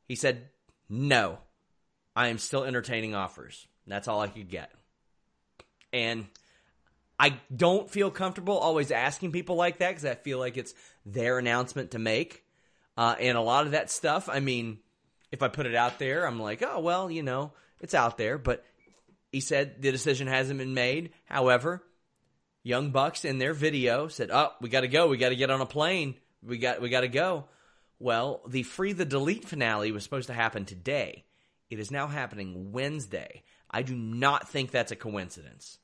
He 0.08 0.15
said, 0.15 0.50
"No, 0.89 1.39
I 2.15 2.28
am 2.28 2.38
still 2.38 2.63
entertaining 2.63 3.15
offers." 3.15 3.67
That's 3.86 4.08
all 4.08 4.22
I 4.22 4.28
could 4.28 4.50
get. 4.50 4.72
And 5.93 6.28
I 7.20 7.39
don't 7.56 7.89
feel 7.89 8.12
comfortable 8.12 8.58
always 8.58 8.91
asking 8.91 9.32
people 9.32 9.56
like 9.56 9.80
that 9.80 9.89
because 9.89 10.06
I 10.06 10.15
feel 10.15 10.39
like 10.39 10.58
it's 10.58 10.74
their 11.06 11.39
announcement 11.39 11.91
to 11.91 12.00
make. 12.00 12.43
Uh, 12.96 13.15
and 13.20 13.38
a 13.38 13.41
lot 13.41 13.65
of 13.65 13.72
that 13.72 13.89
stuff, 13.89 14.28
I 14.30 14.39
mean, 14.39 14.80
if 15.32 15.41
I 15.41 15.48
put 15.48 15.65
it 15.65 15.76
out 15.76 16.00
there, 16.00 16.26
I'm 16.26 16.39
like, 16.39 16.63
oh, 16.63 16.80
well, 16.80 17.10
you 17.10 17.24
know, 17.24 17.54
it's 17.80 17.93
out 17.93 18.17
there. 18.17 18.38
But 18.38 18.63
he 19.32 19.39
said 19.39 19.82
the 19.82 19.91
decision 19.91 20.28
hasn't 20.28 20.60
been 20.60 20.74
made. 20.74 21.12
However, 21.26 21.84
Young 22.63 22.91
Bucks 22.91 23.26
in 23.26 23.38
their 23.38 23.54
video 23.54 24.08
said, 24.08 24.30
oh, 24.32 24.52
we 24.62 24.70
got 24.70 24.82
to 24.82 24.88
go. 24.88 25.08
We 25.08 25.17
got 25.17 25.30
to 25.30 25.36
get 25.36 25.52
on 25.52 25.62
a 25.62 25.65
plane. 25.65 26.15
We 26.43 26.58
got, 26.58 26.82
we 26.82 26.89
got 26.89 27.02
to 27.02 27.08
go. 27.08 27.46
Well, 28.00 28.42
the 28.48 28.64
Free 28.64 28.94
the 28.94 29.06
Delete 29.06 29.46
finale 29.46 29.92
was 29.92 30.04
supposed 30.04 30.28
to 30.28 30.34
happen 30.34 30.66
today. 30.66 31.26
It 31.70 31.80
is 31.80 31.92
now 31.92 32.08
happening 32.08 32.72
Wednesday. 32.72 33.44
I 33.70 33.82
do 33.82 33.96
not 33.96 34.48
think 34.50 34.72
that's 34.72 34.92
a 34.92 34.96
coincidence. 34.96 35.80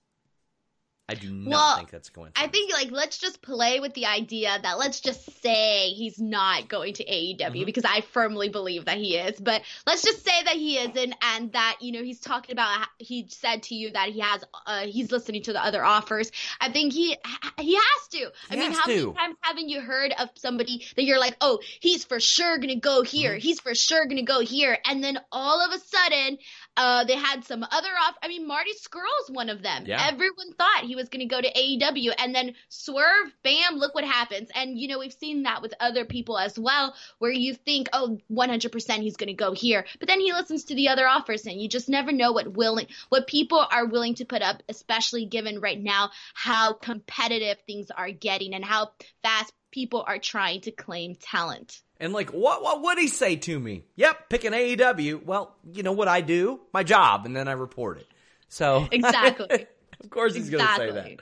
I 1.10 1.16
do 1.16 1.30
not 1.32 1.50
Well, 1.52 1.76
think 1.78 1.90
that's 1.92 2.10
coincidence. 2.10 2.46
I 2.48 2.48
think 2.50 2.72
like 2.72 2.90
let's 2.92 3.18
just 3.18 3.42
play 3.42 3.82
with 3.82 3.94
the 3.94 4.06
idea 4.06 4.58
that 4.64 4.78
let's 4.80 5.02
just 5.02 5.42
say 5.42 5.90
he's 5.90 6.18
not 6.18 6.70
going 6.70 6.94
to 6.94 7.04
AEW 7.06 7.38
Mm-hmm. 7.38 7.66
because 7.66 7.84
I 7.84 8.02
firmly 8.14 8.48
believe 8.48 8.86
that 8.86 8.98
he 8.98 9.18
is. 9.18 9.38
But 9.40 9.64
let's 9.86 10.02
just 10.02 10.24
say 10.26 10.44
that 10.46 10.54
he 10.56 10.78
isn't, 10.78 11.14
and 11.22 11.52
that 11.52 11.78
you 11.82 11.92
know 11.92 12.04
he's 12.04 12.22
talking 12.22 12.54
about 12.54 12.88
he 13.00 13.28
said 13.30 13.64
to 13.64 13.76
you 13.76 13.92
that 13.92 14.10
he 14.10 14.22
has 14.22 14.46
uh, 14.66 14.86
he's 14.86 15.12
listening 15.12 15.44
to 15.44 15.52
the 15.54 15.64
other 15.64 15.84
offers. 15.84 16.32
I 16.62 16.72
think 16.72 16.94
he 16.94 17.18
he 17.60 17.76
has 17.76 18.08
to. 18.12 18.32
I 18.50 18.56
mean, 18.56 18.72
how 18.72 18.84
to. 18.84 18.90
many 18.90 19.14
times 19.14 19.36
haven't 19.42 19.68
you 19.70 19.82
heard 19.82 20.14
of 20.18 20.30
somebody 20.36 20.86
that 20.96 21.04
you're 21.04 21.20
like, 21.20 21.36
oh, 21.42 21.60
he's 21.82 22.06
for 22.06 22.22
sure 22.22 22.58
gonna 22.60 22.78
go 22.78 23.04
here, 23.04 23.32
Mm-hmm. 23.32 23.40
he's 23.40 23.60
for 23.60 23.76
sure 23.76 24.06
gonna 24.06 24.24
go 24.24 24.40
here, 24.40 24.78
and 24.86 25.04
then 25.04 25.20
all 25.34 25.60
of 25.60 25.74
a 25.74 25.80
sudden, 25.84 26.38
uh, 26.76 27.04
they 27.04 27.16
had 27.16 27.44
some 27.44 27.64
other 27.64 27.90
off. 27.90 28.16
I 28.24 28.28
mean, 28.28 28.48
Marty 28.48 28.72
Scurll's 28.74 29.30
one 29.30 29.50
of 29.50 29.62
them. 29.62 29.84
Yeah. 29.86 30.08
Everyone 30.12 30.54
thought 30.54 30.84
he 30.84 30.96
was 30.96 31.10
going 31.10 31.28
to 31.28 31.34
go 31.34 31.40
to 31.40 31.52
AEW, 31.52 32.14
and 32.18 32.34
then 32.34 32.56
swerve, 32.70 33.32
bam, 33.44 33.76
look 33.76 33.94
what 33.94 34.04
happens. 34.04 34.50
And 34.56 34.78
you 34.78 34.88
know, 34.88 35.00
we've 35.00 35.14
seen 35.14 35.44
that 35.44 35.62
with 35.62 35.74
other 35.80 36.06
people 36.06 36.38
as 36.38 36.58
well, 36.58 36.96
where 37.20 37.32
you 37.32 37.54
think, 37.54 37.90
oh, 37.94 38.18
100% 38.32 39.00
he's 39.00 39.18
going 39.18 39.28
to 39.28 39.34
go 39.34 39.54
here, 39.54 39.86
but 40.00 40.08
then 40.08 40.20
he 40.20 40.34
listens 40.34 40.66
to 40.66 40.76
the 40.76 40.90
other 40.90 41.08
offers, 41.08 41.46
and 41.46 41.62
you 41.62 41.70
just 41.70 41.90
never 41.90 42.12
know 42.12 42.32
what 42.32 42.54
willing, 42.54 42.88
what 43.10 43.28
people 43.28 43.66
are 43.72 43.86
willing 43.86 44.16
to 44.16 44.26
put 44.26 44.42
up, 44.42 44.64
especially 44.70 45.26
given 45.26 45.60
right 45.60 45.82
now 45.82 46.10
how 46.34 46.74
competitive 46.74 47.58
things 47.68 47.92
are 47.92 48.12
getting 48.12 48.54
and 48.54 48.66
how 48.66 48.92
fast 49.22 49.54
people 49.72 50.04
are 50.08 50.20
trying 50.20 50.62
to 50.62 50.72
claim 50.72 51.16
talent. 51.16 51.82
And 52.00 52.12
like, 52.12 52.32
what 52.32 52.64
what 52.64 52.82
would 52.82 52.98
he 52.98 53.08
say 53.08 53.36
to 53.38 53.60
me? 53.60 53.86
Yep, 53.96 54.30
pick 54.30 54.44
an 54.44 54.54
AEW. 54.54 55.24
Well, 55.24 55.56
you 55.72 55.84
know 55.84 55.94
what 55.94 56.08
I 56.08 56.22
do? 56.22 56.60
My 56.74 56.84
job, 56.84 57.26
and 57.26 57.36
then 57.36 57.48
I 57.48 57.54
report 57.54 58.00
it. 58.00 58.08
So 58.50 58.88
Exactly. 58.92 59.68
of 60.04 60.10
course 60.10 60.36
he's 60.36 60.50
going 60.50 60.66
to 60.66 60.76
say 60.76 60.92
that. 60.92 61.22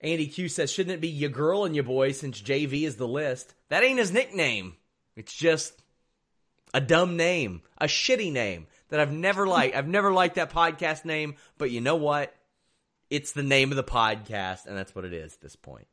Andy 0.00 0.26
Q 0.26 0.48
says, 0.48 0.70
shouldn't 0.70 0.94
it 0.94 1.00
be 1.00 1.08
your 1.08 1.30
girl 1.30 1.64
and 1.64 1.74
your 1.74 1.84
boy 1.84 2.12
since 2.12 2.40
JV 2.40 2.82
is 2.82 2.96
the 2.96 3.08
list? 3.08 3.54
That 3.70 3.82
ain't 3.82 3.98
his 3.98 4.12
nickname. 4.12 4.76
It's 5.16 5.34
just 5.34 5.72
a 6.74 6.80
dumb 6.80 7.16
name, 7.16 7.62
a 7.78 7.86
shitty 7.86 8.30
name 8.32 8.66
that 8.88 9.00
I've 9.00 9.12
never 9.12 9.46
liked. 9.48 9.74
I've 9.74 9.88
never 9.88 10.12
liked 10.12 10.36
that 10.36 10.52
podcast 10.52 11.04
name, 11.04 11.36
but 11.58 11.70
you 11.70 11.80
know 11.80 11.96
what? 11.96 12.34
It's 13.08 13.32
the 13.32 13.42
name 13.42 13.70
of 13.70 13.76
the 13.76 13.84
podcast, 13.84 14.66
and 14.66 14.76
that's 14.76 14.94
what 14.94 15.04
it 15.04 15.12
is 15.12 15.34
at 15.34 15.40
this 15.40 15.56
point. 15.56 15.86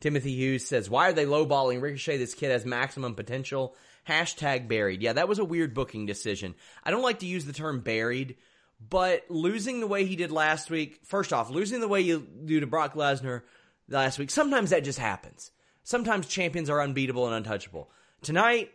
Timothy 0.00 0.32
Hughes 0.32 0.66
says, 0.66 0.90
Why 0.90 1.08
are 1.08 1.12
they 1.12 1.24
lowballing 1.24 1.80
Ricochet? 1.80 2.18
This 2.18 2.34
kid 2.34 2.50
has 2.50 2.64
maximum 2.64 3.14
potential. 3.14 3.74
Hashtag 4.08 4.68
buried. 4.68 5.02
Yeah, 5.02 5.14
that 5.14 5.28
was 5.28 5.38
a 5.38 5.44
weird 5.44 5.74
booking 5.74 6.06
decision. 6.06 6.54
I 6.84 6.90
don't 6.90 7.02
like 7.02 7.20
to 7.20 7.26
use 7.26 7.44
the 7.44 7.52
term 7.52 7.80
buried, 7.80 8.36
but 8.80 9.24
losing 9.28 9.80
the 9.80 9.86
way 9.86 10.04
he 10.04 10.16
did 10.16 10.30
last 10.30 10.70
week, 10.70 11.00
first 11.04 11.32
off, 11.32 11.50
losing 11.50 11.80
the 11.80 11.88
way 11.88 12.02
you 12.02 12.26
do 12.44 12.60
to 12.60 12.66
Brock 12.66 12.94
Lesnar 12.94 13.42
last 13.88 14.18
week, 14.18 14.30
sometimes 14.30 14.70
that 14.70 14.84
just 14.84 14.98
happens. 14.98 15.50
Sometimes 15.82 16.26
champions 16.26 16.70
are 16.70 16.80
unbeatable 16.80 17.26
and 17.26 17.34
untouchable. 17.34 17.90
Tonight, 18.22 18.70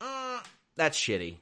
uh, 0.00 0.40
that's 0.76 0.98
shitty. 0.98 1.36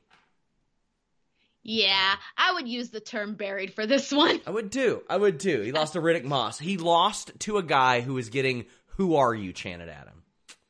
Yeah, 1.66 2.14
I 2.36 2.52
would 2.52 2.68
use 2.68 2.90
the 2.90 3.00
term 3.00 3.34
buried 3.34 3.72
for 3.72 3.86
this 3.86 4.12
one. 4.12 4.40
I 4.46 4.50
would 4.50 4.70
too. 4.70 5.02
I 5.08 5.16
would 5.16 5.40
too. 5.40 5.62
He 5.62 5.72
lost 5.72 5.94
to 5.94 6.00
Riddick 6.00 6.24
Moss. 6.24 6.58
He 6.58 6.76
lost 6.76 7.32
to 7.40 7.56
a 7.56 7.62
guy 7.62 8.02
who 8.02 8.12
was 8.12 8.28
getting 8.28 8.66
"Who 8.96 9.16
are 9.16 9.34
you?" 9.34 9.52
chanted 9.52 9.88
at 9.88 10.06
him. 10.06 10.22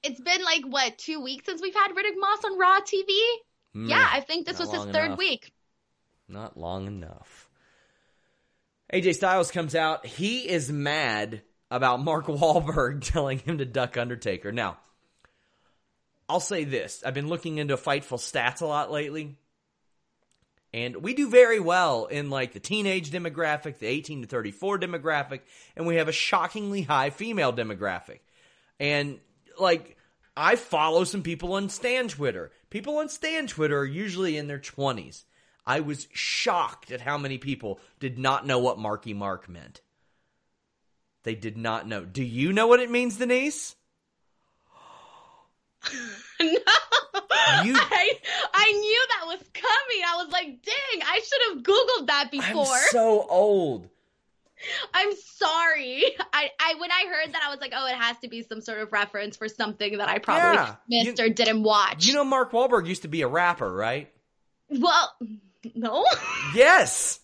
It's 0.03 0.21
been 0.21 0.43
like 0.43 0.65
what 0.65 0.99
two 0.99 1.21
weeks 1.21 1.47
since 1.47 1.63
we've 1.63 1.75
had 1.75 1.93
Riddick 1.93 2.19
Moss 2.19 2.45
on 2.45 2.59
Raw 2.59 2.81
TV. 2.81 3.19
Hmm. 3.73 3.89
yeah, 3.89 4.09
I 4.13 4.21
think 4.21 4.47
this 4.47 4.59
was 4.59 4.71
his 4.71 4.85
third 4.85 5.07
enough. 5.07 5.19
week. 5.19 5.53
Not 6.29 6.57
long 6.57 6.87
enough. 6.87 7.49
AJ 8.93 9.15
Styles 9.15 9.51
comes 9.51 9.75
out. 9.75 10.07
He 10.07 10.49
is 10.49 10.71
mad 10.71 11.43
about 11.71 12.01
Mark 12.01 12.27
Wahlberg 12.29 13.03
telling 13.03 13.39
him 13.39 13.59
to 13.59 13.65
duck 13.65 13.97
Undertaker. 13.97 14.53
Now, 14.53 14.79
I'll 16.29 16.41
say 16.41 16.65
this. 16.65 17.03
I've 17.05 17.15
been 17.15 17.29
looking 17.29 17.59
into 17.59 17.77
Fightful 17.77 18.19
stats 18.19 18.61
a 18.61 18.67
lot 18.67 18.91
lately. 18.91 19.37
And 20.75 20.97
we 20.97 21.15
do 21.15 21.31
very 21.31 21.61
well 21.61 22.07
in 22.07 22.31
like 22.31 22.53
the 22.53 22.59
teenage 22.59 23.13
demographic, 23.13 23.79
the 23.79 23.87
18 23.87 24.23
to 24.23 24.27
34 24.27 24.81
demographic, 24.81 25.43
and 25.77 25.87
we 25.87 25.97
have 25.97 26.09
a 26.09 26.13
shockingly 26.13 26.83
high 26.83 27.11
female 27.11 27.53
demographic. 27.53 28.19
And 28.81 29.21
like 29.57 29.97
I 30.37 30.57
follow 30.57 31.05
some 31.05 31.23
people 31.23 31.53
on 31.53 31.69
Stan 31.69 32.09
Twitter. 32.09 32.51
People 32.71 32.99
on 32.99 33.09
Stan 33.09 33.47
Twitter 33.47 33.79
are 33.79 33.85
usually 33.85 34.37
in 34.37 34.49
their 34.49 34.59
20s. 34.59 35.23
I 35.65 35.79
was 35.79 36.09
shocked 36.13 36.91
at 36.91 37.01
how 37.01 37.19
many 37.19 37.39
people 37.39 37.79
did 38.01 38.19
not 38.19 38.45
know 38.45 38.59
what 38.59 38.77
Marky 38.77 39.15
Mark 39.15 39.49
meant. 39.49 39.81
They 41.23 41.37
did 41.37 41.57
not 41.57 41.87
know. 41.87 42.05
Do 42.05 42.25
you 42.25 42.53
know 42.53 42.67
what 42.67 42.81
it 42.81 42.91
means, 42.91 43.17
Denise? 43.17 43.77
no. 46.41 46.47
You- 46.49 46.61
I, 47.79 48.13
I 48.55 48.73
knew 48.73 49.07
that 49.11 49.27
was 49.27 49.39
coming. 49.53 50.05
I 50.07 50.17
was 50.23 50.33
like, 50.33 50.47
dang, 50.47 51.03
I 51.07 51.21
should 51.21 51.55
have 51.55 51.63
Googled 51.63 52.07
that 52.09 52.31
before. 52.31 52.65
I'm 52.75 52.89
so 52.91 53.27
old. 53.29 53.89
I'm 54.95 55.13
sorry. 55.17 56.05
I, 56.33 56.49
I 56.59 56.75
when 56.79 56.91
I 56.91 57.05
heard 57.07 57.35
that 57.35 57.43
I 57.47 57.51
was 57.51 57.61
like, 57.61 57.73
oh, 57.77 57.87
it 57.87 57.97
has 57.97 58.17
to 58.21 58.29
be 58.29 58.43
some 58.43 58.61
sort 58.63 58.79
of 58.79 58.93
reference 58.93 59.37
for 59.37 59.49
something 59.49 59.99
that 59.99 60.09
I 60.09 60.19
probably 60.19 60.55
Yeah. 60.55 60.77
missed 61.05 61.19
You- 61.19 61.27
or 61.27 61.29
didn't 61.29 61.63
watch. 61.63 62.07
You 62.07 62.15
know 62.15 62.25
Mark 62.25 62.53
Wahlberg 62.53 62.87
used 62.87 63.03
to 63.03 63.09
be 63.09 63.23
a 63.23 63.29
rapper, 63.29 63.71
right? 63.73 64.11
well, 64.71 65.15
no. 65.75 66.05
Yes. 66.55 67.21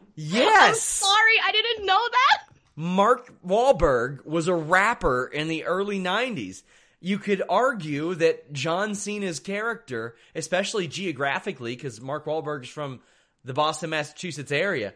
I'm 0.00 0.06
Yes. 0.16 0.82
sorry, 0.82 1.34
I 1.44 1.52
didn't 1.52 1.86
know 1.86 2.00
that. 2.10 2.42
Mark 2.76 3.32
Wahlberg 3.46 4.24
was 4.26 4.48
a 4.48 4.54
rapper 4.54 5.26
in 5.26 5.48
the 5.48 5.64
early 5.64 5.98
90s. 6.00 6.62
You 7.00 7.18
could 7.18 7.42
argue 7.48 8.14
that 8.16 8.52
John 8.52 8.94
Cena's 8.94 9.40
character, 9.40 10.16
especially 10.34 10.86
geographically, 10.86 11.74
because 11.74 12.00
Mark 12.00 12.26
Wahlberg's 12.26 12.68
from 12.68 13.00
the 13.44 13.54
Boston, 13.54 13.90
Massachusetts 13.90 14.52
area. 14.52 14.92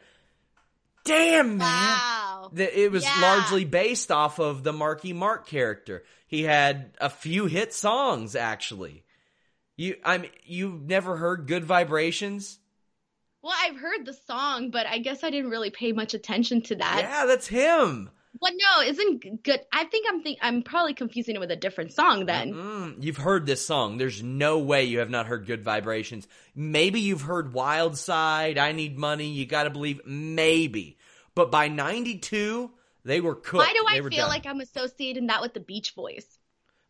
Damn, 1.05 1.59
man. 1.59 1.61
Wow. 1.61 2.51
It 2.57 2.91
was 2.93 3.05
Yeah. 3.05 3.21
largely 3.21 3.65
based 3.65 4.11
off 4.11 4.39
of 4.39 4.63
the 4.65 4.73
Marky 4.73 5.13
Mark 5.13 5.47
character. 5.47 6.05
He 6.27 6.43
had 6.43 6.93
a 7.01 7.11
few 7.11 7.47
hit 7.47 7.73
songs, 7.75 8.35
actually. 8.37 9.05
You, 9.77 9.97
I'm, 10.05 10.25
you've 10.45 10.83
never 10.83 11.17
heard 11.17 11.47
"Good 11.47 11.65
Vibrations"? 11.65 12.59
Well, 13.43 13.53
I've 13.57 13.77
heard 13.77 14.07
the 14.07 14.15
song, 14.27 14.71
but 14.71 14.87
I 14.87 14.99
guess 14.99 15.23
I 15.25 15.31
didn't 15.31 15.51
really 15.51 15.71
pay 15.71 15.93
much 15.93 16.15
attention 16.15 16.63
to 16.63 16.77
that. 16.77 16.99
yeah, 17.03 17.27
that's 17.27 17.47
him. 17.47 18.11
Well, 18.45 18.53
no, 18.53 18.87
isn't 18.87 19.43
good. 19.43 19.61
I 19.73 19.85
think 19.85 20.07
I'm 20.07 20.23
think 20.23 20.39
I'm 20.43 20.61
probably 20.61 20.93
confusing 20.93 21.35
it 21.35 21.39
with 21.39 21.51
a 21.51 21.57
different 21.57 21.95
song 21.95 22.27
then. 22.27 22.53
Mm, 22.53 23.03
you've 23.03 23.17
heard 23.17 23.47
this 23.47 23.65
song. 23.65 23.97
There's 23.97 24.23
no 24.23 24.59
way 24.59 24.85
you 24.85 24.99
have 24.99 25.09
not 25.09 25.25
heard 25.25 25.47
Good 25.47 25.65
Vibrations. 25.65 26.29
Maybe 26.55 27.01
you've 27.01 27.23
heard 27.23 27.55
Wild 27.55 27.97
Side, 27.97 28.59
I 28.59 28.73
Need 28.73 28.99
Money, 28.99 29.29
You 29.29 29.47
Gotta 29.47 29.71
Believe, 29.71 30.03
maybe. 30.05 30.99
But 31.35 31.51
by 31.51 31.69
92, 31.69 32.71
they 33.07 33.23
were 33.23 33.35
cooked. 33.35 33.67
Why 33.67 33.73
do 33.73 33.87
I 33.89 34.07
feel 34.11 34.11
done. 34.11 34.29
like 34.29 34.45
I'm 34.45 34.61
associating 34.61 35.29
that 35.29 35.41
with 35.41 35.55
the 35.55 35.61
Beach 35.61 35.95
Boys? 35.95 36.27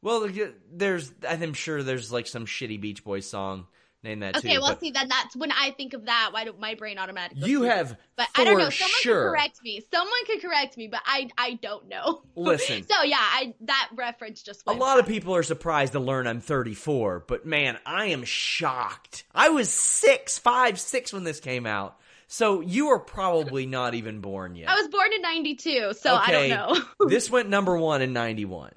Well, 0.03 0.29
there's, 0.73 1.15
I'm 1.29 1.55
sure 1.55 1.85
there's 1.85 2.11
like 2.11 2.27
some 2.27 2.47
shitty 2.47 2.81
Beach 2.81 3.05
Boys 3.05 3.31
song 3.31 3.69
named 4.05 4.23
that 4.23 4.37
Okay, 4.37 4.55
too. 4.55 4.61
well, 4.61 4.71
but 4.71 4.81
see, 4.81 4.91
then 4.91 5.09
that's 5.09 5.35
when 5.35 5.51
I 5.51 5.73
think 5.73 5.95
of 5.95 6.05
that. 6.07 6.31
Why 6.33 6.45
do 6.45 6.55
my 6.59 6.75
brain 6.75 6.99
automatically? 6.99 7.51
you 7.51 7.63
have, 7.63 7.97
but 8.17 8.29
I 8.37 8.45
don't 8.45 8.59
know. 8.59 8.71
Someone 8.71 8.91
sure. 9.01 9.25
could 9.25 9.31
correct 9.31 9.61
me. 9.65 9.83
Someone 9.93 10.25
could 10.27 10.43
correct 10.43 10.77
me, 10.77 10.87
but 10.87 11.01
I 11.05 11.29
I 11.37 11.55
don't 11.55 11.89
know. 11.89 12.23
Listen. 12.37 12.87
so 12.89 13.03
yeah, 13.03 13.17
I 13.19 13.55
that 13.63 13.91
reference 13.95 14.43
just 14.43 14.63
A 14.67 14.73
lot 14.73 15.01
of 15.01 15.07
people 15.07 15.35
are 15.35 15.43
surprised 15.43 15.95
to 15.95 16.01
learn 16.01 16.27
I'm 16.27 16.41
34, 16.41 17.25
but 17.27 17.45
man, 17.45 17.79
I 17.85 18.07
am 18.07 18.25
shocked. 18.25 19.25
I 19.35 19.49
was 19.49 19.69
six, 19.71 20.39
five, 20.39 20.79
six 20.79 21.13
when 21.13 21.25
this 21.25 21.41
came 21.41 21.67
out. 21.67 21.99
So 22.27 22.61
you 22.61 22.89
are 22.89 22.99
probably 22.99 23.67
not 23.67 23.95
even 23.95 24.21
born 24.21 24.57
yet. 24.57 24.69
I 24.69 24.75
was 24.77 24.89
born 24.89 25.13
in 25.13 25.23
'92, 25.23 25.93
so 25.95 26.15
I 26.15 26.31
don't 26.31 26.49
know. 26.49 26.77
this 27.09 27.31
went 27.31 27.49
number 27.49 27.77
one 27.77 28.03
in 28.03 28.13
91. 28.13 28.73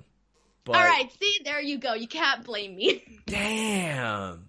But 0.63 0.75
All 0.75 0.83
right, 0.83 1.09
see, 1.19 1.39
there 1.45 1.61
you 1.61 1.77
go. 1.77 1.93
You 1.93 2.07
can't 2.09 2.43
blame 2.43 2.75
me. 2.75 3.21
damn. 3.25 4.46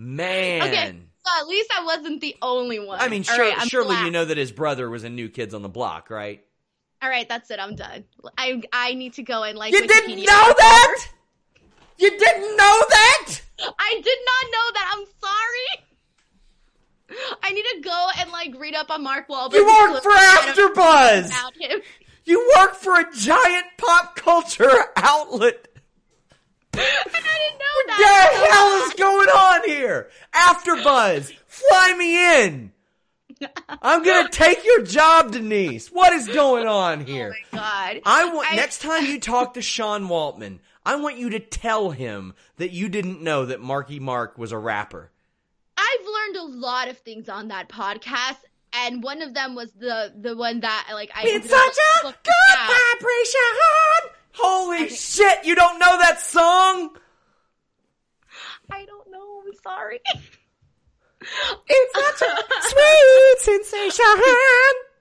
Man. 0.00 0.62
Okay, 0.62 0.96
so 1.26 1.42
at 1.42 1.46
least 1.46 1.70
I 1.76 1.84
wasn't 1.84 2.22
the 2.22 2.34
only 2.40 2.78
one. 2.78 3.00
I 3.00 3.08
mean, 3.08 3.22
sure, 3.22 3.38
right, 3.38 3.68
surely 3.68 3.96
you 3.98 4.10
know 4.10 4.24
that 4.24 4.38
his 4.38 4.50
brother 4.50 4.88
was 4.88 5.04
in 5.04 5.14
New 5.14 5.28
Kids 5.28 5.52
on 5.52 5.60
the 5.60 5.68
Block, 5.68 6.08
right? 6.08 6.42
All 7.02 7.10
right, 7.10 7.28
that's 7.28 7.50
it. 7.50 7.60
I'm 7.60 7.76
done. 7.76 8.04
I 8.38 8.62
I 8.72 8.94
need 8.94 9.12
to 9.14 9.22
go 9.22 9.42
and 9.42 9.58
like. 9.58 9.74
You 9.74 9.82
Wikipedia 9.82 9.88
didn't 9.88 10.24
know 10.24 10.54
that? 10.56 11.08
You 11.98 12.10
didn't 12.10 12.56
know 12.56 12.84
that? 12.88 13.40
I 13.78 14.00
did 14.02 14.18
not 14.24 14.46
know 14.52 14.70
that. 14.72 14.96
I'm 14.96 15.04
sorry. 15.20 15.84
I 17.42 17.52
need 17.52 17.64
to 17.74 17.80
go 17.82 18.08
and 18.20 18.30
like 18.30 18.58
read 18.58 18.74
up 18.74 18.90
on 18.90 19.02
Mark 19.02 19.28
Wahlberg. 19.28 19.52
You 19.52 19.66
work 19.66 20.02
for 20.02 20.12
AfterBuzz. 20.12 21.30
You 22.24 22.52
work 22.56 22.74
for 22.74 22.98
a 23.00 23.04
giant 23.14 23.66
pop 23.76 24.16
culture 24.16 24.86
outlet. 24.96 25.68
And 25.68 25.68
I 25.68 25.68
didn't 25.68 25.68
know 25.68 26.59
What 26.72 26.82
that. 27.86 28.30
What 28.32 28.40
the 28.40 28.52
hell 28.52 28.86
is 28.86 28.94
going 28.94 29.28
on 29.28 29.68
here? 29.68 30.10
AfterBuzz, 30.34 31.32
fly 31.46 31.94
me 31.98 32.44
in. 32.46 32.72
I'm 33.82 34.02
gonna 34.02 34.28
take 34.28 34.64
your 34.64 34.82
job, 34.82 35.32
Denise. 35.32 35.88
What 35.88 36.12
is 36.12 36.28
going 36.28 36.66
on 36.66 37.00
oh 37.02 37.04
here? 37.04 37.34
Oh 37.34 37.56
my 37.56 37.58
god. 37.58 38.00
I 38.04 38.32
want 38.34 38.52
I- 38.52 38.56
next 38.56 38.82
time 38.82 39.06
you 39.06 39.18
talk 39.18 39.54
to 39.54 39.62
Sean 39.62 40.08
Waltman, 40.08 40.58
I 40.84 40.96
want 40.96 41.16
you 41.18 41.30
to 41.30 41.40
tell 41.40 41.90
him 41.90 42.34
that 42.58 42.70
you 42.72 42.88
didn't 42.88 43.22
know 43.22 43.46
that 43.46 43.60
Marky 43.60 43.98
Mark 43.98 44.36
was 44.38 44.52
a 44.52 44.58
rapper. 44.58 45.10
I've 45.76 46.06
learned 46.06 46.36
a 46.36 46.56
lot 46.58 46.88
of 46.88 46.98
things 46.98 47.28
on 47.30 47.48
that 47.48 47.68
podcast, 47.70 48.36
and 48.74 49.02
one 49.02 49.22
of 49.22 49.32
them 49.32 49.54
was 49.54 49.72
the 49.72 50.12
the 50.20 50.36
one 50.36 50.60
that 50.60 50.88
like 50.92 51.10
I. 51.14 51.22
It's 51.24 51.48
such 51.48 51.76
a 52.02 52.02
good 52.04 52.58
at. 52.58 52.98
vibration. 53.00 54.16
Holy 54.32 54.88
shit! 54.88 55.44
You 55.44 55.54
don't 55.54 55.78
know 55.78 55.98
that 55.98 56.20
song? 56.20 56.96
I 58.70 58.84
don't 58.84 59.10
know. 59.10 59.42
I'm 59.46 59.54
sorry. 59.62 60.00
It's 61.68 62.18
such 62.18 62.28
a 62.28 62.42
sweet 63.42 63.62
sensation. 63.62 64.04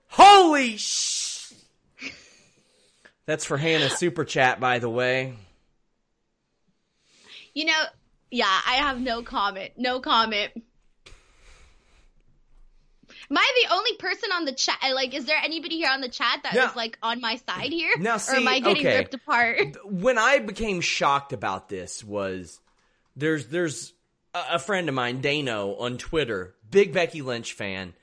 Holy 0.10 0.76
sh! 0.76 1.54
That's 3.26 3.46
for 3.46 3.58
Hannah's 3.58 3.96
super 3.96 4.26
chat, 4.26 4.60
by 4.60 4.80
the 4.80 4.90
way. 4.90 5.36
You 7.54 7.66
know, 7.66 7.84
yeah, 8.32 8.60
I 8.68 8.74
have 8.76 9.00
no 9.00 9.22
comment. 9.24 9.72
No 9.78 10.00
comment. 10.00 10.52
Am 13.32 13.38
I 13.38 13.64
the 13.68 13.74
only 13.74 13.94
person 13.98 14.32
on 14.32 14.46
the 14.46 14.52
chat? 14.54 14.78
Uh, 14.84 14.94
like, 14.96 15.14
is 15.14 15.26
there 15.26 15.38
anybody 15.44 15.76
here 15.78 15.90
on 15.92 16.02
the 16.02 16.10
chat 16.10 16.40
that 16.44 16.54
is 16.54 16.58
Yeah. 16.58 16.72
like 16.76 16.98
on 17.04 17.22
my 17.22 17.36
side 17.36 17.72
here? 17.72 17.92
Now, 18.00 18.16
or 18.16 18.20
see, 18.20 18.38
am 18.38 18.48
I 18.48 18.60
getting 18.60 18.86
okay. 18.88 18.98
ripped 18.98 19.14
apart? 19.14 19.78
when 19.86 20.18
I 20.18 20.40
became 20.40 20.82
shocked 20.82 21.32
about 21.34 21.70
this 21.70 22.04
was 22.04 22.60
there's 23.16 23.48
there's 23.48 23.94
a, 24.34 24.44
a 24.54 24.60
friend 24.60 24.90
of 24.90 24.96
mine, 24.96 25.22
Dano, 25.22 25.76
on 25.76 25.98
Twitter, 25.98 26.56
big 26.70 26.92
Becky 26.94 27.22
Lynch 27.22 27.54
fan, 27.54 27.94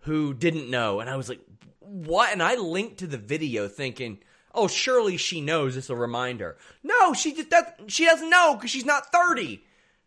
who 0.00 0.34
didn't 0.34 0.68
know, 0.70 0.98
and 1.00 1.08
I 1.08 1.16
was 1.16 1.28
like, 1.28 1.40
"What?" 1.78 2.32
And 2.32 2.42
I 2.42 2.56
linked 2.56 2.98
to 2.98 3.06
the 3.06 3.18
video, 3.18 3.68
thinking, 3.68 4.18
"Oh, 4.52 4.66
surely 4.66 5.16
she 5.16 5.40
knows. 5.40 5.76
This 5.76 5.88
will 5.90 5.96
remind 5.96 6.40
her." 6.40 6.56
No, 6.82 7.12
she 7.14 7.34
just 7.34 7.50
doesn't. 7.50 7.92
she 7.92 8.04
doesn't 8.04 8.30
know 8.30 8.54
because 8.56 8.70
she's 8.70 8.84
not 8.84 9.12
thirty. 9.12 9.64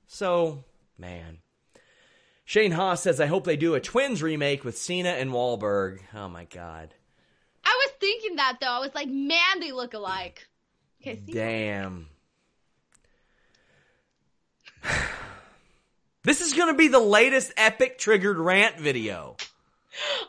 So, 0.08 0.66
man. 0.98 1.38
Shane 2.46 2.72
Haas 2.72 3.02
says, 3.02 3.20
"I 3.20 3.26
hope 3.26 3.44
they 3.44 3.58
do 3.58 3.74
a 3.74 3.80
Twins 3.80 4.22
remake 4.22 4.64
with 4.64 4.78
Cena 4.78 5.10
and 5.10 5.32
Wahlberg." 5.32 6.00
Oh 6.14 6.30
my 6.30 6.46
god. 6.46 6.94
I 7.66 7.82
was 7.86 7.94
thinking 8.00 8.36
that 8.38 8.58
though. 8.62 8.68
I 8.68 8.80
was 8.80 8.94
like, 8.94 9.08
man, 9.10 9.60
they 9.60 9.72
look 9.72 9.94
alike. 9.96 10.48
Okay. 11.02 11.16
Damn. 11.16 12.08
this 16.24 16.42
is 16.42 16.54
going 16.54 16.72
to 16.72 16.78
be 16.78 16.88
the 16.88 17.00
latest 17.00 17.52
epic 17.58 17.98
triggered 17.98 18.38
rant 18.38 18.80
video. 18.80 19.36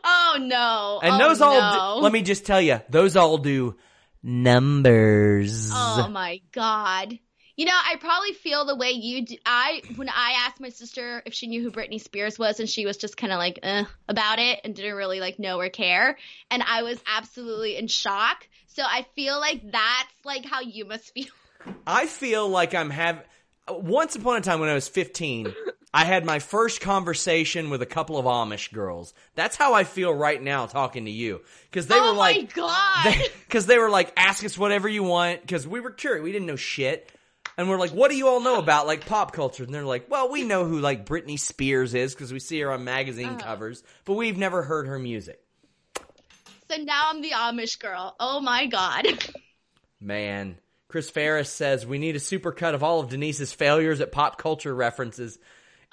Oh 0.02 0.38
no. 0.40 1.00
And 1.02 1.20
oh, 1.20 1.28
those 1.28 1.40
all 1.40 1.60
no. 1.60 1.96
do, 1.96 2.02
let 2.02 2.12
me 2.12 2.22
just 2.22 2.46
tell 2.46 2.60
you, 2.60 2.80
those 2.88 3.16
all 3.16 3.38
do 3.38 3.76
numbers. 4.22 5.70
Oh 5.72 6.08
my 6.10 6.40
god. 6.52 7.18
You 7.56 7.64
know, 7.64 7.72
I 7.72 7.96
probably 7.96 8.32
feel 8.34 8.66
the 8.66 8.76
way 8.76 8.90
you 8.90 9.24
do. 9.24 9.36
I 9.46 9.80
when 9.96 10.10
I 10.10 10.44
asked 10.46 10.60
my 10.60 10.68
sister 10.68 11.22
if 11.24 11.32
she 11.32 11.46
knew 11.46 11.62
who 11.62 11.70
Britney 11.70 12.00
Spears 12.00 12.38
was, 12.38 12.60
and 12.60 12.68
she 12.68 12.84
was 12.84 12.98
just 12.98 13.16
kind 13.16 13.32
of 13.32 13.38
like 13.38 13.58
eh, 13.62 13.84
about 14.08 14.38
it 14.38 14.60
and 14.62 14.74
didn't 14.74 14.94
really 14.94 15.20
like 15.20 15.38
know 15.38 15.58
or 15.58 15.70
care, 15.70 16.18
and 16.50 16.62
I 16.62 16.82
was 16.82 17.00
absolutely 17.06 17.76
in 17.76 17.86
shock. 17.86 18.46
So 18.66 18.82
I 18.82 19.06
feel 19.14 19.40
like 19.40 19.62
that's 19.72 20.12
like 20.24 20.44
how 20.44 20.60
you 20.60 20.84
must 20.84 21.14
feel. 21.14 21.32
I 21.86 22.06
feel 22.06 22.46
like 22.46 22.74
I'm 22.74 22.90
having. 22.90 23.22
Once 23.68 24.14
upon 24.16 24.36
a 24.36 24.40
time 24.42 24.60
when 24.60 24.68
I 24.68 24.74
was 24.74 24.86
15, 24.86 25.52
I 25.94 26.04
had 26.04 26.26
my 26.26 26.40
first 26.40 26.82
conversation 26.82 27.70
with 27.70 27.80
a 27.80 27.86
couple 27.86 28.18
of 28.18 28.26
Amish 28.26 28.70
girls. 28.70 29.14
That's 29.34 29.56
how 29.56 29.72
I 29.72 29.84
feel 29.84 30.12
right 30.12 30.40
now 30.40 30.66
talking 30.66 31.06
to 31.06 31.10
you 31.10 31.40
because 31.70 31.86
they 31.86 31.98
oh 31.98 32.12
were 32.12 32.16
like, 32.16 32.36
my 32.36 32.42
god! 32.42 33.30
because 33.48 33.64
they, 33.64 33.78
were 33.78 33.88
like, 33.88 34.12
ask 34.14 34.44
us 34.44 34.58
whatever 34.58 34.90
you 34.90 35.04
want 35.04 35.40
because 35.40 35.66
we 35.66 35.80
were 35.80 35.90
curious. 35.90 36.22
We 36.22 36.32
didn't 36.32 36.46
know 36.46 36.56
shit. 36.56 37.10
And 37.58 37.70
we're 37.70 37.78
like, 37.78 37.90
what 37.92 38.10
do 38.10 38.16
you 38.16 38.28
all 38.28 38.40
know 38.40 38.58
about 38.58 38.86
like 38.86 39.06
pop 39.06 39.32
culture? 39.32 39.64
And 39.64 39.72
they're 39.74 39.84
like, 39.84 40.10
well, 40.10 40.30
we 40.30 40.42
know 40.44 40.64
who 40.66 40.78
like 40.78 41.06
Britney 41.06 41.38
Spears 41.38 41.94
is 41.94 42.14
because 42.14 42.32
we 42.32 42.38
see 42.38 42.60
her 42.60 42.70
on 42.70 42.84
magazine 42.84 43.28
Uh-huh. 43.30 43.38
covers, 43.44 43.82
but 44.04 44.14
we've 44.14 44.36
never 44.36 44.62
heard 44.62 44.86
her 44.86 44.98
music. 44.98 45.40
so 46.70 46.76
now 46.82 47.08
I'm 47.10 47.22
the 47.22 47.30
Amish 47.30 47.78
girl. 47.78 48.14
Oh 48.20 48.40
my 48.40 48.66
god! 48.66 49.06
Man. 50.00 50.58
Chris 50.88 51.10
Ferris 51.10 51.50
says 51.50 51.84
we 51.84 51.98
need 51.98 52.14
a 52.14 52.20
supercut 52.20 52.74
of 52.74 52.82
all 52.84 53.00
of 53.00 53.08
Denise's 53.08 53.52
failures 53.52 54.00
at 54.00 54.12
pop 54.12 54.38
culture 54.38 54.74
references. 54.74 55.36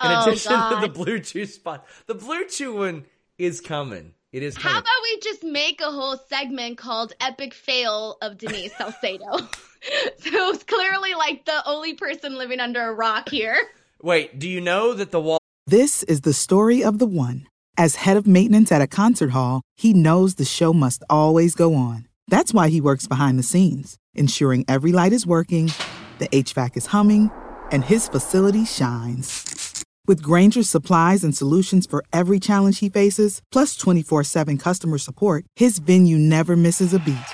In 0.02 0.12
Oh, 0.12 0.22
addition 0.28 0.52
to 0.52 0.78
the 0.82 0.90
Blue 0.90 1.20
Chew 1.20 1.46
spot. 1.46 1.86
The 2.08 2.14
Blue 2.16 2.46
Chew 2.46 2.76
one 2.76 3.06
is 3.38 3.60
coming. 3.62 4.14
It 4.32 4.44
is 4.44 4.56
Coming. 4.58 4.74
How 4.74 4.80
about 4.82 5.02
we 5.04 5.20
just 5.20 5.44
make 5.44 5.80
a 5.82 5.92
whole 5.92 6.18
segment 6.30 6.78
called 6.78 7.14
"Epic 7.20 7.54
Fail 7.54 8.18
of 8.22 8.38
Denise 8.38 8.76
Salcedo"? 8.78 9.26
so 10.18 10.50
it's 10.50 10.64
clearly 10.64 11.14
like 11.14 11.46
the 11.46 11.62
only 11.68 11.94
person 11.94 12.38
living 12.38 12.60
under 12.60 12.82
a 12.82 12.94
rock 12.94 13.30
here. 13.30 13.58
Wait, 14.02 14.40
do 14.40 14.50
you 14.50 14.62
know 14.62 14.94
that 14.94 15.12
the 15.12 15.20
wall 15.20 15.40
This 15.68 16.04
is 16.04 16.22
the 16.22 16.34
story 16.34 16.84
of 16.84 17.00
the 17.00 17.06
one. 17.06 17.48
As 17.78 17.96
head 17.96 18.18
of 18.18 18.28
maintenance 18.28 18.72
at 18.72 18.82
a 18.82 18.88
concert 18.88 19.32
hall, 19.32 19.62
he 19.76 19.94
knows 19.94 20.36
the 20.36 20.46
show 20.46 20.74
must 20.74 21.04
always 21.10 21.56
go 21.56 21.74
on. 21.74 22.08
That's 22.28 22.54
why 22.54 22.70
he 22.70 22.80
works 22.80 23.08
behind 23.08 23.40
the 23.40 23.44
scenes, 23.44 23.98
ensuring 24.14 24.66
every 24.68 24.92
light 24.92 25.14
is 25.14 25.26
working, 25.26 25.72
the 26.20 26.28
HVAC 26.30 26.78
is 26.78 26.88
humming, 26.88 27.32
and 27.72 27.84
his 27.84 28.08
facility 28.08 28.66
shines. 28.66 29.84
With 30.06 30.22
Grainger's 30.22 30.70
supplies 30.70 31.24
and 31.24 31.36
solutions 31.36 31.86
for 31.86 32.04
every 32.12 32.40
challenge 32.40 32.80
he 32.80 32.90
faces, 32.90 33.42
plus 33.52 33.76
24 33.76 34.24
7 34.24 34.58
customer 34.58 34.98
support, 34.98 35.46
his 35.56 35.80
venue 35.80 36.18
never 36.18 36.56
misses 36.56 36.94
a 36.94 37.00
beat. 37.00 37.34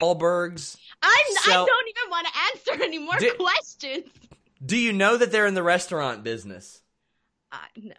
Wahlbergs. 0.00 0.76
I'm, 1.02 1.10
I 1.46 1.52
don't 1.66 1.88
even 1.88 2.10
want 2.10 2.26
to 2.26 2.72
answer 2.72 2.84
any 2.84 2.98
more 2.98 3.18
Did- 3.18 3.38
questions. 3.38 4.04
Do 4.64 4.76
you 4.76 4.92
know 4.92 5.16
that 5.16 5.32
they're 5.32 5.46
in 5.46 5.54
the 5.54 5.62
restaurant 5.62 6.22
business? 6.22 6.82
Uh, 7.50 7.56
no, 7.76 7.94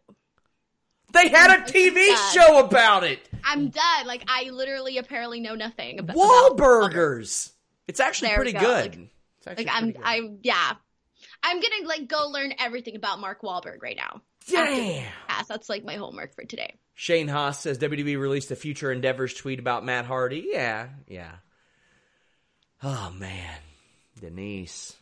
They 1.14 1.28
had 1.30 1.60
a 1.60 1.64
TV 1.64 2.16
show 2.34 2.60
about 2.64 3.04
it. 3.04 3.20
I'm 3.44 3.70
done. 3.70 4.06
Like 4.08 4.24
I 4.28 4.50
literally 4.52 4.98
apparently 5.00 5.40
know 5.40 5.56
nothing 5.56 6.00
about 6.00 6.16
Wahlburgers. 6.16 7.52
It's 7.88 8.00
actually 8.00 8.30
There 8.30 8.38
pretty 8.38 8.54
go. 8.54 8.60
good. 8.60 8.92
Like- 8.96 9.10
It's 9.40 9.48
actually 9.48 9.66
Like 9.66 9.76
I'm, 9.76 9.92
good. 9.92 10.02
I'm, 10.04 10.38
yeah. 10.44 10.72
I'm 11.44 11.58
gonna 11.60 11.88
like 11.88 12.08
go 12.08 12.28
learn 12.30 12.54
everything 12.60 12.96
about 12.96 13.20
Mark 13.20 13.42
Wahlberg 13.42 13.82
right 13.82 13.98
now. 13.98 14.22
Damn. 14.48 15.12
That's 15.50 15.68
like 15.70 15.84
my 15.84 15.96
homework 15.96 16.36
for 16.36 16.44
today. 16.46 16.76
Shane 16.94 17.28
Haas 17.28 17.60
says 17.60 17.80
WWE 17.80 18.20
released 18.20 18.52
a 18.52 18.56
future 18.56 18.92
endeavors 18.92 19.34
tweet 19.34 19.60
about 19.60 19.84
Matt 19.84 20.06
Hardy. 20.06 20.48
Yeah, 20.52 20.90
yeah. 21.08 21.32
Oh 22.84 23.12
man, 23.18 23.58
Denise. 24.20 24.96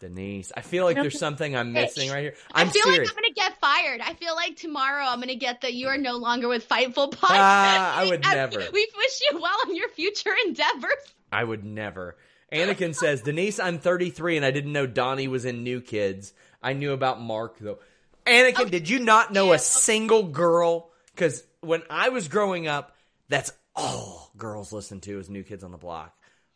Denise, 0.00 0.50
I 0.56 0.62
feel 0.62 0.84
like 0.84 0.96
there's 0.96 1.18
something 1.18 1.54
I'm 1.54 1.72
missing 1.72 2.10
right 2.10 2.22
here. 2.22 2.34
I'm 2.52 2.66
I 2.66 2.70
feel 2.70 2.82
serious. 2.82 3.08
like 3.08 3.08
I'm 3.08 3.22
gonna 3.22 3.34
get 3.34 3.60
fired. 3.60 4.00
I 4.00 4.14
feel 4.14 4.34
like 4.34 4.56
tomorrow 4.56 5.04
I'm 5.04 5.20
gonna 5.20 5.36
get 5.36 5.60
the 5.60 5.72
"You 5.72 5.88
are 5.88 5.98
no 5.98 6.16
longer 6.16 6.48
with 6.48 6.68
Fightful" 6.68 7.12
podcast. 7.12 7.30
Ah, 7.30 7.98
I 7.98 8.08
would 8.08 8.22
never. 8.22 8.58
We 8.72 8.88
wish 8.96 9.20
you 9.30 9.40
well 9.40 9.56
on 9.64 9.76
your 9.76 9.88
future 9.90 10.34
endeavors. 10.44 11.14
I 11.30 11.44
would 11.44 11.64
never. 11.64 12.16
Anakin 12.52 12.94
says, 12.94 13.22
Denise, 13.22 13.58
I'm 13.58 13.78
33 13.78 14.36
and 14.36 14.44
I 14.44 14.50
didn't 14.50 14.72
know 14.72 14.86
Donnie 14.86 15.28
was 15.28 15.44
in 15.44 15.62
New 15.62 15.80
Kids. 15.80 16.34
I 16.62 16.74
knew 16.74 16.92
about 16.92 17.20
Mark 17.20 17.58
though. 17.58 17.78
Anakin, 18.26 18.70
did 18.70 18.88
you 18.88 18.98
not 18.98 19.32
know 19.32 19.52
a 19.52 19.58
single 19.58 20.24
girl? 20.24 20.90
Because 21.14 21.44
when 21.60 21.82
I 21.88 22.10
was 22.10 22.28
growing 22.28 22.66
up, 22.66 22.94
that's 23.28 23.52
all 23.74 24.30
girls 24.36 24.72
listen 24.72 25.00
to 25.00 25.16
was 25.16 25.30
New 25.30 25.42
Kids 25.42 25.64
on 25.64 25.72
the 25.72 25.78
Block. 25.78 26.14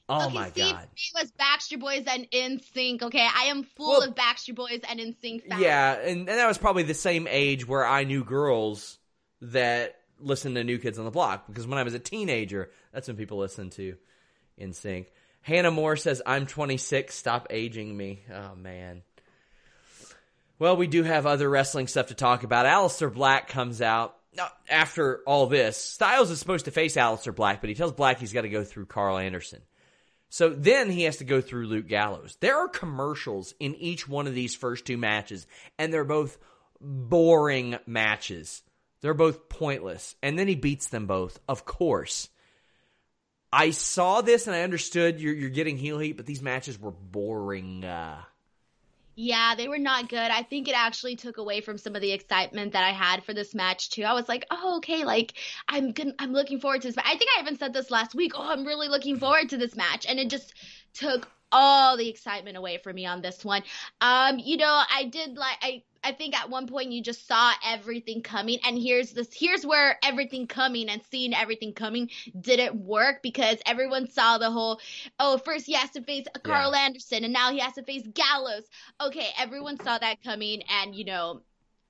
Oh 0.09 0.26
okay, 0.26 0.35
my 0.35 0.50
see, 0.50 0.61
god. 0.61 0.88
It 0.94 1.20
was 1.20 1.33
Backstreet 1.33 1.81
Boys 1.81 2.05
and 2.07 2.29
In 2.31 2.61
Sync. 2.74 3.02
Okay, 3.02 3.26
I 3.35 3.44
am 3.46 3.64
full 3.64 3.98
Well- 3.98 4.09
of 4.09 4.14
Backstreet 4.14 4.55
Boys 4.55 4.81
and 4.88 5.00
NSYNC. 5.00 5.42
Yeah, 5.59 5.94
and, 5.94 6.20
and 6.20 6.29
that 6.29 6.46
was 6.46 6.59
probably 6.59 6.85
the 6.85 6.94
same 6.94 7.26
age 7.29 7.66
where 7.66 7.85
I 7.85 8.05
knew 8.05 8.22
girls 8.22 8.98
that 9.40 9.96
listened 10.20 10.55
to 10.55 10.64
New 10.64 10.79
Kids 10.79 10.98
on 10.98 11.05
the 11.05 11.11
Block. 11.11 11.46
Because 11.48 11.66
when 11.66 11.79
I 11.79 11.83
was 11.83 11.94
a 11.94 11.98
teenager, 11.98 12.70
that's 12.92 13.09
when 13.09 13.16
people 13.16 13.38
listened 13.38 13.72
to 13.72 13.96
NSYNC. 14.61 15.07
Hannah 15.42 15.70
Moore 15.70 15.96
says, 15.96 16.22
I'm 16.24 16.46
26, 16.46 17.14
stop 17.14 17.48
aging 17.50 17.96
me. 17.96 18.22
Oh, 18.33 18.55
man. 18.57 19.02
Well, 20.59 20.76
we 20.76 20.87
do 20.87 21.02
have 21.02 21.26
other 21.26 21.48
wrestling 21.48 21.87
stuff 21.87 22.07
to 22.09 22.14
talk 22.14 22.42
about. 22.42 22.66
Aleister 22.66 23.12
Black 23.12 23.48
comes 23.48 23.83
out. 23.83 24.15
After 24.68 25.22
all 25.27 25.46
this, 25.46 25.77
Styles 25.77 26.31
is 26.31 26.38
supposed 26.38 26.66
to 26.66 26.70
face 26.70 26.96
Aleister 26.96 27.35
Black, 27.35 27.61
but 27.61 27.68
he 27.68 27.75
tells 27.75 27.92
Black 27.92 28.18
he's 28.18 28.33
got 28.33 28.42
to 28.42 28.49
go 28.49 28.64
through 28.64 28.87
Karl 28.87 29.18
Anderson. 29.18 29.61
So 30.29 30.51
then 30.51 30.90
he 30.90 31.05
has 31.05 31.18
to 31.18 31.25
go 31.25 31.40
through 31.40 31.66
Luke 31.66 31.87
Gallows. 31.87 32.37
There 32.40 32.59
are 32.59 32.68
commercials 32.68 33.55
in 33.61 33.75
each 33.77 34.09
one 34.09 34.27
of 34.27 34.35
these 34.35 34.55
first 34.55 34.85
two 34.85 34.96
matches, 34.96 35.46
and 35.79 35.92
they're 35.92 36.05
both 36.05 36.38
boring 36.81 37.79
matches. 37.87 38.62
They're 39.01 39.14
both 39.14 39.49
pointless. 39.49 40.14
And 40.22 40.38
then 40.38 40.49
he 40.49 40.57
beats 40.57 40.88
them 40.88 41.07
both, 41.07 41.38
of 41.49 41.64
course. 41.64 42.29
I 43.53 43.70
saw 43.70 44.20
this 44.20 44.46
and 44.46 44.57
I 44.57 44.62
understood 44.62 45.20
you're, 45.20 45.35
you're 45.35 45.51
getting 45.51 45.79
heel 45.79 45.99
heat, 45.99 46.16
but 46.16 46.27
these 46.27 46.42
matches 46.42 46.79
were 46.79 46.90
boring. 46.90 47.85
Uh, 47.85 48.20
Yeah, 49.18 49.55
they 49.57 49.66
were 49.66 49.79
not 49.79 50.11
good. 50.11 50.18
I 50.31 50.42
think 50.42 50.68
it 50.68 50.74
actually 50.76 51.16
took 51.16 51.38
away 51.38 51.62
from 51.62 51.79
some 51.79 51.94
of 51.96 52.02
the 52.02 52.12
excitement 52.12 52.72
that 52.74 52.85
I 52.85 52.90
had 52.92 53.24
for 53.24 53.33
this 53.33 53.55
match 53.55 53.88
too. 53.88 54.02
I 54.02 54.12
was 54.12 54.29
like, 54.29 54.44
"Oh, 54.50 54.76
okay, 54.76 55.05
like 55.05 55.33
I'm 55.68 55.92
good. 55.92 56.14
I'm 56.18 56.33
looking 56.33 56.61
forward 56.61 56.83
to 56.83 56.88
this." 56.88 56.98
I 56.98 57.16
think 57.16 57.31
I 57.37 57.40
even 57.40 57.57
said 57.57 57.72
this 57.72 57.90
last 57.90 58.14
week. 58.14 58.33
Oh, 58.35 58.50
I'm 58.52 58.66
really 58.66 58.88
looking 58.88 59.18
forward 59.18 59.48
to 59.50 59.57
this 59.57 59.74
match, 59.74 60.05
and 60.07 60.18
it 60.18 60.29
just 60.29 60.52
took 60.92 61.31
all 61.50 61.96
the 61.96 62.09
excitement 62.09 62.59
away 62.59 62.76
from 62.79 62.96
me 62.96 63.07
on 63.07 63.22
this 63.22 63.42
one. 63.44 63.62
Um, 64.02 64.38
you 64.38 64.59
know, 64.59 64.83
I 64.94 65.05
did 65.05 65.37
like 65.38 65.57
I. 65.62 65.83
I 66.07 66.12
think 66.12 66.38
at 66.38 66.51
one 66.51 66.66
point 66.66 66.92
you 66.92 67.03
just 67.03 67.27
saw 67.27 67.53
everything 67.64 68.23
coming, 68.23 68.59
and 68.64 68.79
here's 68.79 69.12
this. 69.12 69.29
Here's 69.33 69.66
where 69.66 69.99
everything 70.03 70.47
coming 70.47 70.88
and 70.88 71.03
seeing 71.11 71.35
everything 71.35 71.73
coming 71.73 72.11
didn't 72.38 72.77
work 72.77 73.23
because 73.23 73.57
everyone 73.66 74.09
saw 74.11 74.38
the 74.38 74.51
whole. 74.51 74.81
Oh, 75.19 75.38
first 75.38 75.66
he 75.66 75.73
has 75.73 75.90
to 75.90 76.03
face 76.03 76.27
Karl 76.45 76.75
Anderson, 76.75 77.25
and 77.25 77.33
now 77.33 77.51
he 77.51 77.59
has 77.59 77.75
to 77.75 77.83
face 77.83 78.07
Gallows 78.14 78.66
okay, 79.01 79.29
everyone 79.38 79.79
saw 79.81 79.99
that 79.99 80.23
coming, 80.23 80.62
and 80.69 80.95
you 80.95 81.05
know, 81.05 81.42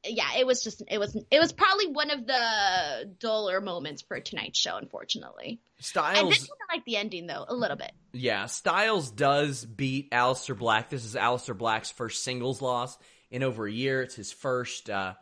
yeah, 0.05 0.37
it 0.39 0.47
was 0.47 0.63
just 0.63 0.83
it 0.89 0.99
was 0.99 1.17
it 1.31 1.39
was 1.39 1.53
probably 1.53 1.89
one 1.89 2.11
of 2.11 2.27
the 2.27 3.15
duller 3.19 3.61
moments 3.61 4.03
for 4.03 4.21
tonight's 4.21 4.59
show, 4.59 4.77
unfortunately. 4.77 5.61
Styles, 5.81 6.19
I 6.19 6.23
did 6.23 6.39
kind 6.39 6.43
of 6.43 6.75
like 6.75 6.85
the 6.85 6.97
ending 6.97 7.27
though, 7.27 7.45
a 7.47 7.55
little 7.55 7.77
bit. 7.77 7.93
Yeah, 8.13 8.47
Styles 8.47 9.11
does 9.11 9.65
beat 9.65 10.11
Aleister 10.11 10.57
Black. 10.57 10.91
This 10.91 11.05
is 11.05 11.15
Aleister 11.15 11.57
Black's 11.57 11.91
first 11.91 12.23
singles 12.23 12.63
loss 12.63 12.97
in 13.31 13.43
over 13.43 13.67
a 13.67 13.73
year. 13.73 14.03
It's 14.03 14.15
his 14.15 14.33
first 14.33 14.91
uh, 14.91 15.15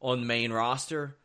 on 0.00 0.20
the 0.20 0.26
main 0.26 0.52
roster. 0.52 1.16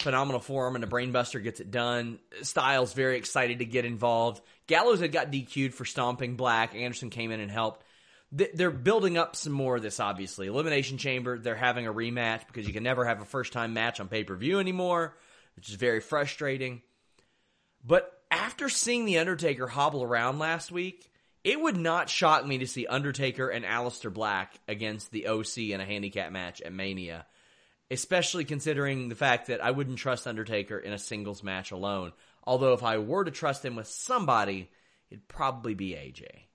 Phenomenal 0.00 0.40
form, 0.40 0.76
and 0.76 0.84
a 0.84 0.86
Brainbuster 0.86 1.42
gets 1.42 1.58
it 1.58 1.72
done. 1.72 2.20
Styles 2.42 2.92
very 2.92 3.16
excited 3.16 3.58
to 3.58 3.64
get 3.64 3.84
involved. 3.84 4.40
Gallows 4.68 5.00
had 5.00 5.10
got 5.10 5.32
DQ'd 5.32 5.74
for 5.74 5.84
stomping 5.84 6.36
Black. 6.36 6.76
Anderson 6.76 7.10
came 7.10 7.32
in 7.32 7.40
and 7.40 7.50
helped. 7.50 7.84
They're 8.30 8.70
building 8.70 9.16
up 9.16 9.34
some 9.34 9.54
more 9.54 9.76
of 9.76 9.82
this, 9.82 9.98
obviously. 10.00 10.46
Elimination 10.46 10.98
Chamber, 10.98 11.38
they're 11.38 11.56
having 11.56 11.86
a 11.86 11.92
rematch 11.92 12.46
because 12.46 12.66
you 12.66 12.74
can 12.74 12.82
never 12.82 13.04
have 13.06 13.22
a 13.22 13.24
first 13.24 13.52
time 13.52 13.72
match 13.72 14.00
on 14.00 14.08
pay 14.08 14.22
per 14.22 14.36
view 14.36 14.60
anymore, 14.60 15.16
which 15.56 15.68
is 15.68 15.74
very 15.74 16.00
frustrating. 16.00 16.82
But 17.84 18.12
after 18.30 18.68
seeing 18.68 19.04
The 19.06 19.18
Undertaker 19.18 19.66
hobble 19.66 20.02
around 20.02 20.38
last 20.38 20.70
week, 20.70 21.10
it 21.44 21.60
would 21.60 21.76
not 21.76 22.10
shock 22.10 22.46
me 22.46 22.58
to 22.58 22.66
see 22.66 22.86
Undertaker 22.86 23.48
and 23.48 23.64
Aleister 23.64 24.12
Black 24.12 24.54
against 24.66 25.10
the 25.10 25.28
OC 25.28 25.58
in 25.58 25.80
a 25.80 25.84
handicap 25.84 26.32
match 26.32 26.60
at 26.60 26.72
Mania, 26.72 27.26
especially 27.90 28.44
considering 28.44 29.08
the 29.08 29.14
fact 29.14 29.46
that 29.46 29.62
I 29.62 29.70
wouldn't 29.70 29.98
trust 29.98 30.26
Undertaker 30.26 30.78
in 30.78 30.92
a 30.92 30.98
singles 30.98 31.42
match 31.42 31.70
alone. 31.70 32.12
Although 32.44 32.72
if 32.72 32.82
I 32.82 32.98
were 32.98 33.24
to 33.24 33.30
trust 33.30 33.64
him 33.64 33.76
with 33.76 33.86
somebody, 33.86 34.70
it'd 35.10 35.28
probably 35.28 35.74
be 35.74 35.90
AJ. 35.90 36.47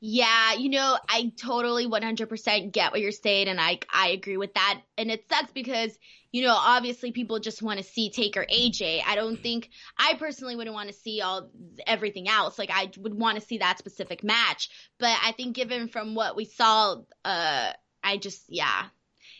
Yeah, 0.00 0.54
you 0.54 0.70
know, 0.70 0.96
I 1.08 1.32
totally 1.36 1.86
100% 1.86 2.72
get 2.72 2.92
what 2.92 3.00
you're 3.00 3.10
saying, 3.10 3.48
and 3.48 3.60
I 3.60 3.80
I 3.92 4.10
agree 4.10 4.36
with 4.36 4.54
that. 4.54 4.80
And 4.96 5.10
it 5.10 5.24
sucks 5.28 5.50
because 5.52 5.98
you 6.30 6.42
know, 6.42 6.54
obviously 6.54 7.10
people 7.10 7.38
just 7.38 7.62
want 7.62 7.78
to 7.78 7.84
see 7.84 8.10
Taker 8.10 8.44
AJ. 8.44 9.00
I 9.06 9.14
don't 9.14 9.40
think 9.40 9.70
I 9.96 10.14
personally 10.18 10.56
wouldn't 10.56 10.74
want 10.74 10.88
to 10.90 10.94
see 10.94 11.22
all 11.22 11.50
everything 11.86 12.28
else. 12.28 12.58
Like 12.58 12.70
I 12.72 12.90
would 12.98 13.14
want 13.14 13.40
to 13.40 13.46
see 13.46 13.58
that 13.58 13.78
specific 13.78 14.22
match, 14.22 14.68
but 14.98 15.16
I 15.24 15.32
think 15.32 15.56
given 15.56 15.88
from 15.88 16.14
what 16.14 16.36
we 16.36 16.44
saw, 16.44 16.96
uh, 17.24 17.72
I 18.04 18.16
just 18.18 18.44
yeah, 18.48 18.84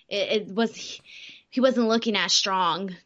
it, 0.08 0.48
it 0.48 0.54
was 0.54 1.00
he 1.50 1.60
wasn't 1.60 1.88
looking 1.88 2.16
as 2.16 2.32
strong. 2.32 2.96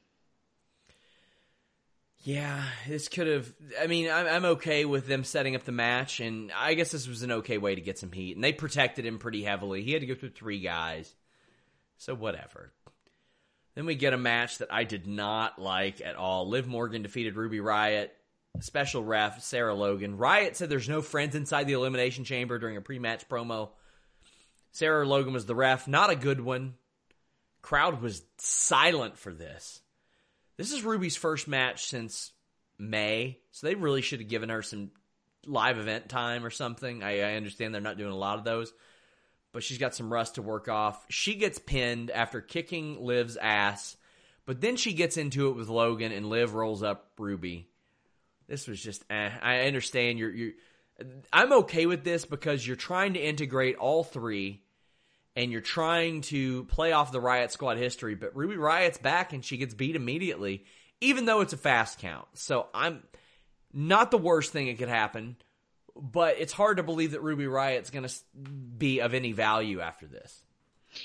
Yeah, 2.25 2.63
this 2.87 3.09
could 3.09 3.27
have. 3.27 3.53
I 3.81 3.89
mean, 3.89 4.09
I'm, 4.09 4.27
I'm 4.27 4.45
okay 4.57 4.85
with 4.85 5.09
them 5.09 5.25
setting 5.25 5.57
up 5.57 5.65
the 5.65 5.73
match, 5.73 6.21
and 6.21 6.53
I 6.53 6.75
guess 6.75 6.93
this 6.93 7.09
was 7.09 7.23
an 7.23 7.33
okay 7.33 7.59
way 7.59 7.75
to 7.75 7.81
get 7.81 7.99
some 7.99 8.13
heat. 8.13 8.37
And 8.37 8.45
they 8.45 8.53
protected 8.53 9.05
him 9.05 9.19
pretty 9.19 9.43
heavily. 9.43 9.83
He 9.83 9.93
had 9.93 10.03
to 10.03 10.07
go 10.07 10.15
through 10.15 10.31
three 10.31 10.61
guys, 10.61 11.13
so 11.97 12.15
whatever. 12.15 12.73
Then 13.75 13.87
we 13.87 13.97
get 13.97 14.13
a 14.13 14.19
match 14.19 14.59
that 14.59 14.73
I 14.73 14.85
did 14.85 15.07
not 15.07 15.59
like 15.61 16.01
at 16.01 16.15
all. 16.15 16.49
Liv 16.49 16.69
Morgan 16.69 17.03
defeated 17.03 17.37
Ruby 17.37 17.59
Riot. 17.59 18.15
Special 18.61 19.03
ref 19.03 19.43
Sarah 19.43 19.75
Logan. 19.75 20.19
Riot 20.19 20.57
said 20.57 20.69
there's 20.69 20.89
no 20.89 21.03
friends 21.03 21.35
inside 21.35 21.67
the 21.67 21.73
Elimination 21.73 22.25
Chamber 22.25 22.59
during 22.59 22.77
a 22.77 22.83
pre-match 22.83 23.29
promo. 23.29 23.71
Sarah 24.73 25.07
Logan 25.07 25.33
was 25.33 25.47
the 25.47 25.55
ref. 25.55 25.89
Not 25.89 26.11
a 26.11 26.17
good 26.17 26.41
one. 26.41 26.75
Crowd 27.63 28.03
was 28.03 28.23
silent 28.39 29.17
for 29.17 29.33
this. 29.33 29.82
This 30.57 30.73
is 30.73 30.85
Ruby's 30.85 31.17
first 31.17 31.49
match 31.49 31.87
since 31.87 32.33
May, 32.79 33.39
so 33.51 33.67
they 33.67 33.75
really 33.75 34.03
should 34.03 34.21
have 34.21 34.29
given 34.29 34.49
her 34.49 34.63
some 34.63 34.91
live 35.47 35.79
event 35.79 36.09
time 36.09 36.45
or 36.45 36.51
something. 36.51 37.03
I, 37.03 37.21
I, 37.21 37.35
understand 37.35 37.75
they're 37.75 37.81
not 37.81 37.99
doing 37.99 38.13
a 38.13 38.17
lot 38.17 38.39
of 38.39 38.45
those, 38.45 38.73
but 39.53 39.63
she's 39.63 39.79
got 39.79 39.95
some 39.95 40.13
rust 40.13 40.37
to 40.37 40.43
work 40.43 40.69
off. 40.69 41.05
She 41.09 41.35
gets 41.35 41.59
pinned 41.59 42.11
after 42.11 42.41
kicking 42.41 43.05
Liv's 43.05 43.37
ass, 43.37 43.97
but 44.47 44.61
then 44.61 44.77
she 44.77 44.93
gets 44.93 45.17
into 45.17 45.49
it 45.49 45.57
with 45.57 45.69
Logan, 45.69 46.13
and 46.13 46.29
Liv 46.29 46.55
rolls 46.55 46.83
up 46.83 47.13
Ruby. 47.19 47.69
This 48.49 48.69
was 48.69 48.81
just, 48.81 49.05
eh. 49.11 49.31
I 49.41 49.61
understand 49.61 50.19
you're, 50.19 50.35
you're. 50.35 50.53
I'm 51.33 51.53
okay 51.53 51.87
with 51.87 52.05
this 52.05 52.25
because 52.25 52.67
you're 52.67 52.77
trying 52.77 53.15
to 53.15 53.21
integrate 53.21 53.77
all 53.77 54.05
three 54.05 54.63
and 55.35 55.51
you're 55.51 55.61
trying 55.61 56.21
to 56.23 56.65
play 56.65 56.93
off 56.93 57.13
the 57.13 57.21
Riot 57.21 57.53
Squad 57.53 57.79
history, 57.79 58.15
but 58.15 58.37
Ruby 58.37 58.57
Riot's 58.57 58.99
back 58.99 59.33
and 59.33 59.45
she 59.45 59.57
gets 59.57 59.75
beat 59.75 59.97
immediately, 59.97 60.65
even 61.01 61.25
though 61.25 61.41
it's 61.41 61.53
a 61.53 61.59
fast 61.59 61.99
count. 61.99 62.27
So 62.35 62.67
I'm 62.75 63.03
not 63.73 64.11
the 64.11 64.19
worst 64.19 64.53
thing 64.53 64.67
that 64.67 64.79
could 64.79 64.89
happen, 64.89 65.37
but 65.97 66.37
it's 66.39 66.53
hard 66.53 66.77
to 66.77 66.83
believe 66.83 67.13
that 67.13 67.23
Ruby 67.23 67.47
Riot's 67.47 67.91
going 67.91 68.07
to 68.07 68.15
be 68.77 69.01
of 69.01 69.15
any 69.15 69.33
value 69.33 69.81
after 69.81 70.07
this. 70.07 70.43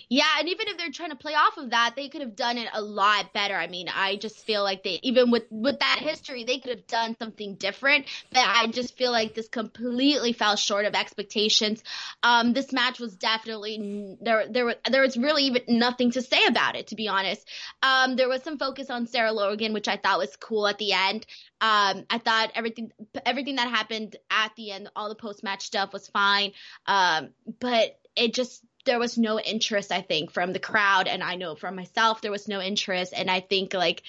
Yeah, 0.09 0.25
and 0.39 0.49
even 0.49 0.67
if 0.67 0.77
they're 0.77 0.91
trying 0.91 1.11
to 1.11 1.15
play 1.15 1.33
off 1.33 1.57
of 1.57 1.71
that, 1.71 1.93
they 1.95 2.09
could 2.09 2.21
have 2.21 2.35
done 2.35 2.57
it 2.57 2.67
a 2.73 2.81
lot 2.81 3.33
better. 3.33 3.55
I 3.55 3.67
mean, 3.67 3.87
I 3.93 4.15
just 4.17 4.45
feel 4.45 4.63
like 4.63 4.83
they 4.83 4.99
even 5.03 5.31
with 5.31 5.43
with 5.49 5.79
that 5.79 5.99
history, 6.01 6.43
they 6.43 6.59
could 6.59 6.71
have 6.71 6.87
done 6.87 7.15
something 7.17 7.55
different. 7.55 8.05
But 8.31 8.43
I 8.45 8.67
just 8.67 8.97
feel 8.97 9.11
like 9.11 9.33
this 9.33 9.47
completely 9.47 10.33
fell 10.33 10.55
short 10.55 10.85
of 10.85 10.93
expectations. 10.95 11.83
Um, 12.23 12.53
this 12.53 12.73
match 12.73 12.99
was 12.99 13.15
definitely 13.15 14.17
there. 14.21 14.47
There 14.49 14.65
was 14.65 14.75
there 14.89 15.01
was 15.01 15.17
really 15.17 15.43
even 15.43 15.63
nothing 15.67 16.11
to 16.11 16.21
say 16.21 16.45
about 16.45 16.75
it, 16.75 16.87
to 16.87 16.95
be 16.95 17.07
honest. 17.07 17.47
Um, 17.81 18.15
there 18.15 18.29
was 18.29 18.43
some 18.43 18.57
focus 18.57 18.89
on 18.89 19.07
Sarah 19.07 19.31
Logan, 19.31 19.73
which 19.73 19.87
I 19.87 19.97
thought 19.97 20.19
was 20.19 20.35
cool 20.35 20.67
at 20.67 20.77
the 20.77 20.93
end. 20.93 21.25
Um, 21.59 22.05
I 22.09 22.19
thought 22.19 22.51
everything 22.55 22.91
everything 23.25 23.55
that 23.55 23.69
happened 23.69 24.15
at 24.29 24.51
the 24.55 24.71
end, 24.71 24.89
all 24.95 25.09
the 25.09 25.15
post 25.15 25.43
match 25.43 25.65
stuff 25.65 25.93
was 25.93 26.07
fine. 26.07 26.51
Um, 26.85 27.29
but 27.59 27.99
it 28.15 28.33
just 28.33 28.63
there 28.87 28.97
was 28.97 29.17
no 29.17 29.39
interest, 29.39 29.91
I 29.91 30.01
think, 30.01 30.31
from 30.31 30.53
the 30.53 30.59
crowd. 30.59 31.07
And 31.07 31.21
I 31.21 31.35
know 31.35 31.53
from 31.53 31.75
myself, 31.75 32.21
there 32.21 32.31
was 32.31 32.47
no 32.47 32.59
interest. 32.59 33.13
And 33.15 33.29
I 33.29 33.41
think, 33.41 33.75
like, 33.75 34.01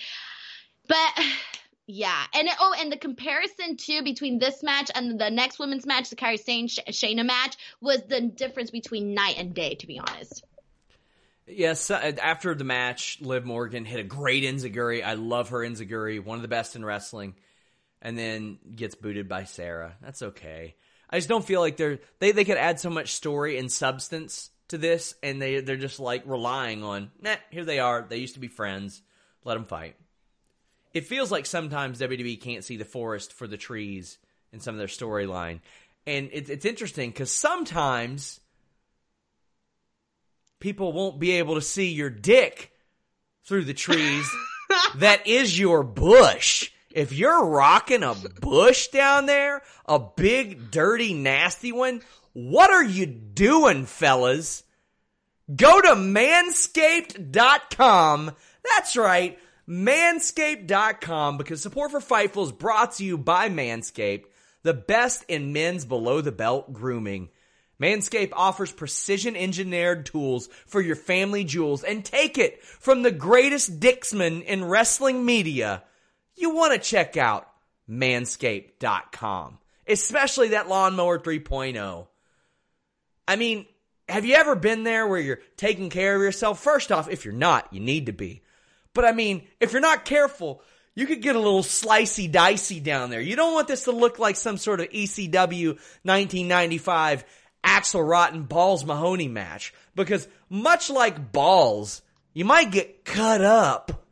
but 0.87 1.20
yeah. 1.87 2.24
And 2.35 2.49
oh, 2.59 2.74
and 2.79 2.91
the 2.91 2.97
comparison 2.97 3.76
too 3.76 4.03
between 4.03 4.39
this 4.39 4.62
match 4.62 4.91
and 4.95 5.20
the 5.20 5.31
next 5.31 5.59
women's 5.59 5.85
match, 5.85 6.09
the 6.09 6.16
Kairi 6.16 6.39
Sane 6.39 6.68
Shayna 6.68 7.26
match, 7.26 7.57
was 7.83 8.03
the 8.09 8.22
difference 8.22 8.70
between 8.70 9.12
night 9.12 9.37
and 9.37 9.53
day, 9.53 9.74
to 9.74 9.87
be 9.87 9.99
honest. 9.99 10.45
Yes, 11.47 11.91
uh, 11.91 12.12
after 12.22 12.55
the 12.55 12.64
match, 12.64 13.18
Liv 13.22 13.45
Morgan 13.45 13.87
hit 13.87 14.01
a 14.01 14.05
great 14.05 14.45
Enziguri. 14.45 15.03
I 15.03 15.14
love 15.14 15.49
her 15.49 15.61
Enziguri, 15.61 16.22
one 16.22 16.37
of 16.37 16.43
the 16.43 16.49
best 16.49 16.76
in 16.76 16.85
wrestling, 16.85 17.37
and 18.03 18.18
then 18.18 18.59
gets 18.76 18.95
booted 18.95 19.31
by 19.31 19.45
Sarah. 19.45 19.97
That's 20.03 20.20
okay. 20.22 20.74
I 21.09 21.16
just 21.16 21.31
don't 21.31 21.45
feel 21.45 21.61
like 21.61 21.79
they're 21.79 22.01
they 22.18 22.33
they 22.33 22.45
could 22.45 22.59
add 22.59 22.81
so 22.81 22.91
much 22.91 23.14
story 23.14 23.59
and 23.59 23.72
substance 23.72 24.51
to 24.69 24.79
this, 24.79 25.14
and 25.23 25.41
they 25.41 25.61
they're 25.61 25.77
just 25.77 26.01
like 26.01 26.23
relying 26.27 26.83
on, 26.83 27.11
nah, 27.21 27.37
here 27.51 27.64
they 27.64 27.79
are. 27.79 28.05
They 28.09 28.19
used 28.19 28.35
to 28.35 28.41
be 28.41 28.49
friends. 28.49 29.03
Let 29.45 29.55
them 29.55 29.64
fight. 29.64 29.97
It 30.95 31.07
feels 31.07 31.31
like 31.31 31.47
sometimes 31.47 32.01
WWE 32.01 32.41
can't 32.41 32.64
see 32.64 32.77
the 32.77 32.85
forest 32.85 33.33
for 33.33 33.47
the 33.47 33.57
trees 33.57 34.19
in 34.53 34.61
some 34.61 34.75
of 34.75 34.79
their 34.79 34.89
storyline, 34.89 35.61
and 36.07 36.29
it, 36.33 36.49
it's 36.51 36.64
interesting 36.64 37.11
because 37.11 37.33
sometimes 37.33 38.41
people 40.61 40.93
won't 40.93 41.19
be 41.19 41.33
able 41.33 41.55
to 41.55 41.62
see 41.62 41.93
your 41.93 42.11
dick 42.11 42.73
through 43.45 43.64
the 43.64 43.75
trees. 43.75 44.29
that 44.97 45.27
is 45.27 45.59
your 45.59 45.83
bush. 45.83 46.71
If 46.91 47.12
you're 47.12 47.45
rocking 47.45 48.03
a 48.03 48.14
bush 48.41 48.89
down 48.89 49.27
there, 49.27 49.62
a 49.87 49.99
big, 49.99 50.71
dirty, 50.71 51.14
nasty 51.14 51.71
one, 51.71 52.03
what 52.39 52.70
are 52.70 52.84
you 52.84 53.05
doing, 53.05 53.84
fellas? 53.84 54.62
Go 55.55 55.78
to 55.80 55.89
manscaped.com. 55.89 58.30
That's 58.62 58.97
right, 58.97 59.36
manscaped.com 59.68 61.36
because 61.36 61.61
support 61.61 61.91
for 61.91 61.99
Fightful 61.99 62.45
is 62.45 62.53
brought 62.53 62.93
to 62.93 63.05
you 63.05 63.18
by 63.18 63.49
Manscaped, 63.49 64.26
the 64.62 64.74
best 64.74 65.24
in 65.26 65.53
men's 65.53 65.84
below 65.84 66.20
the 66.20 66.30
belt 66.30 66.72
grooming. 66.72 67.30
Manscaped 67.82 68.30
offers 68.34 68.70
precision 68.70 69.34
engineered 69.34 70.07
tools 70.07 70.49
for 70.66 70.80
your 70.80 70.95
family 70.95 71.43
jewels 71.43 71.82
and 71.82 72.05
take 72.05 72.39
it 72.39 72.62
from 72.62 73.03
the 73.03 73.11
greatest 73.11 73.80
dicksman 73.80 74.45
in 74.45 74.64
wrestling 74.64 75.24
media. 75.24 75.82
You 76.36 76.55
want 76.55 76.72
to 76.72 76.78
check 76.78 77.16
out 77.16 77.49
manscaped.com, 77.91 79.59
especially 79.89 80.51
that 80.51 80.68
lawnmower 80.68 81.18
3.0. 81.18 82.07
I 83.29 83.37
mean, 83.37 83.66
have 84.09 84.24
you 84.24 84.35
ever 84.35 84.57
been 84.57 84.85
there 84.85 85.07
where 85.07 85.20
you're 85.20 85.41
taking 85.59 85.91
care 85.91 86.16
of 86.16 86.22
yourself? 86.22 86.61
First 86.61 86.91
off, 86.91 87.11
if 87.11 87.26
you're 87.26 87.35
not, 87.35 87.72
you 87.72 87.79
need 87.79 88.07
to 88.07 88.12
be. 88.12 88.43
But 88.95 89.05
I 89.05 89.12
mean, 89.12 89.47
if 89.61 89.72
you're 89.72 89.83
not 89.83 90.07
careful, 90.07 90.62
you 90.95 91.07
could 91.07 91.20
get 91.20 91.37
a 91.37 91.39
little 91.39 91.62
slicey 91.62 92.33
dicey 92.33 92.81
down 92.81 93.11
there. 93.11 93.20
You 93.20 93.37
don't 93.37 93.53
want 93.53 93.68
this 93.68 93.85
to 93.85 93.93
look 93.93 94.18
like 94.18 94.35
some 94.35 94.57
sort 94.57 94.81
of 94.81 94.89
ECW 94.89 95.74
1995 96.03 97.24
Axl 97.62 98.09
Rotten 98.09 98.45
Balls 98.45 98.85
Mahoney 98.85 99.29
match. 99.29 99.74
Because 99.95 100.26
much 100.49 100.89
like 100.89 101.31
balls, 101.31 102.01
you 102.33 102.47
might 102.47 102.70
get 102.70 103.05
cut 103.05 103.43
up. 103.43 104.07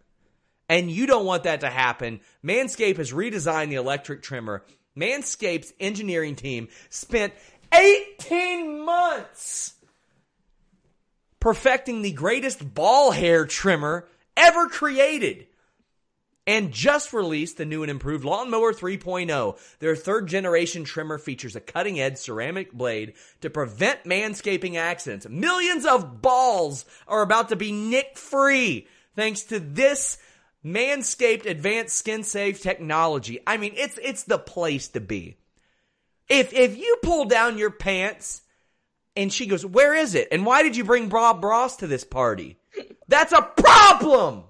And 0.69 0.91
you 0.91 1.07
don't 1.07 1.25
want 1.25 1.45
that 1.45 1.61
to 1.61 1.71
happen. 1.71 2.21
Manscaped 2.45 2.99
has 2.99 3.13
redesigned 3.13 3.71
the 3.71 3.77
electric 3.77 4.23
trimmer. 4.23 4.65
Manscaped's 4.97 5.73
engineering 5.79 6.35
team 6.37 6.69
spent 6.89 7.33
18 7.73 8.85
months 8.85 9.75
perfecting 11.47 12.03
the 12.03 12.11
greatest 12.11 12.75
ball 12.75 13.13
hair 13.13 13.47
trimmer 13.47 14.09
ever 14.37 14.67
created. 14.69 15.47
And 16.45 16.73
just 16.73 17.13
released 17.13 17.57
the 17.57 17.65
new 17.65 17.85
and 17.85 17.91
improved 17.91 18.25
Lawnmower 18.25 18.73
3.0. 18.73 19.57
Their 19.79 19.95
third 19.95 20.27
generation 20.27 20.83
trimmer 20.83 21.19
features 21.19 21.55
a 21.55 21.61
cutting 21.61 22.01
edge 22.01 22.17
ceramic 22.17 22.73
blade 22.73 23.15
to 23.43 23.51
prevent 23.51 24.03
manscaping 24.03 24.75
accidents. 24.75 25.29
Millions 25.29 25.87
of 25.87 26.21
balls 26.21 26.85
are 27.07 27.23
about 27.23 27.51
to 27.51 27.57
be 27.57 27.71
nick 27.71 28.17
free 28.17 28.89
thanks 29.15 29.43
to 29.45 29.61
this 29.61 30.19
Manscaped 30.65 31.47
advanced 31.47 31.95
skin 31.95 32.25
safe 32.25 32.61
technology. 32.61 33.39
I 33.47 33.57
mean, 33.57 33.75
it's, 33.77 34.01
it's 34.03 34.25
the 34.25 34.39
place 34.39 34.89
to 34.89 35.01
be. 35.01 35.37
If 36.29 36.53
if 36.53 36.77
you 36.77 36.99
pull 37.03 37.27
down 37.27 37.59
your 37.59 37.71
pants 37.71 38.43
and 39.15 39.33
she 39.33 39.47
goes, 39.47 39.65
"Where 39.65 39.95
is 39.95 40.15
it? 40.15 40.29
And 40.31 40.45
why 40.45 40.63
did 40.63 40.77
you 40.77 40.85
bring 40.85 41.09
Bob 41.09 41.43
Ross 41.45 41.77
to 41.77 41.87
this 41.87 42.05
party?" 42.05 42.59
That's 43.09 43.33
a 43.33 43.43
problem. 43.43 44.45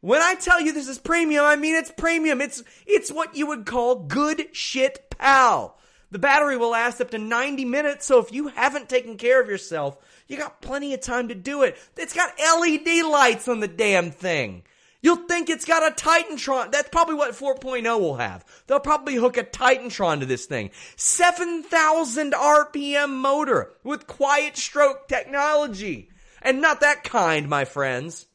When 0.00 0.22
I 0.22 0.34
tell 0.34 0.60
you 0.60 0.72
this 0.72 0.88
is 0.88 0.98
premium, 0.98 1.44
I 1.44 1.56
mean 1.56 1.74
it's 1.74 1.90
premium. 1.90 2.40
It's 2.40 2.62
it's 2.86 3.12
what 3.12 3.36
you 3.36 3.46
would 3.46 3.66
call 3.66 3.96
good 3.96 4.48
shit 4.56 5.10
pal. 5.10 5.76
The 6.10 6.18
battery 6.18 6.56
will 6.56 6.70
last 6.70 7.00
up 7.00 7.10
to 7.10 7.18
90 7.18 7.64
minutes, 7.64 8.06
so 8.06 8.18
if 8.18 8.32
you 8.32 8.48
haven't 8.48 8.88
taken 8.88 9.16
care 9.16 9.40
of 9.40 9.48
yourself, 9.48 9.96
you 10.26 10.36
got 10.36 10.60
plenty 10.60 10.92
of 10.92 11.00
time 11.00 11.28
to 11.28 11.36
do 11.36 11.62
it. 11.62 11.76
It's 11.96 12.14
got 12.14 12.34
LED 12.38 13.04
lights 13.04 13.46
on 13.46 13.60
the 13.60 13.68
damn 13.68 14.10
thing. 14.10 14.64
You'll 15.02 15.16
think 15.16 15.48
it's 15.48 15.64
got 15.64 15.82
a 15.82 15.94
Titantron. 15.94 16.72
That's 16.72 16.90
probably 16.90 17.14
what 17.14 17.32
4.0 17.32 18.00
will 18.00 18.16
have. 18.16 18.44
They'll 18.66 18.80
probably 18.80 19.14
hook 19.14 19.38
a 19.38 19.44
Titantron 19.44 20.20
to 20.20 20.26
this 20.26 20.46
thing. 20.46 20.70
7,000 20.96 22.32
RPM 22.32 23.10
motor 23.10 23.72
with 23.82 24.06
quiet 24.06 24.58
stroke 24.58 25.08
technology. 25.08 26.10
And 26.42 26.60
not 26.60 26.80
that 26.80 27.04
kind, 27.04 27.48
my 27.48 27.64
friends. 27.64 28.26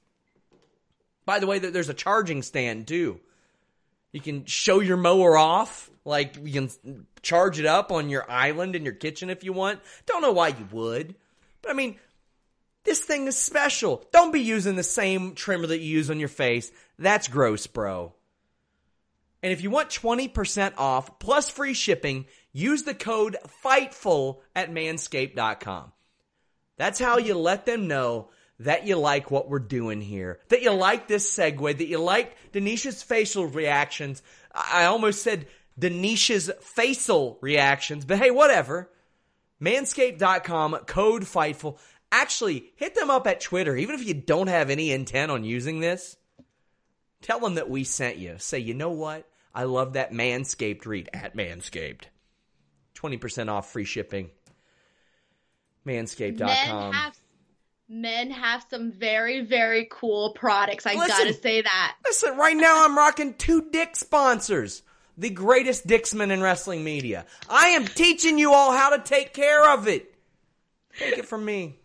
By 1.25 1.39
the 1.39 1.47
way, 1.47 1.59
there's 1.59 1.89
a 1.89 1.93
charging 1.93 2.41
stand 2.41 2.87
too. 2.87 3.19
You 4.11 4.21
can 4.21 4.45
show 4.45 4.79
your 4.79 4.97
mower 4.97 5.37
off. 5.37 5.89
Like 6.03 6.35
you 6.41 6.53
can 6.53 7.07
charge 7.21 7.59
it 7.59 7.65
up 7.65 7.91
on 7.91 8.09
your 8.09 8.29
island 8.29 8.75
in 8.75 8.85
your 8.85 8.93
kitchen 8.93 9.29
if 9.29 9.43
you 9.43 9.53
want. 9.53 9.81
Don't 10.05 10.21
know 10.21 10.31
why 10.31 10.49
you 10.49 10.67
would. 10.71 11.15
But 11.61 11.71
I 11.71 11.73
mean, 11.73 11.97
this 12.85 13.01
thing 13.01 13.27
is 13.27 13.35
special. 13.35 14.05
Don't 14.11 14.31
be 14.31 14.41
using 14.41 14.75
the 14.75 14.83
same 14.83 15.35
trimmer 15.35 15.67
that 15.67 15.79
you 15.79 15.97
use 15.97 16.09
on 16.09 16.19
your 16.19 16.29
face. 16.29 16.71
That's 16.97 17.27
gross, 17.27 17.67
bro. 17.67 18.13
And 19.43 19.51
if 19.51 19.61
you 19.61 19.69
want 19.69 19.89
20% 19.89 20.73
off 20.77 21.19
plus 21.19 21.49
free 21.49 21.73
shipping, 21.73 22.25
use 22.51 22.83
the 22.83 22.95
code 22.95 23.37
FIGHTFUL 23.63 24.39
at 24.55 24.71
manscaped.com. 24.71 25.91
That's 26.77 26.99
how 26.99 27.17
you 27.17 27.37
let 27.37 27.65
them 27.65 27.87
know 27.87 28.29
that 28.59 28.87
you 28.87 28.95
like 28.95 29.29
what 29.31 29.49
we're 29.49 29.59
doing 29.59 30.01
here, 30.01 30.39
that 30.49 30.61
you 30.61 30.71
like 30.71 31.07
this 31.07 31.29
segue, 31.29 31.77
that 31.77 31.87
you 31.87 31.99
like 31.99 32.35
Denisha's 32.53 33.03
facial 33.03 33.45
reactions. 33.45 34.23
I 34.53 34.85
almost 34.85 35.21
said 35.21 35.47
Denisha's 35.79 36.49
facial 36.61 37.37
reactions, 37.41 38.05
but 38.05 38.17
hey, 38.17 38.31
whatever. 38.31 38.89
Manscaped.com, 39.61 40.75
code 40.85 41.23
FIGHTFUL. 41.23 41.77
Actually, 42.17 42.71
hit 42.77 42.95
them 42.95 43.09
up 43.09 43.27
at 43.27 43.41
Twitter, 43.41 43.75
even 43.75 43.93
if 43.93 44.07
you 44.07 44.13
don't 44.13 44.47
have 44.47 44.69
any 44.69 44.91
intent 44.91 45.31
on 45.31 45.43
using 45.43 45.81
this. 45.81 46.15
Tell 47.21 47.41
them 47.41 47.55
that 47.55 47.69
we 47.69 47.83
sent 47.83 48.15
you. 48.15 48.35
Say, 48.37 48.59
you 48.59 48.73
know 48.73 48.91
what? 48.91 49.27
I 49.53 49.65
love 49.65 49.93
that 49.93 50.13
Manscaped 50.13 50.85
read 50.85 51.09
at 51.11 51.35
Manscaped. 51.35 52.03
20% 52.95 53.49
off 53.49 53.69
free 53.69 53.83
shipping. 53.83 54.29
Manscaped.com. 55.85 56.47
Men 56.47 56.93
have, 56.93 57.19
men 57.89 58.31
have 58.31 58.65
some 58.69 58.93
very, 58.93 59.41
very 59.41 59.85
cool 59.91 60.31
products. 60.31 60.85
I 60.85 60.93
listen, 60.93 61.07
gotta 61.09 61.33
say 61.33 61.63
that. 61.63 61.97
Listen, 62.05 62.37
right 62.37 62.55
now 62.55 62.85
I'm 62.85 62.97
rocking 62.97 63.33
two 63.33 63.69
dick 63.71 63.97
sponsors. 63.97 64.83
The 65.17 65.31
greatest 65.31 65.85
dicksman 65.85 66.31
in 66.31 66.41
wrestling 66.41 66.85
media. 66.85 67.25
I 67.49 67.69
am 67.69 67.85
teaching 67.85 68.37
you 68.37 68.53
all 68.53 68.71
how 68.71 68.95
to 68.95 69.03
take 69.03 69.33
care 69.33 69.69
of 69.73 69.89
it. 69.89 70.15
Take 70.97 71.17
it 71.17 71.25
from 71.25 71.43
me. 71.43 71.79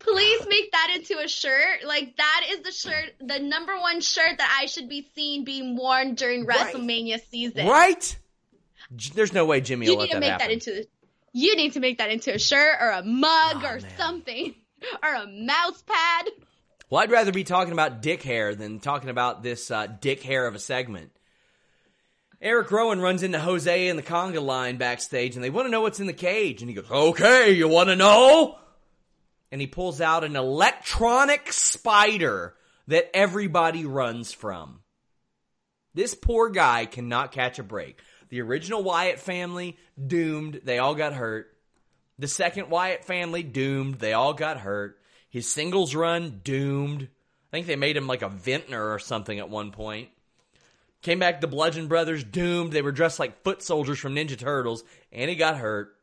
Please 0.00 0.46
make 0.48 0.72
that 0.72 0.92
into 0.96 1.18
a 1.18 1.28
shirt. 1.28 1.84
Like 1.86 2.16
that 2.16 2.46
is 2.50 2.62
the 2.62 2.72
shirt, 2.72 3.12
the 3.20 3.38
number 3.38 3.78
one 3.78 4.00
shirt 4.00 4.38
that 4.38 4.58
I 4.60 4.66
should 4.66 4.88
be 4.88 5.06
seen 5.14 5.44
being 5.44 5.76
worn 5.76 6.14
during 6.14 6.46
right. 6.46 6.74
WrestleMania 6.74 7.20
season. 7.30 7.66
Right? 7.66 8.16
There's 9.14 9.32
no 9.32 9.44
way 9.44 9.60
Jimmy 9.60 9.86
you 9.86 9.96
will 9.96 10.04
need 10.04 10.12
to 10.12 10.20
make 10.20 10.30
happen. 10.30 10.48
that 10.48 10.52
into. 10.52 10.86
You 11.32 11.54
need 11.54 11.74
to 11.74 11.80
make 11.80 11.98
that 11.98 12.10
into 12.10 12.34
a 12.34 12.38
shirt 12.38 12.76
or 12.80 12.90
a 12.90 13.02
mug 13.04 13.62
oh, 13.62 13.68
or 13.68 13.80
man. 13.80 13.86
something 13.96 14.54
or 15.02 15.14
a 15.14 15.26
mouse 15.26 15.82
pad. 15.82 16.26
Well, 16.88 17.02
I'd 17.02 17.10
rather 17.10 17.30
be 17.30 17.44
talking 17.44 17.72
about 17.72 18.02
dick 18.02 18.22
hair 18.22 18.54
than 18.54 18.80
talking 18.80 19.10
about 19.10 19.42
this 19.42 19.70
uh, 19.70 19.86
dick 19.86 20.22
hair 20.22 20.46
of 20.46 20.54
a 20.54 20.58
segment. 20.58 21.12
Erick 22.42 22.70
Rowan 22.70 23.00
runs 23.00 23.22
into 23.22 23.38
Jose 23.38 23.88
in 23.88 23.96
the 23.96 24.02
conga 24.02 24.42
line 24.42 24.78
backstage, 24.78 25.36
and 25.36 25.44
they 25.44 25.50
want 25.50 25.66
to 25.66 25.70
know 25.70 25.82
what's 25.82 26.00
in 26.00 26.06
the 26.06 26.14
cage. 26.14 26.62
And 26.62 26.70
he 26.70 26.74
goes, 26.74 26.90
"Okay, 26.90 27.52
you 27.52 27.68
want 27.68 27.90
to 27.90 27.96
know?" 27.96 28.56
And 29.50 29.60
he 29.60 29.66
pulls 29.66 30.00
out 30.00 30.24
an 30.24 30.36
electronic 30.36 31.52
spider 31.52 32.54
that 32.86 33.10
everybody 33.14 33.84
runs 33.84 34.32
from. 34.32 34.80
This 35.94 36.14
poor 36.14 36.50
guy 36.50 36.86
cannot 36.86 37.32
catch 37.32 37.58
a 37.58 37.64
break. 37.64 38.00
The 38.28 38.40
original 38.40 38.82
Wyatt 38.82 39.18
family, 39.18 39.76
doomed. 40.04 40.60
They 40.64 40.78
all 40.78 40.94
got 40.94 41.12
hurt. 41.12 41.52
The 42.18 42.28
second 42.28 42.70
Wyatt 42.70 43.04
family, 43.04 43.42
doomed. 43.42 43.96
They 43.96 44.12
all 44.12 44.34
got 44.34 44.58
hurt. 44.58 44.98
His 45.28 45.50
singles 45.50 45.94
run, 45.94 46.40
doomed. 46.44 47.02
I 47.02 47.56
think 47.56 47.66
they 47.66 47.76
made 47.76 47.96
him 47.96 48.06
like 48.06 48.22
a 48.22 48.28
vintner 48.28 48.92
or 48.92 48.98
something 49.00 49.38
at 49.38 49.50
one 49.50 49.72
point. 49.72 50.10
Came 51.02 51.18
back 51.18 51.40
the 51.40 51.48
Bludgeon 51.48 51.88
Brothers, 51.88 52.22
doomed. 52.22 52.72
They 52.72 52.82
were 52.82 52.92
dressed 52.92 53.18
like 53.18 53.42
foot 53.42 53.62
soldiers 53.62 53.98
from 53.98 54.14
Ninja 54.14 54.38
Turtles, 54.38 54.84
and 55.10 55.30
he 55.30 55.34
got 55.34 55.56
hurt. 55.56 55.96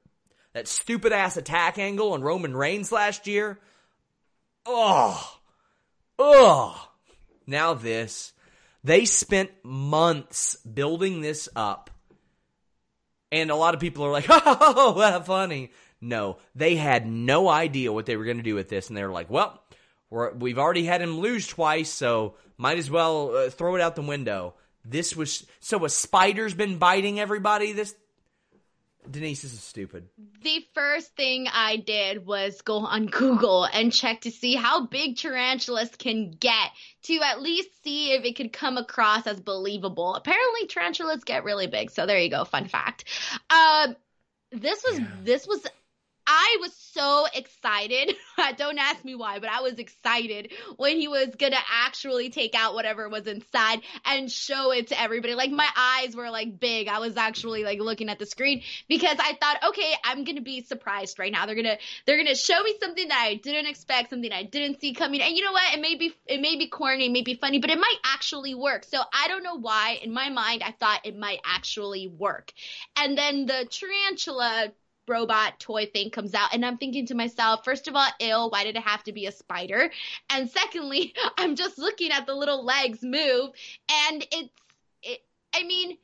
That 0.54 0.68
stupid 0.68 1.14
ass 1.14 1.38
attack 1.38 1.78
angle 1.78 2.14
on 2.14 2.22
Roman 2.22 2.56
Reigns 2.56 2.92
last 2.92 3.28
year. 3.28 3.60
Oh, 4.66 5.38
oh. 6.18 6.90
Now 7.46 7.74
this. 7.74 8.34
They 8.84 9.06
spent 9.06 9.52
months 9.64 10.56
building 10.58 11.22
this 11.22 11.50
up. 11.56 11.90
And 13.32 13.52
a 13.52 13.56
lot 13.56 13.74
of 13.74 13.80
people 13.80 14.06
are 14.06 14.12
like, 14.12 14.28
oh, 14.30 14.96
that's 14.98 15.28
funny. 15.28 15.72
No, 16.00 16.38
they 16.56 16.76
had 16.76 17.08
no 17.08 17.50
idea 17.50 17.92
what 17.92 18.06
they 18.06 18.16
were 18.16 18.26
going 18.26 18.38
to 18.38 18.44
do 18.44 18.56
with 18.56 18.70
this. 18.70 18.88
And 18.88 18.98
they 18.98 19.04
were 19.04 19.12
like, 19.12 19.30
well, 19.30 19.62
we 20.10 20.52
have 20.52 20.60
already 20.60 20.86
had 20.86 21.02
him 21.02 21.20
lose 21.20 21.48
twice, 21.48 21.90
so 21.90 22.36
might 22.58 22.78
as 22.78 22.90
well 22.90 23.36
uh, 23.36 23.50
throw 23.50 23.76
it 23.76 23.82
out 23.82 23.96
the 23.96 24.02
window. 24.02 24.54
This 24.86 25.16
was 25.16 25.46
so 25.60 25.84
a 25.84 25.90
spider's 25.90 26.54
been 26.54 26.78
biting 26.78 27.20
everybody 27.20 27.74
this 27.74 27.94
Denise, 29.10 29.42
this 29.42 29.54
is 29.54 29.64
stupid. 29.64 30.08
The 30.42 30.66
first 30.74 31.16
thing 31.16 31.48
I 31.52 31.78
did 31.78 32.26
was 32.26 32.62
go 32.62 32.80
on 32.80 33.06
Google 33.12 33.66
and 33.66 33.92
check 33.92 34.22
to 34.22 34.32
see 34.32 34.56
how 34.56 34.86
big 34.86 35.18
tarantulas 35.18 35.90
can 35.98 36.32
get 36.32 36.72
to 37.04 37.20
at 37.24 37.42
least 37.42 37.70
see 37.84 38.12
if 38.12 38.26
it 38.26 38.36
could 38.36 38.54
come 38.54 38.78
across 38.78 39.28
as 39.28 39.40
believable. 39.40 40.16
Apparently, 40.16 40.68
tarantulas 40.68 41.24
get 41.24 41.44
really 41.44 41.68
big. 41.68 41.92
So 41.92 42.06
there 42.06 42.20
you 42.20 42.30
go. 42.30 42.46
Fun 42.46 42.68
fact. 42.68 43.06
Uh, 43.50 43.94
this 44.52 44.84
was 44.88 45.00
yeah. 45.00 45.08
this 45.24 45.48
was 45.48 45.66
I 46.28 46.58
was 46.60 46.74
so 46.94 47.26
excited. 47.34 48.16
Uh, 48.40 48.52
don't 48.52 48.78
ask 48.78 49.04
me 49.04 49.16
why, 49.16 49.40
but 49.40 49.50
I 49.50 49.62
was 49.62 49.80
excited 49.80 50.54
when 50.76 50.98
he 50.98 51.08
was 51.08 51.30
gonna 51.40 51.58
actually 51.86 52.30
take 52.30 52.54
out 52.54 52.76
whatever 52.76 53.10
was 53.10 53.26
inside 53.26 53.82
and 54.06 54.32
show 54.32 54.72
it 54.72 54.90
to 54.90 55.02
everybody. 55.02 55.34
Like 55.34 55.50
my 55.50 55.68
eyes 55.76 56.16
were 56.16 56.30
like 56.30 56.60
big. 56.60 56.88
I 56.88 57.00
was 57.00 57.18
actually 57.18 57.64
like 57.64 57.80
looking 57.80 58.10
at 58.10 58.20
the 58.20 58.28
screen 58.28 58.62
because 58.88 59.18
I 59.20 59.34
thought, 59.42 59.70
okay, 59.70 59.92
I'm 60.04 60.24
gonna 60.24 60.42
be 60.42 60.62
surprised 60.62 61.18
right 61.18 61.32
now. 61.32 61.48
They're 61.48 61.56
gonna 61.56 61.80
they're 62.06 62.18
gonna 62.18 62.36
show 62.36 62.62
me 62.62 62.76
something 62.80 63.08
that 63.08 63.20
I 63.20 63.34
didn't 63.34 63.66
expect, 63.66 64.12
something 64.12 64.32
I 64.32 64.44
didn't 64.44 64.82
see 64.82 64.94
coming. 64.94 65.20
And 65.20 65.36
you 65.36 65.44
know 65.44 65.52
what? 65.52 65.74
It 65.74 65.82
may 65.82 65.96
be 65.96 66.14
it 66.28 66.40
may 66.40 66.58
be 66.58 66.68
corny, 66.68 67.08
it 67.08 67.12
may 67.12 67.24
be 67.24 67.34
funny, 67.34 67.58
but 67.58 67.72
it 67.72 67.80
might 67.80 67.98
actually 68.06 68.54
work. 68.54 68.84
So 68.84 69.02
I 69.12 69.28
don't 69.30 69.42
know 69.42 69.58
why. 69.58 69.98
In 70.04 70.14
my 70.14 70.30
mind, 70.30 70.62
I 70.64 70.74
thought 70.74 71.08
it 71.08 71.18
might 71.18 71.40
actually 71.44 72.08
work. 72.08 72.54
And 72.96 73.18
then 73.18 73.48
the 73.48 73.68
tarantula 73.68 74.74
robot 75.08 75.60
toy 75.60 75.86
thing 75.86 76.10
comes 76.10 76.34
out 76.34 76.54
and 76.54 76.66
I'm 76.66 76.78
thinking 76.78 77.06
to 77.08 77.16
myself, 77.16 77.64
first 77.64 77.88
of 77.88 77.96
all, 77.96 78.08
ill, 78.20 78.50
why 78.50 78.64
did 78.64 78.76
it 78.76 78.84
have 78.84 79.04
to 79.06 79.14
be 79.14 79.26
a 79.26 79.32
spider? 79.32 79.92
And 80.30 80.50
secondly, 80.50 81.14
I'm 81.38 81.56
just 81.56 81.78
looking 81.78 82.12
at 82.12 82.26
the 82.26 82.36
little 82.36 82.64
legs 82.64 83.00
move 83.02 83.52
and 84.10 84.26
it's 84.32 84.54
it 85.04 85.20
I 85.54 85.64
mean, 85.64 85.98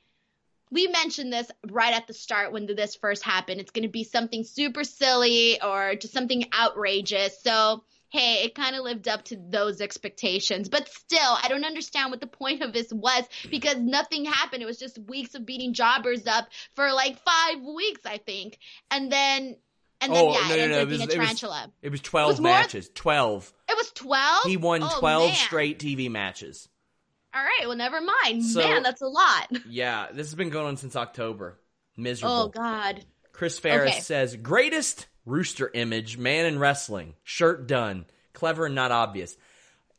we 0.71 0.87
mentioned 0.87 1.31
this 1.31 1.51
right 1.69 1.93
at 1.93 2.07
the 2.07 2.13
start 2.13 2.51
when 2.51 2.65
this 2.65 2.95
first 2.95 3.23
happened. 3.23 3.61
It's 3.61 3.71
going 3.71 3.83
to 3.83 3.89
be 3.89 4.03
something 4.03 4.43
super 4.43 4.83
silly 4.83 5.61
or 5.61 5.95
just 5.95 6.13
something 6.13 6.45
outrageous. 6.57 7.39
So 7.41 7.83
hey, 8.13 8.43
it 8.43 8.53
kind 8.53 8.75
of 8.75 8.83
lived 8.83 9.07
up 9.07 9.25
to 9.25 9.35
those 9.35 9.81
expectations. 9.81 10.69
But 10.69 10.87
still, 10.87 11.19
I 11.19 11.47
don't 11.49 11.65
understand 11.65 12.11
what 12.11 12.21
the 12.21 12.27
point 12.27 12.61
of 12.61 12.71
this 12.71 12.93
was 12.93 13.23
because 13.49 13.77
nothing 13.77 14.23
happened. 14.23 14.61
It 14.61 14.67
was 14.67 14.77
just 14.77 14.99
weeks 14.99 15.33
of 15.33 15.45
beating 15.45 15.73
jobbers 15.73 16.27
up 16.27 16.47
for 16.75 16.93
like 16.93 17.17
five 17.19 17.61
weeks, 17.61 18.01
I 18.05 18.17
think. 18.17 18.59
And 18.91 19.11
then 19.11 19.57
and 19.99 20.13
then 20.13 20.25
oh, 20.25 20.33
yeah, 20.33 20.47
no, 20.47 20.53
it 20.53 20.57
no, 20.57 20.63
ended 20.63 20.69
no. 20.69 20.81
up 20.83 20.89
being 20.89 21.01
was, 21.01 21.09
a 21.09 21.17
tarantula. 21.17 21.63
It 21.63 21.65
was, 21.65 21.73
it 21.81 21.91
was 21.91 22.01
twelve 22.01 22.29
it 22.29 22.33
was 22.33 22.41
matches. 22.41 22.85
More, 22.85 22.93
twelve. 22.95 23.53
It 23.69 23.77
was 23.77 23.91
twelve. 23.91 24.43
He 24.45 24.57
won 24.57 24.83
oh, 24.83 24.99
twelve 24.99 25.27
man. 25.29 25.35
straight 25.35 25.79
TV 25.79 26.09
matches. 26.11 26.69
All 27.35 27.41
right, 27.41 27.67
well, 27.67 27.75
never 27.75 27.99
mind. 27.99 28.45
So, 28.45 28.59
man, 28.59 28.83
that's 28.83 29.01
a 29.01 29.07
lot. 29.07 29.51
Yeah, 29.67 30.07
this 30.13 30.27
has 30.27 30.35
been 30.35 30.51
going 30.51 30.67
on 30.67 30.77
since 30.77 30.95
October. 30.95 31.57
Oh, 31.57 32.01
Miserable. 32.01 32.35
Oh 32.35 32.47
God. 32.49 33.03
Chris 33.31 33.57
Ferris 33.57 33.91
okay. 33.91 34.01
says 34.01 34.35
greatest 34.35 35.07
rooster 35.25 35.69
image, 35.73 36.17
man 36.17 36.45
in 36.45 36.59
wrestling, 36.59 37.13
shirt 37.23 37.67
done 37.67 38.05
clever 38.33 38.65
and 38.65 38.75
not 38.75 38.91
obvious. 38.91 39.37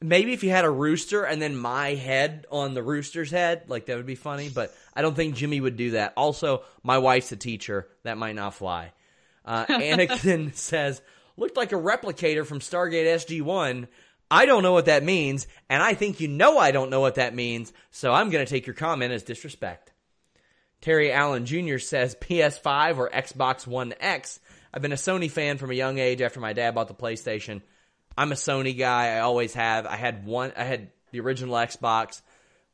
Maybe 0.00 0.32
if 0.32 0.44
you 0.44 0.50
had 0.50 0.64
a 0.64 0.70
rooster 0.70 1.24
and 1.24 1.40
then 1.40 1.56
my 1.56 1.94
head 1.94 2.46
on 2.50 2.74
the 2.74 2.82
rooster's 2.82 3.30
head, 3.30 3.62
like 3.68 3.86
that 3.86 3.96
would 3.96 4.06
be 4.06 4.16
funny, 4.16 4.50
but 4.50 4.74
I 4.94 5.02
don't 5.02 5.14
think 5.14 5.36
Jimmy 5.36 5.60
would 5.60 5.76
do 5.76 5.92
that. 5.92 6.12
Also, 6.16 6.62
my 6.82 6.98
wife's 6.98 7.32
a 7.32 7.36
teacher. 7.36 7.88
That 8.02 8.18
might 8.18 8.34
not 8.34 8.54
fly. 8.54 8.92
Uh, 9.44 9.64
Anakin 9.68 10.54
says, 10.54 11.00
looked 11.36 11.56
like 11.56 11.72
a 11.72 11.76
replicator 11.76 12.44
from 12.44 12.60
Stargate 12.60 13.06
SG-1. 13.06 13.88
I 14.30 14.46
don't 14.46 14.62
know 14.62 14.72
what 14.72 14.86
that 14.86 15.04
means, 15.04 15.46
and 15.70 15.82
I 15.82 15.94
think 15.94 16.20
you 16.20 16.28
know 16.28 16.58
I 16.58 16.70
don't 16.70 16.90
know 16.90 17.00
what 17.00 17.14
that 17.16 17.34
means, 17.34 17.72
so 17.90 18.12
I'm 18.12 18.30
going 18.30 18.44
to 18.44 18.50
take 18.50 18.66
your 18.66 18.74
comment 18.74 19.12
as 19.12 19.22
disrespect. 19.22 19.92
Terry 20.80 21.12
Allen 21.12 21.46
Jr. 21.46 21.78
says 21.78 22.14
PS5 22.16 22.98
or 22.98 23.08
Xbox 23.08 23.66
One 23.66 23.94
X. 24.00 24.40
I've 24.74 24.82
been 24.82 24.90
a 24.92 24.96
Sony 24.96 25.30
fan 25.30 25.56
from 25.58 25.70
a 25.70 25.74
young 25.74 25.98
age 25.98 26.20
after 26.20 26.40
my 26.40 26.52
dad 26.52 26.74
bought 26.74 26.88
the 26.88 26.94
PlayStation. 26.94 27.62
I'm 28.18 28.32
a 28.32 28.34
Sony 28.34 28.76
guy. 28.76 29.16
I 29.16 29.20
always 29.20 29.54
have. 29.54 29.86
I 29.86 29.94
had 29.94 30.26
one. 30.26 30.52
I 30.56 30.64
had 30.64 30.90
the 31.12 31.20
original 31.20 31.54
Xbox. 31.54 32.20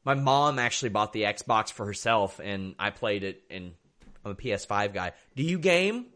My 0.03 0.15
mom 0.15 0.59
actually 0.59 0.89
bought 0.89 1.13
the 1.13 1.25
Xbox 1.25 1.71
for 1.71 1.85
herself, 1.85 2.41
and 2.43 2.75
I 2.79 2.89
played 2.89 3.23
it. 3.23 3.43
And 3.51 3.75
I'm 4.25 4.31
a 4.33 4.35
PS5 4.35 4.95
guy. 4.95 5.13
Do 5.37 5.43
you 5.43 5.59
game? 5.59 6.07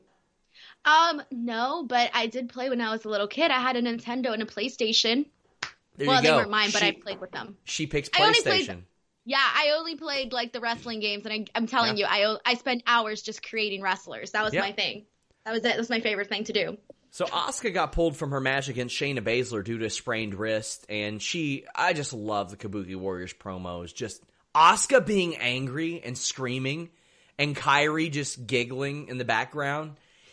Um, 0.86 1.22
no, 1.30 1.84
but 1.86 2.10
I 2.14 2.28
did 2.28 2.48
play 2.48 2.70
when 2.70 2.80
I 2.80 2.90
was 2.90 3.04
a 3.04 3.10
little 3.10 3.28
kid. 3.28 3.50
I 3.50 3.60
had 3.60 3.76
a 3.76 3.82
Nintendo 3.82 4.32
and 4.32 4.42
a 4.42 4.46
PlayStation. 4.46 5.26
There 5.98 6.08
well, 6.08 6.22
they 6.22 6.30
weren't 6.32 6.50
mine, 6.50 6.70
but 6.72 6.80
she, 6.80 6.88
I 6.88 6.90
played 6.92 7.20
with 7.20 7.30
them. 7.32 7.58
She 7.64 7.86
picks 7.86 8.08
I 8.14 8.20
PlayStation. 8.32 8.42
played- 8.66 8.84
Yeah, 9.26 9.36
I 9.38 9.74
only 9.76 9.96
played 9.96 10.32
like 10.32 10.52
the 10.54 10.60
wrestling 10.60 11.00
games, 11.00 11.26
and 11.26 11.32
I, 11.32 11.44
I'm 11.58 11.66
telling 11.66 11.98
you, 11.98 12.06
I 12.08 12.36
I 12.46 12.54
spent 12.54 12.82
hours 12.86 13.20
just 13.22 13.46
creating 13.46 13.82
wrestlers. 13.82 14.30
That 14.30 14.44
was 14.44 14.54
Yeah. 14.54 14.60
my 14.62 14.72
thing. 14.72 15.04
That 15.44 15.52
was 15.52 15.60
it. 15.60 15.76
That's 15.76 15.90
my 15.90 16.00
favorite 16.00 16.28
thing 16.28 16.44
to 16.44 16.52
do. 16.52 16.78
So 17.10 17.26
Asuka 17.26 17.72
got 17.72 17.92
pulled 17.92 18.16
from 18.16 18.32
her 18.32 18.40
match 18.40 18.68
against 18.68 18.96
Shayna 18.96 19.20
Baszler 19.20 19.62
due 19.62 19.78
to 19.78 19.84
a 19.84 19.90
sprained 19.90 20.34
wrist, 20.34 20.84
and 20.88 21.22
she, 21.22 21.64
I 21.74 21.92
just 21.92 22.12
love 22.12 22.50
the 22.50 22.56
Kabuki 22.56 22.96
Warriors 22.96 23.32
promos. 23.32 23.94
Just 23.94 24.20
Asuka 24.52 25.06
being 25.06 25.36
angry 25.36 26.02
and 26.04 26.18
screaming, 26.18 26.90
and 27.38 27.54
Kairi 27.54 28.10
just 28.10 28.46
giggling 28.46 29.06
in 29.06 29.18
the 29.18 29.24
background. 29.24 29.92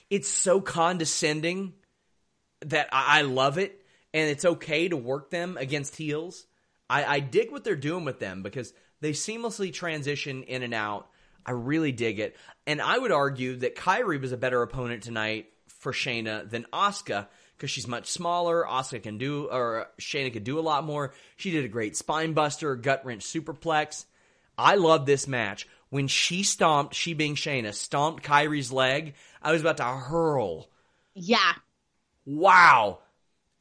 It's 0.09 0.27
so 0.27 0.59
condescending 0.59 1.73
that 2.61 2.89
I, 2.91 3.19
I 3.19 3.21
love 3.23 3.59
it, 3.59 3.79
and 4.11 4.27
it's 4.29 4.45
okay 4.45 4.87
to 4.87 4.97
work 4.97 5.29
them 5.29 5.57
against 5.57 5.95
heels. 5.95 6.47
I, 6.89 7.05
I 7.05 7.19
dig 7.19 7.51
what 7.51 7.63
they're 7.63 7.75
doing 7.75 8.05
with 8.05 8.19
them 8.19 8.41
because 8.41 8.73
they 9.01 9.11
seamlessly 9.11 9.71
transition 9.71 10.43
in 10.43 10.63
and 10.63 10.73
out. 10.73 11.09
I 11.45 11.51
really 11.51 11.91
dig 11.91 12.19
it. 12.19 12.35
And 12.67 12.81
I 12.81 12.97
would 12.97 13.11
argue 13.11 13.55
that 13.57 13.75
Kairi 13.75 14.19
was 14.19 14.31
a 14.31 14.37
better 14.37 14.61
opponent 14.61 15.03
tonight 15.03 15.47
for 15.67 15.91
Shayna 15.91 16.49
than 16.49 16.65
Asuka 16.71 17.27
because 17.57 17.71
she's 17.71 17.87
much 17.87 18.07
smaller. 18.07 18.65
Asuka 18.67 19.03
can 19.03 19.17
do, 19.17 19.47
or 19.51 19.87
Shayna 19.99 20.33
could 20.33 20.43
do 20.43 20.59
a 20.59 20.61
lot 20.61 20.83
more. 20.83 21.13
She 21.37 21.51
did 21.51 21.65
a 21.65 21.69
great 21.69 21.95
spine 21.95 22.33
buster, 22.33 22.75
gut 22.75 23.05
wrench 23.05 23.23
superplex. 23.23 24.05
I 24.57 24.75
love 24.75 25.05
this 25.05 25.27
match. 25.27 25.67
When 25.89 26.07
she 26.07 26.43
stomped, 26.43 26.95
she 26.95 27.13
being 27.13 27.35
Shayna, 27.35 27.73
stomped 27.73 28.23
Kairi's 28.23 28.71
leg, 28.71 29.15
I 29.41 29.51
was 29.51 29.61
about 29.61 29.77
to 29.77 29.83
hurl 29.83 30.69
Yeah, 31.13 31.53
wow. 32.25 32.99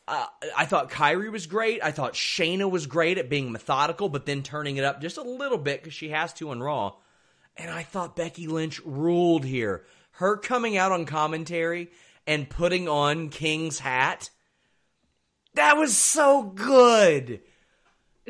Uh, 0.06 0.26
I 0.56 0.64
thought 0.64 0.90
Kairi 0.90 1.30
was 1.30 1.46
great. 1.46 1.82
I 1.82 1.92
thought 1.92 2.14
Shayna 2.14 2.70
was 2.70 2.86
great 2.86 3.18
at 3.18 3.30
being 3.30 3.52
methodical, 3.52 4.08
but 4.08 4.26
then 4.26 4.42
turning 4.42 4.76
it 4.76 4.84
up 4.84 5.00
just 5.00 5.18
a 5.18 5.22
little 5.22 5.58
bit 5.58 5.82
because 5.82 5.94
she 5.94 6.10
has 6.10 6.32
to 6.34 6.50
on 6.50 6.60
Raw. 6.60 6.94
And 7.56 7.70
I 7.70 7.82
thought 7.82 8.16
Becky 8.16 8.46
Lynch 8.46 8.80
ruled 8.84 9.44
here. 9.44 9.84
Her 10.12 10.36
coming 10.36 10.76
out 10.76 10.92
on 10.92 11.06
commentary 11.06 11.90
and 12.26 12.48
putting 12.48 12.88
on 12.88 13.28
King's 13.28 13.78
hat. 13.78 14.30
That 15.54 15.76
was 15.76 15.96
so 15.96 16.42
good. 16.42 17.40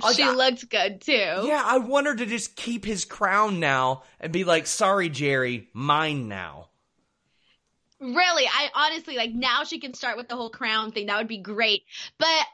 I 0.02 0.12
she 0.12 0.24
looked 0.24 0.68
good 0.70 1.00
too. 1.00 1.12
Yeah, 1.12 1.62
I 1.64 1.78
want 1.78 2.06
her 2.06 2.14
to 2.14 2.26
just 2.26 2.56
keep 2.56 2.84
his 2.84 3.04
crown 3.04 3.60
now 3.60 4.04
and 4.18 4.32
be 4.32 4.44
like, 4.44 4.66
sorry, 4.66 5.08
Jerry, 5.08 5.68
mine 5.72 6.28
now. 6.28 6.68
Really, 8.00 8.46
I 8.46 8.70
honestly 8.74 9.16
like 9.16 9.32
now 9.32 9.64
she 9.64 9.78
can 9.78 9.92
start 9.92 10.16
with 10.16 10.28
the 10.28 10.36
whole 10.36 10.48
crown 10.48 10.92
thing. 10.92 11.06
That 11.06 11.18
would 11.18 11.28
be 11.28 11.38
great. 11.38 11.82
But 12.18 12.46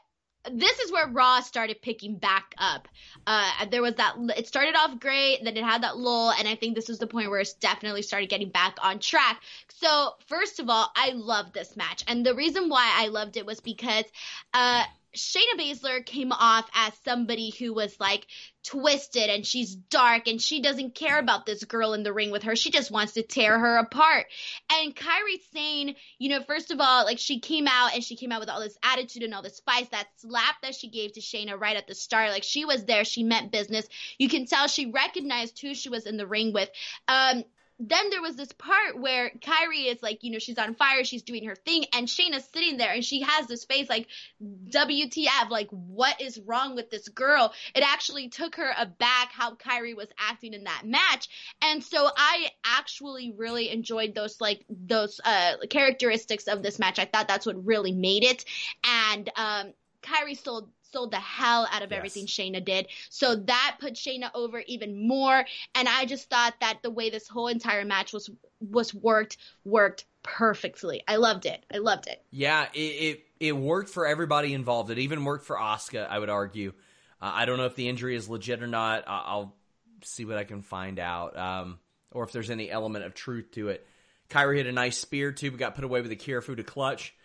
this 0.51 0.79
is 0.79 0.91
where 0.91 1.07
Raw 1.07 1.41
started 1.41 1.81
picking 1.81 2.15
back 2.15 2.53
up. 2.57 2.87
Uh, 3.25 3.65
there 3.71 3.81
was 3.81 3.95
that. 3.95 4.15
It 4.37 4.47
started 4.47 4.75
off 4.75 4.99
great, 4.99 5.43
then 5.43 5.57
it 5.57 5.63
had 5.63 5.83
that 5.83 5.97
lull, 5.97 6.31
and 6.31 6.47
I 6.47 6.55
think 6.55 6.75
this 6.75 6.87
was 6.87 6.99
the 6.99 7.07
point 7.07 7.29
where 7.29 7.39
it's 7.39 7.53
definitely 7.53 8.01
started 8.01 8.29
getting 8.29 8.49
back 8.49 8.77
on 8.81 8.99
track. 8.99 9.41
So 9.69 10.13
first 10.27 10.59
of 10.59 10.69
all, 10.69 10.91
I 10.95 11.11
love 11.11 11.53
this 11.53 11.75
match, 11.75 12.03
and 12.07 12.25
the 12.25 12.35
reason 12.35 12.69
why 12.69 12.91
I 12.95 13.07
loved 13.07 13.37
it 13.37 13.45
was 13.45 13.59
because 13.59 14.05
uh, 14.53 14.83
Shayna 15.15 15.57
Baszler 15.57 16.05
came 16.05 16.31
off 16.31 16.69
as 16.73 16.93
somebody 17.03 17.49
who 17.49 17.73
was 17.73 17.99
like 17.99 18.27
twisted 18.67 19.29
and 19.29 19.45
she's 19.45 19.75
dark 19.75 20.27
and 20.27 20.41
she 20.41 20.61
doesn't 20.61 20.93
care 20.93 21.17
about 21.19 21.45
this 21.45 21.63
girl 21.63 21.93
in 21.93 22.03
the 22.03 22.11
ring 22.11 22.31
with 22.31 22.43
her. 22.43 22.55
She 22.55 22.69
just 22.69 22.91
wants 22.91 23.13
to 23.13 23.23
tear 23.23 23.57
her 23.57 23.77
apart. 23.77 24.25
And 24.69 24.93
Kairi 24.93 25.39
Sane, 25.53 25.95
you 26.19 26.29
know, 26.29 26.43
first 26.43 26.71
of 26.71 26.81
all, 26.81 27.05
like 27.05 27.17
she 27.17 27.39
came 27.39 27.65
out 27.67 27.93
and 27.93 28.03
she 28.03 28.17
came 28.17 28.31
out 28.31 28.41
with 28.41 28.49
all 28.49 28.59
this 28.59 28.77
attitude 28.83 29.23
and 29.23 29.33
all 29.33 29.41
this 29.41 29.55
spice. 29.55 29.87
That 29.89 30.07
slap 30.17 30.55
that 30.63 30.75
she 30.75 30.89
gave 30.89 31.13
to 31.13 31.21
Shayna 31.21 31.59
right 31.59 31.77
at 31.77 31.87
the 31.87 31.95
start, 31.95 32.31
like 32.31 32.43
she 32.43 32.65
was 32.65 32.83
there, 32.83 33.05
she 33.05 33.23
meant 33.23 33.51
business. 33.51 33.87
You 34.17 34.27
can 34.27 34.45
tell 34.45 34.67
she 34.67 34.91
recognized 34.91 35.59
who 35.61 35.73
she 35.73 35.89
was 35.89 36.05
in 36.05 36.17
the 36.17 36.27
ring 36.27 36.51
with. 36.51 36.69
Um, 37.07 37.45
then 37.79 38.09
there 38.09 38.21
was 38.21 38.35
this 38.35 38.51
part 38.53 38.99
where 38.99 39.29
Kairi 39.29 39.91
is 39.91 40.01
like, 40.01 40.23
you 40.23 40.31
know, 40.31 40.39
she's 40.39 40.57
on 40.57 40.73
fire, 40.75 41.03
she's 41.03 41.21
doing 41.21 41.45
her 41.45 41.55
thing, 41.55 41.85
and 41.93 42.07
Shayna's 42.07 42.47
sitting 42.51 42.77
there 42.77 42.91
and 42.91 43.05
she 43.05 43.21
has 43.21 43.47
this 43.47 43.65
face 43.65 43.87
like, 43.89 44.07
WTF, 44.41 45.49
like, 45.49 45.69
what 45.69 46.19
is 46.19 46.39
wrong 46.39 46.75
with 46.75 46.89
this 46.89 47.07
girl? 47.09 47.53
It 47.75 47.83
actually 47.83 48.29
took 48.29 48.55
her 48.55 48.71
aback 48.77 49.31
how 49.31 49.55
Kairi 49.55 49.95
was 49.95 50.07
acting 50.17 50.53
in 50.53 50.63
that 50.63 50.83
match. 50.85 51.29
And 51.61 51.83
so 51.83 52.09
I 52.15 52.47
actually 52.65 53.33
really 53.35 53.69
enjoyed 53.69 54.15
those, 54.15 54.41
like, 54.41 54.65
those 54.69 55.21
uh, 55.23 55.53
characteristics 55.69 56.47
of 56.47 56.63
this 56.63 56.79
match. 56.79 56.97
I 56.99 57.05
thought 57.05 57.27
that's 57.27 57.45
what 57.45 57.65
really 57.65 57.91
made 57.91 58.23
it. 58.23 58.43
And 58.83 59.29
um, 59.35 59.73
Kairi 60.01 60.37
sold 60.37 60.69
sold 60.91 61.11
the 61.11 61.17
hell 61.19 61.67
out 61.71 61.81
of 61.81 61.91
Yes. 61.91 61.97
everything 61.97 62.25
Shayna 62.25 62.63
did. 62.63 62.87
So 63.09 63.35
that 63.35 63.77
put 63.79 63.93
Shayna 63.93 64.29
over 64.33 64.59
even 64.67 65.07
more. 65.07 65.45
And 65.75 65.87
I 65.87 66.05
just 66.05 66.29
thought 66.29 66.55
that 66.61 66.79
the 66.83 66.89
way 66.89 67.09
this 67.09 67.27
whole 67.27 67.47
entire 67.47 67.85
match 67.85 68.13
was 68.13 68.29
was 68.59 68.93
worked 68.93 69.37
worked 69.65 70.05
perfectly. 70.23 71.03
I 71.07 71.17
loved 71.17 71.45
it. 71.45 71.65
I 71.73 71.77
loved 71.77 72.07
it. 72.07 72.23
Yeah, 72.31 72.67
it, 72.73 72.79
it 72.79 73.23
it 73.39 73.51
worked 73.53 73.89
for 73.89 74.05
everybody 74.07 74.53
involved. 74.53 74.89
It 74.89 74.99
even 74.99 75.23
worked 75.23 75.45
for 75.45 75.55
Asuka, 75.55 76.07
I 76.07 76.19
would 76.19 76.29
argue. 76.29 76.73
Uh, 77.21 77.31
I 77.33 77.45
don't 77.45 77.57
know 77.57 77.65
if 77.65 77.75
the 77.75 77.87
injury 77.89 78.15
is 78.15 78.27
legit 78.29 78.61
or 78.61 78.67
not. 78.67 79.03
I- 79.07 79.23
I'll 79.27 79.55
see 80.03 80.25
what 80.25 80.37
I 80.37 80.43
can 80.43 80.61
find 80.61 80.99
out, 80.99 81.35
um, 81.37 81.79
or 82.11 82.23
if 82.23 82.31
there's 82.31 82.49
any 82.49 82.69
element 82.69 83.05
of 83.05 83.13
truth 83.13 83.51
to 83.51 83.69
it. 83.69 83.85
Kairi 84.29 84.57
hit 84.57 84.67
a 84.67 84.71
nice 84.71 84.97
spear 84.97 85.31
too, 85.31 85.49
but 85.51 85.59
got 85.59 85.75
put 85.75 85.83
away 85.83 86.01
with 86.01 86.11
a 86.11 86.15
Kirifuda 86.15 86.65
clutch. 86.65 87.15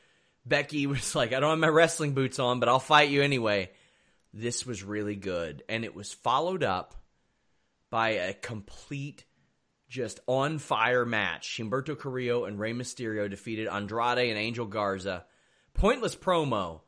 Becky 0.44 0.86
was 0.86 1.14
like, 1.14 1.32
"I 1.32 1.40
don't 1.40 1.50
have 1.50 1.58
my 1.58 1.68
wrestling 1.68 2.14
boots 2.14 2.38
on, 2.38 2.60
but 2.60 2.68
I'll 2.68 2.78
fight 2.78 3.10
you 3.10 3.22
anyway." 3.22 3.70
This 4.34 4.64
was 4.64 4.82
really 4.82 5.16
good, 5.16 5.62
and 5.68 5.84
it 5.84 5.94
was 5.94 6.12
followed 6.12 6.62
up 6.62 6.94
by 7.90 8.10
a 8.10 8.32
complete 8.32 9.26
just 9.92 10.20
on 10.26 10.58
fire 10.58 11.04
match. 11.04 11.58
Humberto 11.60 11.98
Carrillo 11.98 12.46
and 12.46 12.58
Rey 12.58 12.72
Mysterio 12.72 13.28
defeated 13.28 13.68
Andrade 13.68 14.30
and 14.30 14.38
Angel 14.38 14.64
Garza. 14.64 15.26
Pointless 15.74 16.16
promo, 16.16 16.80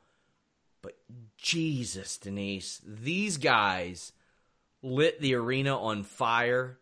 but 0.81 0.97
Jesus, 1.37 2.17
Denise, 2.17 2.81
these 2.87 3.37
guys 3.37 4.13
lit 4.83 5.21
the 5.21 5.35
arena 5.35 5.79
on 5.79 6.03
fire. 6.03 6.79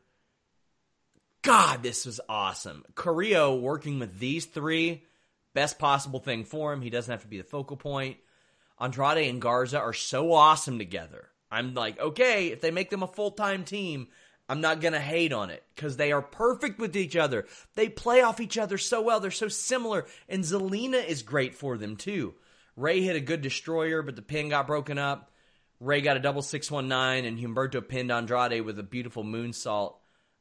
God, 1.42 1.82
this 1.82 2.06
was 2.06 2.20
awesome. 2.28 2.84
Carrillo 2.94 3.56
working 3.56 3.98
with 3.98 4.20
these 4.20 4.44
three, 4.44 5.02
best 5.54 5.78
possible 5.78 6.20
thing 6.20 6.44
for 6.44 6.72
him. 6.72 6.82
He 6.82 6.90
doesn't 6.90 7.10
have 7.10 7.22
to 7.22 7.28
be 7.28 7.38
the 7.38 7.44
focal 7.44 7.76
point. 7.76 8.18
Andrade 8.80 9.28
and 9.28 9.40
Garza 9.40 9.78
are 9.78 9.92
so 9.92 10.32
awesome 10.32 10.78
together. 10.78 11.28
I'm 11.50 11.74
like, 11.74 12.00
okay, 12.00 12.48
if 12.48 12.60
they 12.60 12.70
make 12.70 12.90
them 12.90 13.02
a 13.02 13.08
full 13.08 13.30
time 13.30 13.64
team, 13.64 14.08
I'm 14.48 14.60
not 14.60 14.80
going 14.80 14.94
to 14.94 15.00
hate 15.00 15.32
on 15.32 15.50
it 15.50 15.62
because 15.74 15.96
they 15.96 16.12
are 16.12 16.22
perfect 16.22 16.78
with 16.78 16.96
each 16.96 17.16
other. 17.16 17.46
They 17.74 17.88
play 17.88 18.22
off 18.22 18.40
each 18.40 18.58
other 18.58 18.78
so 18.78 19.00
well. 19.02 19.20
They're 19.20 19.30
so 19.30 19.48
similar. 19.48 20.06
And 20.28 20.42
Zelina 20.42 21.04
is 21.04 21.22
great 21.22 21.54
for 21.54 21.76
them 21.76 21.96
too. 21.96 22.34
Rey 22.76 23.02
hit 23.02 23.16
a 23.16 23.20
good 23.20 23.42
destroyer, 23.42 24.02
but 24.02 24.16
the 24.16 24.22
pin 24.22 24.48
got 24.48 24.66
broken 24.66 24.98
up. 24.98 25.30
Rey 25.78 26.00
got 26.00 26.16
a 26.16 26.20
double 26.20 26.42
619, 26.42 27.24
and 27.24 27.38
Humberto 27.38 27.86
pinned 27.86 28.12
Andrade 28.12 28.64
with 28.64 28.78
a 28.78 28.84
beautiful 28.84 29.24
moonsault. 29.24 29.94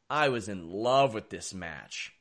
I 0.09 0.30
was 0.30 0.47
in 0.47 0.70
love 0.70 1.14
with 1.14 1.30
this 1.30 1.53
match. 1.53 2.14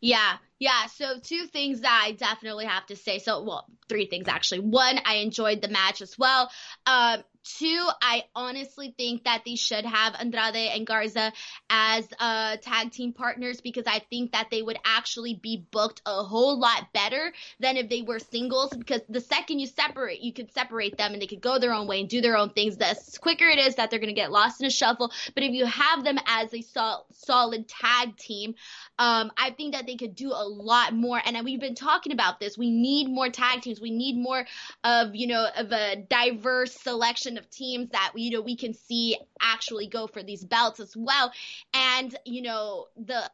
Yeah, 0.00 0.38
yeah. 0.60 0.86
So 0.94 1.18
two 1.18 1.46
things 1.46 1.80
that 1.80 2.02
I 2.06 2.12
definitely 2.12 2.66
have 2.66 2.86
to 2.86 2.96
say. 2.96 3.18
So, 3.18 3.42
well, 3.42 3.66
three 3.88 4.06
things 4.06 4.28
actually. 4.28 4.60
One, 4.60 5.00
I 5.04 5.16
enjoyed 5.16 5.62
the 5.62 5.68
match 5.68 6.02
as 6.02 6.16
well. 6.16 6.50
Um, 6.86 7.24
two, 7.58 7.88
I 8.02 8.24
honestly 8.34 8.94
think 8.96 9.24
that 9.24 9.42
they 9.44 9.56
should 9.56 9.84
have 9.84 10.14
Andrade 10.18 10.70
and 10.74 10.86
Garza 10.86 11.32
as 11.68 12.06
uh, 12.18 12.56
tag 12.58 12.92
team 12.92 13.12
partners 13.12 13.60
because 13.60 13.84
I 13.86 14.00
think 14.10 14.32
that 14.32 14.48
they 14.50 14.62
would 14.62 14.78
actually 14.84 15.34
be 15.34 15.66
booked 15.70 16.02
a 16.06 16.22
whole 16.22 16.58
lot 16.58 16.92
better 16.92 17.32
than 17.58 17.76
if 17.76 17.88
they 17.88 18.02
were 18.02 18.18
singles. 18.18 18.70
Because 18.70 19.00
the 19.08 19.20
second 19.20 19.60
you 19.60 19.66
separate, 19.66 20.20
you 20.20 20.32
could 20.32 20.52
separate 20.52 20.96
them 20.96 21.12
and 21.12 21.22
they 21.22 21.26
could 21.26 21.40
go 21.40 21.58
their 21.58 21.72
own 21.72 21.86
way 21.86 22.00
and 22.00 22.08
do 22.08 22.20
their 22.20 22.36
own 22.36 22.50
things. 22.50 22.76
The 22.76 22.96
quicker 23.20 23.48
it 23.48 23.58
is 23.58 23.76
that 23.76 23.90
they're 23.90 23.98
going 23.98 24.14
to 24.14 24.20
get 24.20 24.32
lost 24.32 24.60
in 24.60 24.66
a 24.66 24.70
shuffle. 24.70 25.10
But 25.34 25.44
if 25.44 25.52
you 25.52 25.66
have 25.66 26.04
them 26.04 26.18
as 26.26 26.52
a 26.52 26.62
sol- 26.62 27.06
solid 27.12 27.68
tag 27.68 28.16
team, 28.16 28.54
um, 28.98 29.32
I 29.36 29.50
think 29.50 29.74
that 29.74 29.86
they 29.86 29.96
could 29.96 30.14
do 30.14 30.32
a 30.32 30.46
lot 30.50 30.94
more. 30.94 31.20
And 31.24 31.42
we've 31.44 31.60
been 31.60 31.74
talking 31.74 32.12
about 32.12 32.40
this. 32.40 32.58
We 32.58 32.70
need 32.70 33.08
more 33.08 33.28
tag 33.28 33.62
teams. 33.62 33.80
We 33.80 33.90
need 33.90 34.16
more 34.16 34.46
of 34.84 35.14
you 35.14 35.26
know 35.26 35.48
of 35.56 35.72
a 35.72 35.96
diverse 35.96 36.74
selection 36.74 37.38
of 37.38 37.48
teams 37.50 37.90
that 37.90 38.12
you 38.14 38.30
know 38.30 38.42
we 38.42 38.56
can 38.56 38.74
see 38.74 39.16
actually 39.40 39.86
go 39.86 40.06
for 40.06 40.22
these 40.22 40.44
belts 40.44 40.80
as 40.80 40.96
well. 40.96 41.32
And 41.74 42.14
you 42.24 42.42
know 42.42 42.86
the 42.96 43.30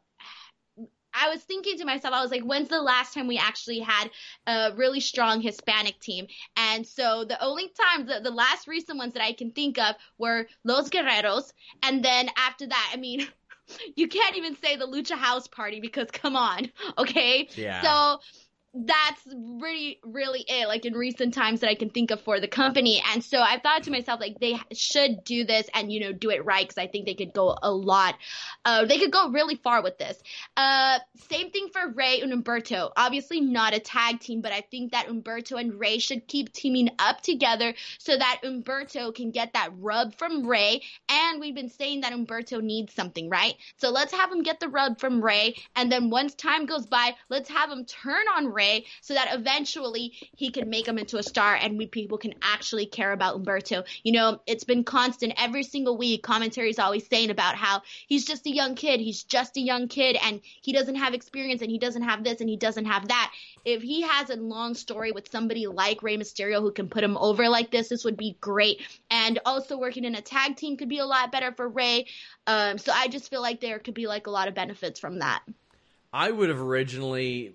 I 1.19 1.31
was 1.31 1.43
thinking 1.43 1.79
to 1.79 1.85
myself, 1.85 2.13
I 2.13 2.21
was 2.21 2.31
like, 2.31 2.43
when's 2.43 2.69
the 2.69 2.83
last 2.83 3.15
time 3.15 3.27
we 3.27 3.39
actually 3.39 3.79
had 3.79 4.11
a 4.47 4.73
really 4.77 5.01
strong 5.01 5.41
Hispanic 5.41 5.99
team? 5.99 6.27
And 6.57 6.87
so 6.87 7.25
the 7.25 7.43
only 7.43 7.69
time, 7.69 8.07
the, 8.07 8.21
the 8.23 8.31
last 8.31 8.69
recent 8.69 8.99
ones 8.99 9.15
that 9.15 9.23
I 9.23 9.33
can 9.33 9.51
think 9.51 9.79
of 9.79 9.95
were 10.19 10.47
Los 10.65 10.91
Guerreros. 10.91 11.53
And 11.83 12.05
then 12.05 12.29
after 12.37 12.67
that, 12.67 12.91
I 12.93 12.97
mean, 12.99 13.27
you 13.97 14.09
can't 14.09 14.37
even 14.37 14.57
say 14.57 14.77
the 14.77 14.87
Lucha 14.87 15.17
House 15.17 15.47
Party 15.47 15.81
because 15.81 16.11
come 16.11 16.37
on, 16.37 16.71
okay? 16.99 17.49
Yeah. 17.55 17.83
So 17.83 18.21
that's 18.85 19.23
really 19.61 19.99
really 20.05 20.45
it 20.49 20.69
like 20.69 20.85
in 20.85 20.93
recent 20.93 21.33
times 21.33 21.61
that 21.61 21.71
i 21.71 21.75
can 21.75 21.89
think 21.89 22.11
of 22.11 22.21
for 22.21 22.41
the 22.41 22.49
company. 22.49 23.03
And 23.13 23.25
so 23.25 23.41
i 23.41 23.59
thought 23.59 23.85
to 23.85 23.91
myself 23.91 24.21
like 24.21 24.39
they 24.39 24.59
should 24.73 25.25
do 25.25 25.45
this 25.45 25.67
and 25.75 25.91
you 25.91 26.01
know 26.01 26.13
do 26.13 26.31
it 26.31 26.45
right 26.45 26.67
because 26.67 26.83
i 26.83 26.87
think 26.87 27.07
they 27.07 27.15
could 27.15 27.33
go 27.33 27.57
a 27.63 27.71
lot 27.71 28.17
uh, 28.65 28.85
they 28.85 28.99
could 28.99 29.13
go 29.13 29.31
really 29.31 29.55
far 29.55 29.83
with 29.83 29.97
this. 29.99 30.21
Uh, 30.57 30.99
same 31.31 31.51
thing 31.51 31.69
for 31.73 31.89
rey 31.93 32.21
and 32.21 32.33
umberto. 32.33 32.91
Obviously 32.97 33.41
not 33.41 33.75
a 33.75 33.81
tag 33.81 34.21
team 34.21 34.41
but 34.41 34.53
i 34.53 34.61
think 34.71 34.93
that 34.93 35.09
umberto 35.09 35.57
and 35.57 35.79
rey 35.79 35.99
should 35.99 36.27
keep 36.27 36.53
teaming 36.53 36.91
up 36.99 37.21
together 37.23 37.75
so 37.99 38.17
that 38.17 38.41
umberto 38.43 39.13
can 39.13 39.31
get 39.31 39.55
that 39.55 39.71
rub 39.79 40.15
from 40.17 40.47
rey. 40.47 40.83
And 41.09 41.41
we've 41.41 41.55
been 41.55 41.71
saying 41.71 42.03
that 42.03 42.13
umberto 42.13 42.61
needs 42.61 42.93
something 42.93 43.31
right? 43.31 43.55
So 43.79 43.91
let's 43.91 44.13
have 44.13 44.31
him 44.31 44.43
get 44.43 44.61
the 44.61 44.69
rub 44.69 45.01
from 45.01 45.23
rey. 45.23 45.57
And 45.75 45.91
then 45.91 46.11
once 46.11 46.35
time 46.35 46.67
goes 46.67 46.87
by 46.87 47.15
let's 47.31 47.49
have 47.49 47.71
him 47.71 47.87
turn 47.87 48.27
on 48.37 48.53
rey 48.67 48.85
so 49.01 49.15
that 49.15 49.29
eventually 49.33 50.13
he 50.37 50.51
can 50.51 50.69
make 50.69 50.87
him 50.87 50.99
into 50.99 51.19
a 51.19 51.23
star 51.23 51.55
and 51.55 51.79
we 51.79 51.87
people 51.87 52.19
can 52.19 52.35
actually 52.43 52.87
care 52.87 53.13
about 53.13 53.37
Umberto. 53.37 53.85
You 54.03 54.13
know, 54.13 54.41
it's 54.47 54.65
been 54.65 54.85
constant 54.85 55.35
every 55.37 55.63
single 55.63 55.97
week. 55.97 56.23
Commentary 56.23 56.71
is 56.71 56.79
always 56.79 57.07
saying 57.07 57.31
about 57.31 57.57
how 57.57 57.83
he's 58.07 58.25
just 58.25 58.47
a 58.47 58.51
young 58.51 58.75
kid. 58.75 59.01
He's 59.01 59.23
just 59.23 59.57
a 59.57 59.61
young 59.61 59.89
kid 59.89 60.17
and 60.23 60.41
he 60.63 60.73
doesn't 60.73 60.97
have 60.97 61.15
experience 61.15 61.63
and 61.63 61.71
he 61.71 61.79
doesn't 61.79 62.03
have 62.03 62.25
this 62.25 62.41
and 62.41 62.49
he 62.49 62.57
doesn't 62.57 62.85
have 62.85 63.09
that. 63.09 63.33
If 63.65 63.83
he 63.83 64.03
has 64.03 64.31
a 64.31 64.37
long 64.37 64.75
story 64.75 65.13
with 65.13 65.31
somebody 65.31 65.67
like 65.67 66.03
Rey 66.03 66.17
Mysterio 66.17 66.61
who 66.61 66.73
can 66.73 66.89
put 66.89 67.05
him 67.05 67.17
over 67.17 67.49
like 67.49 67.71
this, 67.71 67.89
this 67.89 68.05
would 68.05 68.17
be 68.17 68.37
great. 68.41 68.83
And 69.11 69.39
also 69.45 69.79
working 69.79 70.05
in 70.05 70.15
a 70.15 70.23
tag 70.23 70.57
team 70.57 70.77
could 70.77 70.89
be 70.89 70.99
a 70.99 71.07
lot 71.07 71.33
better 71.33 71.53
for 71.53 71.69
Rey. 71.69 72.07
Um, 72.47 72.79
so 72.79 72.93
I 72.93 73.09
just 73.09 73.31
feel 73.31 73.43
like 73.43 73.61
there 73.61 73.79
could 73.79 73.95
be 73.95 74.07
like 74.07 74.27
a 74.27 74.31
lot 74.31 74.49
of 74.49 74.55
benefits 74.55 75.01
from 75.01 75.19
that. 75.19 75.43
I 76.13 76.31
would 76.31 76.49
have 76.49 76.61
originally 76.61 77.55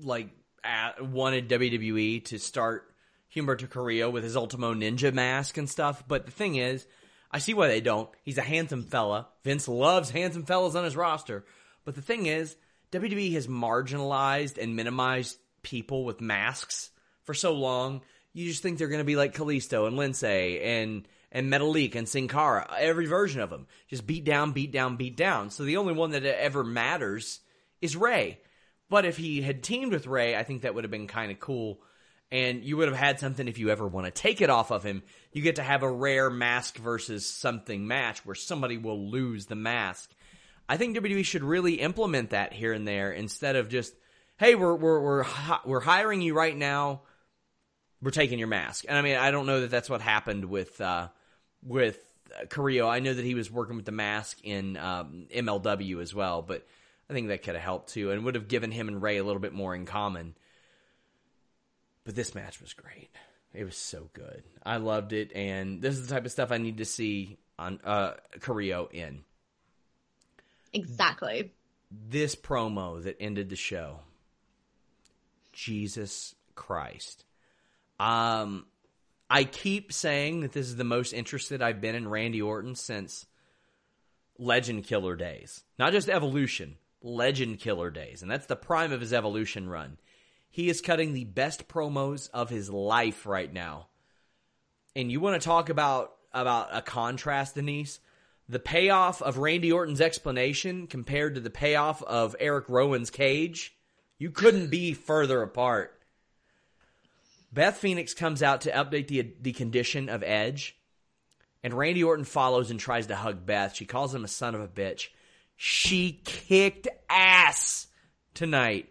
like 0.00 0.28
at, 0.64 1.04
wanted 1.04 1.48
WWE 1.48 2.24
to 2.26 2.38
start 2.38 2.92
Humberto 3.34 3.68
Carrillo 3.68 4.10
with 4.10 4.24
his 4.24 4.36
Ultimo 4.36 4.74
Ninja 4.74 5.12
mask 5.12 5.56
and 5.56 5.68
stuff, 5.68 6.04
but 6.06 6.26
the 6.26 6.32
thing 6.32 6.56
is, 6.56 6.86
I 7.30 7.38
see 7.38 7.54
why 7.54 7.68
they 7.68 7.80
don't. 7.80 8.10
He's 8.22 8.38
a 8.38 8.42
handsome 8.42 8.82
fella. 8.82 9.28
Vince 9.42 9.66
loves 9.66 10.10
handsome 10.10 10.44
fellas 10.44 10.74
on 10.74 10.84
his 10.84 10.96
roster. 10.96 11.44
But 11.84 11.94
the 11.94 12.02
thing 12.02 12.26
is, 12.26 12.56
WWE 12.92 13.32
has 13.32 13.46
marginalized 13.46 14.58
and 14.58 14.76
minimized 14.76 15.38
people 15.62 16.04
with 16.04 16.20
masks 16.20 16.90
for 17.22 17.32
so 17.32 17.54
long. 17.54 18.02
You 18.34 18.46
just 18.46 18.62
think 18.62 18.78
they're 18.78 18.88
going 18.88 18.98
to 18.98 19.04
be 19.04 19.16
like 19.16 19.34
Kalisto 19.34 19.86
and 19.86 19.96
Lince 19.96 20.22
and 20.62 21.08
and 21.34 21.50
Metalik 21.50 21.94
and 21.96 22.06
Sin 22.06 22.28
Cara, 22.28 22.70
every 22.78 23.06
version 23.06 23.40
of 23.40 23.48
them. 23.48 23.66
Just 23.88 24.06
beat 24.06 24.24
down, 24.24 24.52
beat 24.52 24.70
down, 24.70 24.96
beat 24.96 25.16
down. 25.16 25.48
So 25.48 25.64
the 25.64 25.78
only 25.78 25.94
one 25.94 26.10
that 26.10 26.24
ever 26.24 26.62
matters 26.62 27.40
is 27.80 27.96
Rey. 27.96 28.38
But 28.92 29.06
if 29.06 29.16
he 29.16 29.40
had 29.40 29.62
teamed 29.62 29.90
with 29.90 30.06
Rey, 30.06 30.36
I 30.36 30.42
think 30.42 30.62
that 30.62 30.74
would 30.74 30.84
have 30.84 30.90
been 30.90 31.06
kind 31.06 31.32
of 31.32 31.40
cool. 31.40 31.80
And 32.30 32.62
you 32.62 32.76
would 32.76 32.88
have 32.88 32.96
had 32.96 33.18
something 33.18 33.48
if 33.48 33.56
you 33.56 33.70
ever 33.70 33.88
want 33.88 34.04
to 34.04 34.10
take 34.10 34.42
it 34.42 34.50
off 34.50 34.70
of 34.70 34.82
him. 34.84 35.02
You 35.32 35.40
get 35.40 35.56
to 35.56 35.62
have 35.62 35.82
a 35.82 35.90
rare 35.90 36.28
mask 36.28 36.76
versus 36.76 37.24
something 37.24 37.86
match 37.86 38.26
where 38.26 38.34
somebody 38.34 38.76
will 38.76 39.08
lose 39.08 39.46
the 39.46 39.54
mask. 39.54 40.10
I 40.68 40.76
think 40.76 40.94
WWE 40.94 41.24
should 41.24 41.42
really 41.42 41.76
implement 41.76 42.30
that 42.30 42.52
here 42.52 42.74
and 42.74 42.86
there 42.86 43.10
instead 43.10 43.56
of 43.56 43.70
just, 43.70 43.94
hey, 44.36 44.56
we're 44.56 44.74
we're 44.74 45.00
we're 45.00 45.24
we're 45.64 45.80
hiring 45.80 46.20
you 46.20 46.34
right 46.34 46.54
now. 46.54 47.00
We're 48.02 48.10
taking 48.10 48.38
your 48.38 48.48
mask. 48.48 48.84
And 48.86 48.98
I 48.98 49.00
mean, 49.00 49.16
I 49.16 49.30
don't 49.30 49.46
know 49.46 49.62
that 49.62 49.70
that's 49.70 49.88
what 49.88 50.02
happened 50.02 50.44
with 50.44 50.78
uh, 50.82 51.08
with 51.62 51.98
Carrillo. 52.50 52.88
I 52.88 53.00
know 53.00 53.14
that 53.14 53.24
he 53.24 53.34
was 53.34 53.50
working 53.50 53.76
with 53.76 53.86
the 53.86 53.90
mask 53.90 54.38
in 54.44 54.76
um, 54.76 55.28
MLW 55.34 56.02
as 56.02 56.14
well, 56.14 56.42
but 56.42 56.66
I 57.12 57.14
think 57.14 57.28
that 57.28 57.42
could 57.42 57.54
have 57.54 57.62
helped 57.62 57.90
too 57.90 58.10
and 58.10 58.24
would 58.24 58.36
have 58.36 58.48
given 58.48 58.70
him 58.70 58.88
and 58.88 59.02
Rey 59.02 59.18
a 59.18 59.24
little 59.24 59.38
bit 59.38 59.52
more 59.52 59.74
in 59.74 59.84
common. 59.84 60.34
But 62.04 62.14
this 62.14 62.34
match 62.34 62.58
was 62.58 62.72
great. 62.72 63.10
It 63.52 63.64
was 63.64 63.76
so 63.76 64.08
good. 64.14 64.42
I 64.64 64.78
loved 64.78 65.12
it, 65.12 65.30
and 65.34 65.82
this 65.82 65.94
is 65.94 66.08
the 66.08 66.14
type 66.14 66.24
of 66.24 66.32
stuff 66.32 66.50
I 66.50 66.56
need 66.56 66.78
to 66.78 66.86
see 66.86 67.36
on 67.58 67.80
uh, 67.84 68.14
Carrillo 68.40 68.88
in. 68.90 69.24
Exactly. 70.72 71.52
This 71.90 72.34
promo 72.34 73.02
that 73.02 73.20
ended 73.20 73.50
the 73.50 73.56
show. 73.56 73.98
Jesus 75.52 76.34
Christ. 76.54 77.26
Um, 78.00 78.64
I 79.28 79.44
keep 79.44 79.92
saying 79.92 80.40
that 80.40 80.52
this 80.52 80.66
is 80.66 80.76
the 80.76 80.84
most 80.84 81.12
interested 81.12 81.60
I've 81.60 81.82
been 81.82 81.94
in 81.94 82.08
Randy 82.08 82.40
Orton 82.40 82.74
since 82.74 83.26
Legend 84.38 84.84
Killer 84.84 85.14
days. 85.14 85.62
Not 85.78 85.92
just 85.92 86.08
Evolution, 86.08 86.78
Legend 87.02 87.58
Killer 87.58 87.90
days, 87.90 88.22
and 88.22 88.30
that's 88.30 88.46
the 88.46 88.56
prime 88.56 88.92
of 88.92 89.00
his 89.00 89.12
evolution 89.12 89.68
run. 89.68 89.98
He 90.50 90.68
is 90.68 90.80
cutting 90.80 91.12
the 91.12 91.24
best 91.24 91.66
promos 91.66 92.28
of 92.32 92.50
his 92.50 92.70
life 92.70 93.26
right 93.26 93.52
now. 93.52 93.88
And 94.94 95.10
you 95.10 95.20
want 95.20 95.40
to 95.40 95.44
talk 95.44 95.68
about 95.68 96.12
about 96.32 96.68
a 96.72 96.82
contrast, 96.82 97.54
Denise? 97.54 98.00
The 98.48 98.58
payoff 98.58 99.22
of 99.22 99.38
Randy 99.38 99.72
Orton's 99.72 100.00
explanation 100.00 100.86
compared 100.86 101.34
to 101.34 101.40
the 101.40 101.50
payoff 101.50 102.02
of 102.02 102.36
Erick 102.38 102.68
Rowan's 102.68 103.10
cage, 103.10 103.74
you 104.18 104.30
couldn't 104.30 104.68
be 104.68 104.92
further 104.92 105.42
apart. 105.42 105.98
Beth 107.52 107.76
Phoenix 107.76 108.14
comes 108.14 108.42
out 108.42 108.62
to 108.62 108.72
update 108.72 109.08
the 109.08 109.32
the 109.40 109.52
condition 109.52 110.08
of 110.08 110.22
Edge, 110.22 110.76
and 111.62 111.74
Randy 111.74 112.04
Orton 112.04 112.24
follows 112.24 112.70
and 112.70 112.78
tries 112.78 113.06
to 113.06 113.16
hug 113.16 113.46
Beth. 113.46 113.74
She 113.74 113.84
calls 113.84 114.14
him 114.14 114.24
a 114.24 114.28
son 114.28 114.54
of 114.54 114.60
a 114.60 114.68
bitch. 114.68 115.08
She 115.64 116.20
kicked 116.24 116.88
ass 117.08 117.86
tonight. 118.34 118.88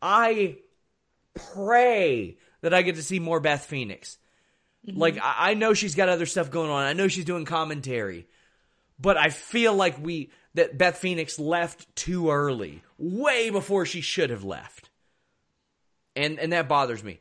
I 0.00 0.56
pray 1.52 2.38
that 2.62 2.72
I 2.72 2.80
get 2.80 2.94
to 2.96 3.02
see 3.02 3.18
more 3.18 3.38
Beth 3.38 3.66
Phoenix. 3.66 4.16
Mm-hmm. 4.88 4.98
Like 4.98 5.18
I, 5.18 5.50
I 5.50 5.54
know 5.54 5.74
she's 5.74 5.94
got 5.94 6.08
other 6.08 6.24
stuff 6.24 6.50
going 6.50 6.70
on. 6.70 6.84
I 6.84 6.94
know 6.94 7.08
she's 7.08 7.26
doing 7.26 7.44
commentary, 7.44 8.26
but 8.98 9.18
I 9.18 9.28
feel 9.28 9.74
like 9.74 10.02
we 10.02 10.30
that 10.54 10.78
Beth 10.78 10.96
Phoenix 10.96 11.38
left 11.38 11.94
too 11.94 12.30
early, 12.30 12.82
way 12.96 13.50
before 13.50 13.84
she 13.84 14.00
should 14.00 14.30
have 14.30 14.42
left, 14.42 14.88
and 16.16 16.38
and 16.38 16.54
that 16.54 16.66
bothers 16.66 17.04
me. 17.04 17.20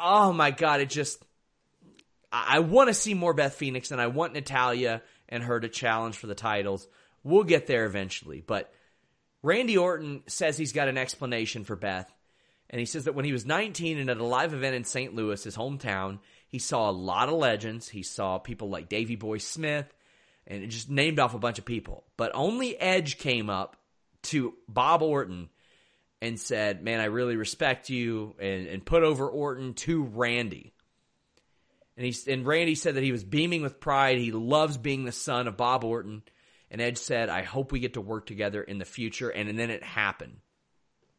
Oh 0.00 0.32
my 0.32 0.52
god, 0.52 0.80
it 0.80 0.90
just 0.90 1.20
I, 2.30 2.58
I 2.58 2.58
want 2.60 2.86
to 2.86 2.94
see 2.94 3.14
more 3.14 3.34
Beth 3.34 3.54
Phoenix, 3.54 3.90
and 3.90 4.00
I 4.00 4.06
want 4.06 4.32
Natalya 4.32 5.02
and 5.28 5.42
her 5.42 5.58
to 5.58 5.68
challenge 5.68 6.18
for 6.18 6.28
the 6.28 6.36
titles. 6.36 6.86
We'll 7.24 7.44
get 7.44 7.66
there 7.66 7.84
eventually. 7.84 8.42
But 8.44 8.72
Randy 9.42 9.76
Orton 9.76 10.22
says 10.26 10.56
he's 10.56 10.72
got 10.72 10.88
an 10.88 10.98
explanation 10.98 11.64
for 11.64 11.76
Beth. 11.76 12.12
And 12.70 12.78
he 12.78 12.86
says 12.86 13.04
that 13.04 13.14
when 13.14 13.24
he 13.24 13.32
was 13.32 13.44
19 13.44 13.98
and 13.98 14.08
at 14.08 14.16
a 14.16 14.24
live 14.24 14.54
event 14.54 14.74
in 14.74 14.84
St. 14.84 15.14
Louis, 15.14 15.42
his 15.42 15.56
hometown, 15.56 16.20
he 16.48 16.58
saw 16.58 16.88
a 16.88 16.92
lot 16.92 17.28
of 17.28 17.34
legends. 17.34 17.88
He 17.88 18.02
saw 18.02 18.38
people 18.38 18.70
like 18.70 18.88
Davy 18.88 19.16
Boy 19.16 19.38
Smith 19.38 19.92
and 20.46 20.68
just 20.70 20.88
named 20.88 21.18
off 21.18 21.34
a 21.34 21.38
bunch 21.38 21.58
of 21.58 21.64
people. 21.64 22.04
But 22.16 22.32
only 22.34 22.78
Edge 22.78 23.18
came 23.18 23.50
up 23.50 23.76
to 24.24 24.54
Bob 24.68 25.02
Orton 25.02 25.50
and 26.20 26.38
said, 26.38 26.82
Man, 26.82 27.00
I 27.00 27.06
really 27.06 27.36
respect 27.36 27.90
you, 27.90 28.34
and, 28.38 28.66
and 28.68 28.84
put 28.84 29.02
over 29.02 29.28
Orton 29.28 29.74
to 29.74 30.04
Randy. 30.04 30.72
And, 31.96 32.06
he, 32.06 32.32
and 32.32 32.46
Randy 32.46 32.74
said 32.74 32.94
that 32.94 33.02
he 33.02 33.12
was 33.12 33.24
beaming 33.24 33.62
with 33.62 33.80
pride. 33.80 34.18
He 34.18 34.32
loves 34.32 34.78
being 34.78 35.04
the 35.04 35.12
son 35.12 35.46
of 35.46 35.56
Bob 35.56 35.84
Orton. 35.84 36.22
And 36.72 36.80
Edge 36.80 36.96
said, 36.96 37.28
I 37.28 37.42
hope 37.42 37.70
we 37.70 37.80
get 37.80 37.94
to 37.94 38.00
work 38.00 38.24
together 38.24 38.62
in 38.62 38.78
the 38.78 38.86
future. 38.86 39.28
And, 39.28 39.50
and 39.50 39.58
then 39.58 39.68
it 39.68 39.84
happened. 39.84 40.38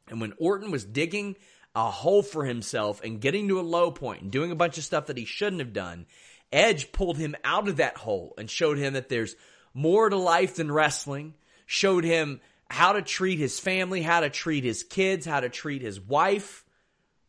And 0.09 0.19
when 0.19 0.33
Orton 0.39 0.71
was 0.71 0.83
digging 0.83 1.37
a 1.75 1.91
hole 1.91 2.23
for 2.23 2.43
himself 2.43 3.01
and 3.03 3.21
getting 3.21 3.47
to 3.47 3.59
a 3.59 3.61
low 3.61 3.91
point 3.91 4.23
and 4.23 4.31
doing 4.31 4.51
a 4.51 4.55
bunch 4.55 4.79
of 4.79 4.83
stuff 4.83 5.05
that 5.05 5.17
he 5.17 5.25
shouldn't 5.25 5.61
have 5.61 5.71
done, 5.71 6.07
Edge 6.51 6.91
pulled 6.91 7.19
him 7.19 7.35
out 7.43 7.67
of 7.67 7.77
that 7.77 7.97
hole 7.97 8.33
and 8.39 8.49
showed 8.49 8.79
him 8.79 8.93
that 8.93 9.09
there's 9.09 9.35
more 9.75 10.09
to 10.09 10.17
life 10.17 10.55
than 10.55 10.71
wrestling, 10.71 11.35
showed 11.67 12.03
him 12.03 12.41
how 12.67 12.93
to 12.93 13.03
treat 13.03 13.37
his 13.37 13.59
family, 13.59 14.01
how 14.01 14.21
to 14.21 14.31
treat 14.31 14.63
his 14.63 14.81
kids, 14.81 15.23
how 15.23 15.39
to 15.39 15.49
treat 15.49 15.83
his 15.83 16.01
wife, 16.01 16.65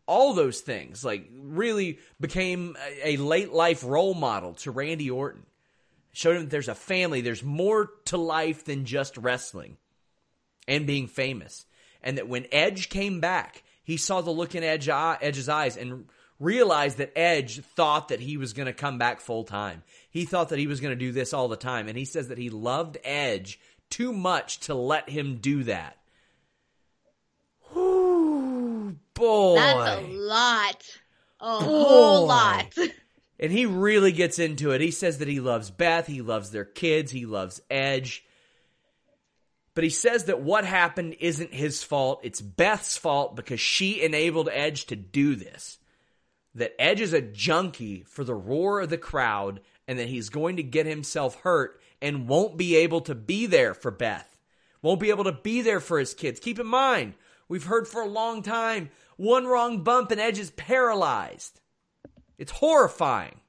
all 0.06 0.32
those 0.32 0.62
things. 0.62 1.04
Like, 1.04 1.28
really 1.38 1.98
became 2.18 2.74
a, 2.82 3.10
a 3.10 3.16
late 3.18 3.52
life 3.52 3.84
role 3.84 4.14
model 4.14 4.54
to 4.54 4.70
Randy 4.70 5.10
Orton 5.10 5.44
showed 6.14 6.36
him 6.36 6.42
that 6.42 6.50
there's 6.50 6.68
a 6.68 6.74
family, 6.74 7.20
there's 7.20 7.42
more 7.42 7.90
to 8.06 8.16
life 8.16 8.64
than 8.64 8.86
just 8.86 9.16
wrestling 9.18 9.76
and 10.66 10.86
being 10.86 11.08
famous. 11.08 11.66
And 12.02 12.16
that 12.18 12.28
when 12.28 12.46
Edge 12.52 12.88
came 12.88 13.20
back, 13.20 13.62
he 13.82 13.96
saw 13.96 14.20
the 14.20 14.30
look 14.30 14.54
in 14.54 14.62
Edge, 14.62 14.88
Edge's 14.88 15.48
eyes 15.48 15.76
and 15.76 16.06
realized 16.38 16.98
that 16.98 17.18
Edge 17.18 17.60
thought 17.60 18.08
that 18.08 18.20
he 18.20 18.36
was 18.36 18.52
going 18.52 18.66
to 18.66 18.72
come 18.72 18.96
back 18.96 19.20
full 19.20 19.44
time. 19.44 19.82
He 20.08 20.24
thought 20.24 20.50
that 20.50 20.58
he 20.58 20.66
was 20.66 20.80
going 20.80 20.92
to 20.92 21.04
do 21.04 21.12
this 21.12 21.34
all 21.34 21.48
the 21.48 21.56
time. 21.56 21.88
And 21.88 21.98
he 21.98 22.04
says 22.04 22.28
that 22.28 22.38
he 22.38 22.48
loved 22.48 22.96
Edge 23.04 23.58
too 23.90 24.12
much 24.12 24.60
to 24.60 24.74
let 24.74 25.10
him 25.10 25.38
do 25.40 25.64
that. 25.64 25.98
Ooh, 27.76 28.96
boy. 29.14 29.56
That's 29.56 30.02
a 30.02 30.06
lot. 30.12 30.82
A 31.40 31.56
whole 31.60 32.26
lot. 32.26 32.72
And 33.38 33.50
he 33.50 33.66
really 33.66 34.12
gets 34.12 34.38
into 34.38 34.70
it. 34.70 34.80
He 34.80 34.90
says 34.90 35.18
that 35.18 35.28
he 35.28 35.40
loves 35.40 35.70
Beth, 35.70 36.06
he 36.06 36.22
loves 36.22 36.50
their 36.50 36.64
kids, 36.64 37.12
he 37.12 37.26
loves 37.26 37.60
Edge. 37.68 38.24
But 39.74 39.84
he 39.84 39.90
says 39.90 40.24
that 40.24 40.40
what 40.40 40.64
happened 40.64 41.16
isn't 41.18 41.52
his 41.52 41.82
fault, 41.82 42.20
it's 42.22 42.40
Beth's 42.40 42.96
fault 42.96 43.34
because 43.34 43.60
she 43.60 44.02
enabled 44.02 44.48
Edge 44.52 44.86
to 44.86 44.96
do 44.96 45.34
this. 45.34 45.78
That 46.54 46.80
Edge 46.80 47.00
is 47.00 47.12
a 47.12 47.20
junkie 47.20 48.04
for 48.06 48.22
the 48.22 48.34
roar 48.34 48.80
of 48.80 48.90
the 48.90 48.98
crowd 48.98 49.60
and 49.88 49.98
that 49.98 50.08
he's 50.08 50.28
going 50.28 50.56
to 50.56 50.62
get 50.62 50.86
himself 50.86 51.40
hurt 51.40 51.80
and 52.00 52.28
won't 52.28 52.56
be 52.56 52.76
able 52.76 53.00
to 53.02 53.14
be 53.16 53.46
there 53.46 53.74
for 53.74 53.90
Beth. 53.90 54.38
Won't 54.80 55.00
be 55.00 55.10
able 55.10 55.24
to 55.24 55.32
be 55.32 55.62
there 55.62 55.80
for 55.80 55.98
his 55.98 56.14
kids. 56.14 56.38
Keep 56.38 56.60
in 56.60 56.66
mind, 56.66 57.14
we've 57.48 57.64
heard 57.64 57.88
for 57.88 58.02
a 58.02 58.06
long 58.06 58.42
time 58.42 58.90
one 59.16 59.46
wrong 59.46 59.82
bump 59.82 60.12
and 60.12 60.20
Edge 60.20 60.38
is 60.38 60.50
paralyzed. 60.52 61.60
It's 62.38 62.52
horrifying. 62.52 63.40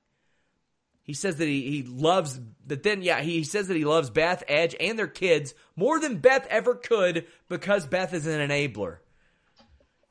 He 1.06 1.14
says 1.14 1.38
that 1.38 1.48
he, 1.48 1.70
he 1.70 1.84
loves 1.84 2.40
that 2.66 2.82
then 2.82 3.04
yeah, 3.04 3.22
he 3.22 3.44
says 3.44 3.68
that 3.68 3.78
he 3.78 3.86
loves 3.86 4.10
Beth, 4.10 4.44
Edge, 4.48 4.76
and 4.80 4.98
their 4.98 5.08
kids 5.08 5.54
more 5.76 6.00
than 6.00 6.18
Beth 6.18 6.48
ever 6.50 6.74
could 6.74 7.28
because 7.48 7.86
Beth 7.86 8.14
is 8.14 8.26
an 8.26 8.48
enabler. 8.48 8.98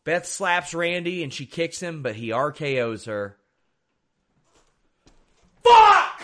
Beth 0.04 0.26
slaps 0.26 0.72
Randy 0.72 1.24
and 1.24 1.32
she 1.32 1.46
kicks 1.46 1.80
him, 1.80 2.02
but 2.02 2.14
he 2.14 2.28
RKO's 2.28 3.06
her. 3.06 3.36
Fuck! 5.64 6.22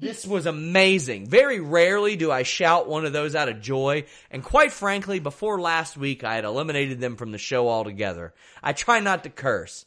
This 0.00 0.26
was 0.26 0.46
amazing. 0.46 1.26
Very 1.28 1.60
rarely 1.60 2.16
do 2.16 2.32
I 2.32 2.42
shout 2.42 2.88
one 2.88 3.04
of 3.04 3.12
those 3.12 3.36
out 3.36 3.48
of 3.48 3.60
joy, 3.60 4.04
and 4.30 4.42
quite 4.42 4.72
frankly, 4.72 5.20
before 5.20 5.60
last 5.60 5.96
week 5.96 6.24
I 6.24 6.34
had 6.36 6.44
eliminated 6.44 6.98
them 6.98 7.16
from 7.16 7.30
the 7.30 7.38
show 7.38 7.68
altogether. 7.68 8.34
I 8.62 8.72
try 8.72 8.98
not 8.98 9.24
to 9.24 9.30
curse 9.30 9.84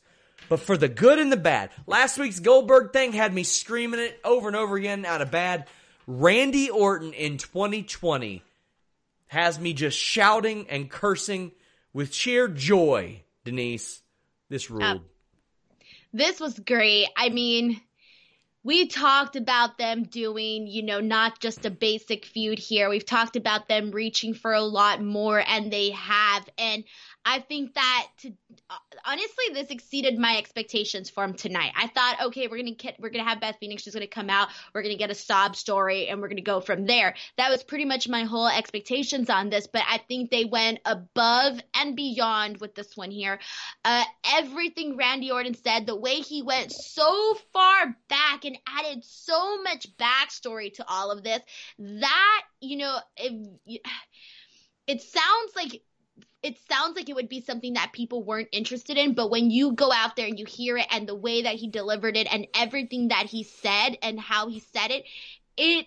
but 0.52 0.60
for 0.60 0.76
the 0.76 0.90
good 0.90 1.18
and 1.18 1.32
the 1.32 1.38
bad. 1.38 1.70
Last 1.88 2.18
week's 2.18 2.42
Goldberg 2.42 2.92
thing 2.92 3.14
had 3.14 3.34
me 3.34 3.44
screaming 3.44 4.02
it 4.02 4.20
over 4.22 4.50
and 4.50 4.58
over 4.58 4.76
again 4.76 5.06
out 5.06 5.22
of 5.22 5.32
bad. 5.32 5.66
Randy 6.08 6.70
Orton 6.70 7.14
in 7.14 7.38
2020 7.38 8.44
has 9.28 9.58
me 9.58 9.72
just 9.72 9.98
shouting 9.98 10.66
and 10.70 10.92
cursing 10.92 11.54
with 11.94 12.14
sheer 12.14 12.50
joy, 12.50 13.24
Denise. 13.46 14.02
This 14.50 14.70
ruled. 14.70 14.84
Uh, 14.84 15.00
this 16.12 16.42
was 16.42 16.60
great. 16.60 17.08
I 17.16 17.30
mean, 17.30 17.80
we 18.64 18.88
talked 18.88 19.38
about 19.38 19.78
them 19.78 20.04
doing, 20.04 20.68
you 20.68 20.84
know, 20.84 21.00
not 21.00 21.40
just 21.40 21.66
a 21.66 21.72
basic 21.72 22.26
feud 22.26 22.60
here. 22.60 22.90
We've 22.90 23.06
talked 23.06 23.38
about 23.38 23.70
them 23.70 23.92
reaching 23.92 24.34
for 24.34 24.52
a 24.52 24.62
lot 24.62 25.02
more, 25.02 25.42
and 25.48 25.72
they 25.72 25.92
have. 25.92 26.48
And 26.58 26.84
I 27.24 27.40
think 27.40 27.74
that 27.76 28.08
to, 28.20 28.34
honestly, 29.06 29.46
this 29.54 29.70
exceeded 29.70 30.18
my 30.18 30.38
expectations 30.38 31.10
for 31.10 31.24
him 31.24 31.34
tonight. 31.34 31.72
I 31.76 31.88
thought, 31.88 32.18
okay, 32.26 32.48
we're 32.48 32.58
gonna 32.58 32.72
get, 32.72 33.00
we're 33.00 33.10
gonna 33.10 33.28
have 33.28 33.42
Beth 33.42 33.58
Phoenix. 33.60 33.84
She's 33.84 33.94
gonna 33.94 34.08
come 34.08 34.30
out. 34.30 34.50
We're 34.74 34.84
gonna 34.84 34.98
get 34.98 35.10
a 35.10 35.16
sob 35.16 35.56
story, 35.56 36.08
and 36.08 36.22
we're 36.22 36.28
gonna 36.28 36.42
go 36.42 36.62
from 36.62 36.86
there. 36.86 37.16
That 37.38 37.50
was 37.50 37.64
pretty 37.64 37.86
much 37.86 38.08
my 38.08 38.24
whole 38.24 38.48
expectations 38.48 39.30
on 39.30 39.50
this. 39.50 39.68
But 39.68 39.84
I 39.88 39.98
think 40.08 40.30
they 40.30 40.46
went 40.46 40.80
above 40.86 41.62
and 41.76 41.96
beyond 41.96 42.58
with 42.58 42.76
this 42.76 42.96
one 42.96 43.12
here. 43.12 43.40
Uh, 43.84 44.04
everything 44.36 44.98
Randy 44.98 45.32
Orton 45.32 45.56
said, 45.56 45.86
the 45.86 45.96
way 45.96 46.16
he 46.16 46.42
went 46.42 46.72
so 46.72 47.36
far 47.54 47.96
back 48.10 48.46
and 48.46 48.58
added 48.68 49.04
so 49.04 49.62
much 49.62 49.88
backstory 49.98 50.74
to 50.74 50.86
all 50.88 51.12
of 51.12 51.24
this, 51.24 51.42
that 51.80 52.42
you 52.60 52.78
know, 52.78 53.00
it, 53.18 53.82
it 54.88 55.02
sounds 55.02 55.56
like 55.56 55.82
it 56.44 56.58
sounds 56.70 56.96
like 56.96 57.10
it 57.10 57.16
would 57.16 57.30
be 57.30 57.42
something 57.42 57.74
that 57.74 57.94
people 57.94 58.24
weren't 58.24 58.50
interested 58.52 58.98
in, 58.98 59.14
but 59.14 59.30
when 59.30 59.52
you 59.52 59.74
go 59.74 59.92
out 59.92 60.16
there 60.16 60.28
and 60.28 60.40
you 60.40 60.46
hear 60.46 60.78
it 60.78 60.88
and 60.92 61.08
the 61.08 61.16
way 61.16 61.44
that 61.44 61.56
he 61.56 61.68
delivered 61.68 62.18
it 62.18 62.28
and 62.32 62.48
everything 62.56 63.10
that 63.10 63.28
he 63.28 63.44
said 63.44 63.98
and 64.02 64.20
how 64.20 64.48
he 64.50 64.60
said 64.60 64.92
it, 64.92 65.06
it 65.58 65.86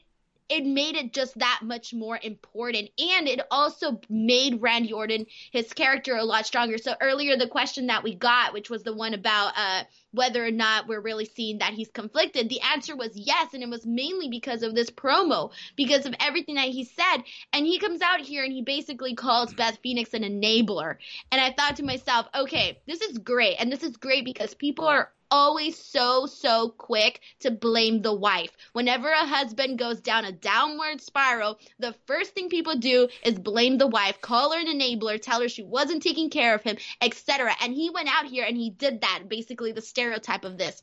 it 0.49 0.65
made 0.65 0.97
it 0.97 1.13
just 1.13 1.39
that 1.39 1.61
much 1.63 1.95
more 1.95 2.19
important 2.23 2.91
and 2.99 3.29
it 3.29 3.41
also 3.51 4.01
made 4.09 4.61
Randy 4.61 4.93
Orton 4.93 5.27
his 5.53 5.73
character 5.73 6.17
a 6.17 6.25
lot 6.25 6.47
stronger. 6.47 6.79
So 6.79 6.95
earlier 7.01 7.37
the 7.37 7.49
question 7.49 7.87
that 7.87 8.03
we 8.03 8.15
got 8.15 8.53
which 8.53 8.71
was 8.71 8.83
the 8.83 8.95
one 8.95 9.15
about 9.15 9.53
uh 9.57 9.85
whether 10.15 10.45
or 10.45 10.51
not 10.51 10.87
we're 10.87 11.01
really 11.01 11.25
seeing 11.25 11.59
that 11.59 11.75
he's 11.75 11.91
conflicted, 11.91 12.49
the 12.49 12.61
answer 12.61 12.97
was 12.97 13.11
yes 13.15 13.53
and 13.53 13.63
it 13.63 13.69
was 13.69 13.85
mainly 13.85 14.29
because 14.29 14.63
of 14.63 14.75
this 14.75 14.91
promo, 14.91 15.51
because 15.77 16.07
of 16.07 16.15
everything 16.21 16.55
that 16.55 16.69
he 16.69 16.85
said. 16.85 17.19
And 17.53 17.67
he 17.67 17.79
comes 17.79 18.01
out 18.01 18.21
here 18.21 18.45
and 18.45 18.53
he 18.53 18.63
basically 18.63 19.15
calls 19.15 19.53
Beth 19.53 19.79
Phoenix 19.83 20.15
an 20.15 20.23
enabler. 20.23 20.97
And 21.33 21.41
I 21.41 21.53
thought 21.53 21.77
to 21.77 21.85
myself, 21.85 22.27
okay, 22.35 22.79
this 22.87 23.01
is 23.01 23.19
great. 23.19 23.57
And 23.59 23.73
this 23.73 23.83
is 23.83 23.97
great 23.97 24.25
because 24.25 24.55
people 24.55 24.87
are 24.87 25.11
always 25.31 25.79
so, 25.79 26.27
so 26.27 26.71
quick 26.71 27.21
to 27.41 27.51
blame 27.51 28.03
the 28.03 28.15
wife. 28.15 28.51
Whenever 28.73 29.09
a 29.09 29.27
husband 29.27 29.79
goes 29.79 30.01
down 30.01 30.25
a 30.25 30.33
downward 30.33 31.01
spiral, 31.01 31.59
the 31.79 31.95
first 32.07 32.33
thing 32.35 32.49
people 32.49 32.77
do 32.77 33.09
is 33.23 33.39
blame 33.39 33.79
the 33.79 33.87
wife, 33.87 34.21
call 34.21 34.53
her 34.53 34.61
an 34.61 34.67
enabler, 34.67 35.21
tell 35.21 35.41
her 35.41 35.49
she 35.49 35.63
wasn't 35.63 36.03
taking 36.03 36.31
care 36.31 36.55
of 36.55 36.63
him, 36.63 36.77
etc. 37.01 37.55
And 37.61 37.75
he 37.75 37.91
went 37.91 38.09
out 38.09 38.27
here 38.27 38.45
and 38.47 38.57
he 38.57 38.71
did 38.71 39.01
that, 39.01 39.25
basically 39.29 39.73
the 39.73 39.83
stereotype 39.83 40.45
of 40.45 40.59
this 40.59 40.83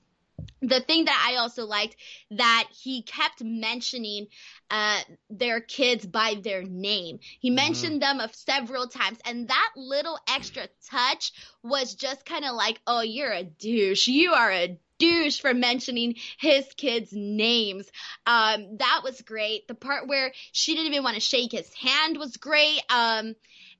the 0.61 0.79
thing 0.79 1.05
that 1.05 1.27
I 1.27 1.37
also 1.37 1.65
liked 1.65 1.95
that 2.31 2.67
he 2.71 3.01
kept 3.01 3.43
mentioning 3.43 4.27
uh, 4.69 4.99
their 5.29 5.59
kids 5.59 6.05
by 6.05 6.35
their 6.41 6.63
name. 6.63 7.19
He 7.39 7.49
mm-hmm. 7.49 7.55
mentioned 7.55 8.01
mm-hmm. 8.01 8.17
them 8.17 8.19
of 8.19 8.35
several 8.35 8.87
times, 8.87 9.19
and 9.25 9.47
that 9.47 9.69
little 9.75 10.19
extra 10.27 10.67
touch 10.89 11.33
was 11.63 11.95
just 11.95 12.25
kind 12.25 12.45
of 12.45 12.55
like, 12.55 12.79
"Oh, 12.85 13.01
you're 13.01 13.31
a 13.31 13.43
douche. 13.43 14.07
You 14.07 14.33
are 14.33 14.51
a 14.51 14.79
douche 15.01 15.41
for 15.41 15.53
mentioning 15.53 16.15
his 16.37 16.67
kids' 16.77 17.11
names. 17.11 17.89
Um, 18.27 18.77
that 18.77 19.01
was 19.03 19.21
great. 19.21 19.67
The 19.67 19.73
part 19.73 20.07
where 20.07 20.31
she 20.51 20.75
didn't 20.75 20.91
even 20.91 21.03
want 21.03 21.15
to 21.15 21.21
shake 21.21 21.51
his 21.51 21.73
hand 21.73 22.17
was 22.17 22.37
great. 22.37 22.81
Um, 22.89 23.35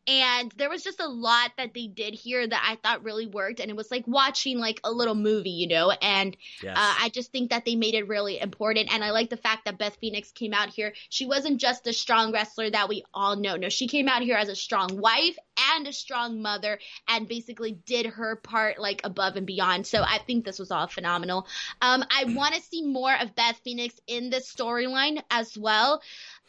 and 0.07 0.51
there 0.57 0.69
was 0.69 0.83
just 0.83 0.99
a 0.99 1.07
lot 1.07 1.51
that 1.57 1.73
they 1.73 1.87
did 1.87 2.13
here 2.13 2.45
that 2.45 2.63
I 2.67 2.75
thought 2.75 3.03
really 3.03 3.27
worked. 3.27 3.59
And 3.59 3.69
it 3.69 3.75
was 3.75 3.91
like 3.91 4.07
watching 4.07 4.57
like 4.57 4.79
a 4.83 4.91
little 4.91 5.15
movie, 5.15 5.51
you 5.51 5.67
know? 5.67 5.91
And 5.91 6.35
yes. 6.63 6.75
uh, 6.75 6.93
I 7.01 7.09
just 7.09 7.31
think 7.31 7.51
that 7.51 7.65
they 7.65 7.75
made 7.75 7.93
it 7.93 8.07
really 8.07 8.39
important. 8.39 8.91
And 8.91 9.03
I 9.03 9.11
like 9.11 9.29
the 9.29 9.37
fact 9.37 9.65
that 9.65 9.77
Beth 9.77 9.97
Phoenix 10.01 10.31
came 10.31 10.53
out 10.53 10.69
here. 10.69 10.93
She 11.09 11.27
wasn't 11.27 11.61
just 11.61 11.85
a 11.85 11.93
strong 11.93 12.31
wrestler 12.31 12.69
that 12.69 12.89
we 12.89 13.03
all 13.13 13.35
know. 13.35 13.55
No, 13.57 13.69
she 13.69 13.87
came 13.87 14.07
out 14.07 14.23
here 14.23 14.37
as 14.37 14.49
a 14.49 14.55
strong 14.55 14.97
wife 14.99 15.37
and 15.76 15.88
a 15.88 15.93
strong 15.93 16.41
mother 16.41 16.80
and 17.07 17.28
basically 17.28 17.74
did 17.86 18.05
her 18.05 18.36
part 18.36 18.80
like 18.80 19.01
above 19.03 19.36
and 19.36 19.47
beyond. 19.47 19.88
So 19.88 20.01
I 20.01 20.20
think 20.26 20.45
this 20.45 20.59
was 20.59 20.72
all 20.72 20.88
phenomenal. 20.88 21.47
Um, 21.82 22.03
I 22.09 22.26
want 22.36 22.55
to 22.55 22.62
see 22.62 22.84
more 22.84 23.16
of 23.16 23.36
Beth 23.36 23.59
Phoenix 23.64 23.95
in 24.07 24.30
this 24.30 24.51
storyline 24.51 25.22
as 25.30 25.57
well 25.57 26.01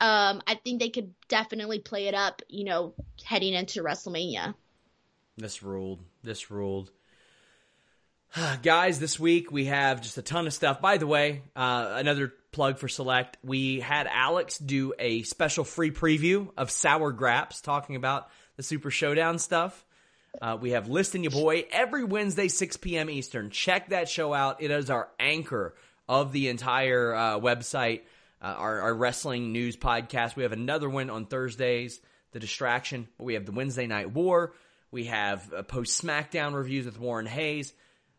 um, 0.03 0.43
I 0.49 0.57
think 0.57 0.81
they 0.81 0.89
could 0.89 1.15
definitely 1.29 1.79
play 1.79 2.09
it 2.09 2.15
up, 2.15 2.43
you 2.49 2.65
know, 2.65 2.93
heading 3.25 3.55
into 3.55 3.85
WrestleMania. 3.85 4.53
This 5.37 5.63
ruled. 5.63 6.01
This 6.25 6.51
ruled. 6.51 6.91
Guys, 8.65 8.99
this 8.99 9.21
week 9.21 9.53
we 9.53 9.67
have 9.67 10.03
just 10.03 10.19
a 10.19 10.23
ton 10.23 10.49
of 10.49 10.53
stuff. 10.53 10.81
By 10.81 10.97
the 10.97 11.07
way, 11.07 11.43
uh, 11.55 11.93
another 11.95 12.33
plug 12.51 12.79
for 12.79 12.89
Select. 12.89 13.37
We 13.45 13.79
had 13.79 14.09
Alex 14.09 14.59
do 14.59 14.93
a 14.99 15.23
special 15.23 15.63
free 15.63 15.93
preview 15.93 16.51
of 16.57 16.73
Sour 16.73 17.13
Graps 17.13 17.61
talking 17.61 17.95
about 17.95 18.29
the 18.57 18.63
Super 18.63 18.91
Showdown 18.91 19.39
stuff. 19.39 19.85
Uh, 20.41 20.57
we 20.61 20.71
have 20.71 20.89
Listing 20.89 21.25
Your 21.25 21.33
Boy 21.33 21.67
every 21.71 22.05
Wednesday, 22.05 22.49
6 22.49 22.79
p.m. 22.79 23.11
Eastern. 23.11 23.51
Check 23.51 23.91
that 23.91 24.09
show 24.09 24.33
out. 24.33 24.63
It 24.63 24.71
is 24.71 24.89
our 24.89 25.09
anchor 25.21 25.75
of 26.09 26.33
the 26.33 26.49
entire 26.49 27.15
uh, 27.15 27.39
website 27.39 28.03
uh, 28.43 28.47
our, 28.47 28.81
our 28.81 28.95
wrestling 28.95 29.53
news 29.53 29.77
podcast. 29.77 30.37
We 30.37 30.43
have 30.43 30.53
another 30.53 30.91
one 30.91 31.11
on 31.11 31.27
Thursdays, 31.27 32.01
The 32.33 32.41
Distraction. 32.41 33.09
We 33.19 33.35
have 33.35 33.47
the 33.47 33.53
Wednesday 33.53 33.87
Night 33.87 34.11
War. 34.11 34.53
We 34.91 35.05
have 35.05 35.53
uh, 35.55 35.63
post 35.63 36.03
SmackDown 36.03 36.55
reviews 36.55 36.87
with 36.87 36.99
Warren 36.99 37.27
Hayes. 37.27 37.73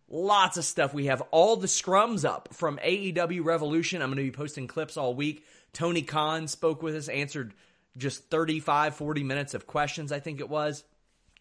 Lots 0.10 0.58
of 0.58 0.66
stuff. 0.66 0.94
We 0.94 1.08
have 1.08 1.22
all 1.32 1.58
the 1.58 1.68
scrums 1.68 2.24
up 2.24 2.54
from 2.54 2.78
AEW 2.78 3.44
Revolution. 3.44 4.02
I'm 4.02 4.10
going 4.10 4.18
to 4.18 4.24
be 4.24 4.32
posting 4.32 4.68
clips 4.68 4.96
all 4.96 5.14
week. 5.14 5.46
Tony 5.74 6.04
Khan 6.04 6.48
spoke 6.48 6.82
with 6.82 6.96
us, 6.96 7.10
answered 7.10 7.54
just 7.98 8.30
35, 8.30 8.96
40 8.96 9.24
minutes 9.24 9.54
of 9.54 9.68
questions, 9.68 10.12
I 10.12 10.20
think 10.20 10.40
it 10.40 10.50
was. 10.50 10.84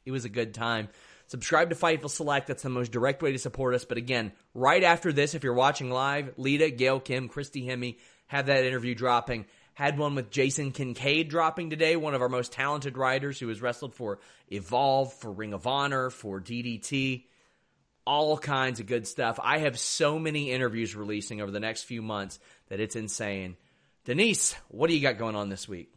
It 0.04 0.10
was 0.10 0.24
a 0.24 0.30
good 0.30 0.54
time. 0.54 0.88
Subscribe 1.28 1.70
to 1.70 1.76
Fightful 1.76 2.10
Select. 2.10 2.48
That's 2.48 2.62
the 2.62 2.68
most 2.68 2.92
direct 2.92 3.22
way 3.22 3.32
to 3.32 3.38
support 3.38 3.74
us. 3.74 3.84
But 3.84 3.96
again, 3.98 4.32
right 4.54 4.82
after 4.82 5.12
this, 5.12 5.34
if 5.34 5.44
you're 5.44 5.54
watching 5.54 5.90
live, 5.90 6.34
Lita, 6.36 6.70
Gail 6.70 7.00
Kim, 7.00 7.28
Christy 7.28 7.66
Hemme, 7.66 7.96
have 8.26 8.46
that 8.46 8.64
interview 8.64 8.94
dropping. 8.94 9.46
Had 9.74 9.96
one 9.96 10.14
with 10.14 10.30
Jason 10.30 10.72
Kincaid 10.72 11.30
dropping 11.30 11.70
today, 11.70 11.96
one 11.96 12.14
of 12.14 12.20
our 12.20 12.28
most 12.28 12.52
talented 12.52 12.98
writers 12.98 13.38
who 13.38 13.48
has 13.48 13.62
wrestled 13.62 13.94
for 13.94 14.18
Evolve, 14.50 15.14
for 15.14 15.32
Ring 15.32 15.54
of 15.54 15.66
Honor, 15.66 16.10
for 16.10 16.40
DDT. 16.40 17.24
All 18.04 18.36
kinds 18.36 18.80
of 18.80 18.86
good 18.86 19.06
stuff. 19.06 19.38
I 19.42 19.58
have 19.58 19.78
so 19.78 20.18
many 20.18 20.50
interviews 20.50 20.94
releasing 20.94 21.40
over 21.40 21.50
the 21.50 21.60
next 21.60 21.84
few 21.84 22.02
months 22.02 22.38
that 22.68 22.80
it's 22.80 22.96
insane. 22.96 23.56
Denise, 24.04 24.54
what 24.68 24.88
do 24.88 24.94
you 24.94 25.00
got 25.00 25.16
going 25.18 25.36
on 25.36 25.48
this 25.48 25.68
week? 25.68 25.94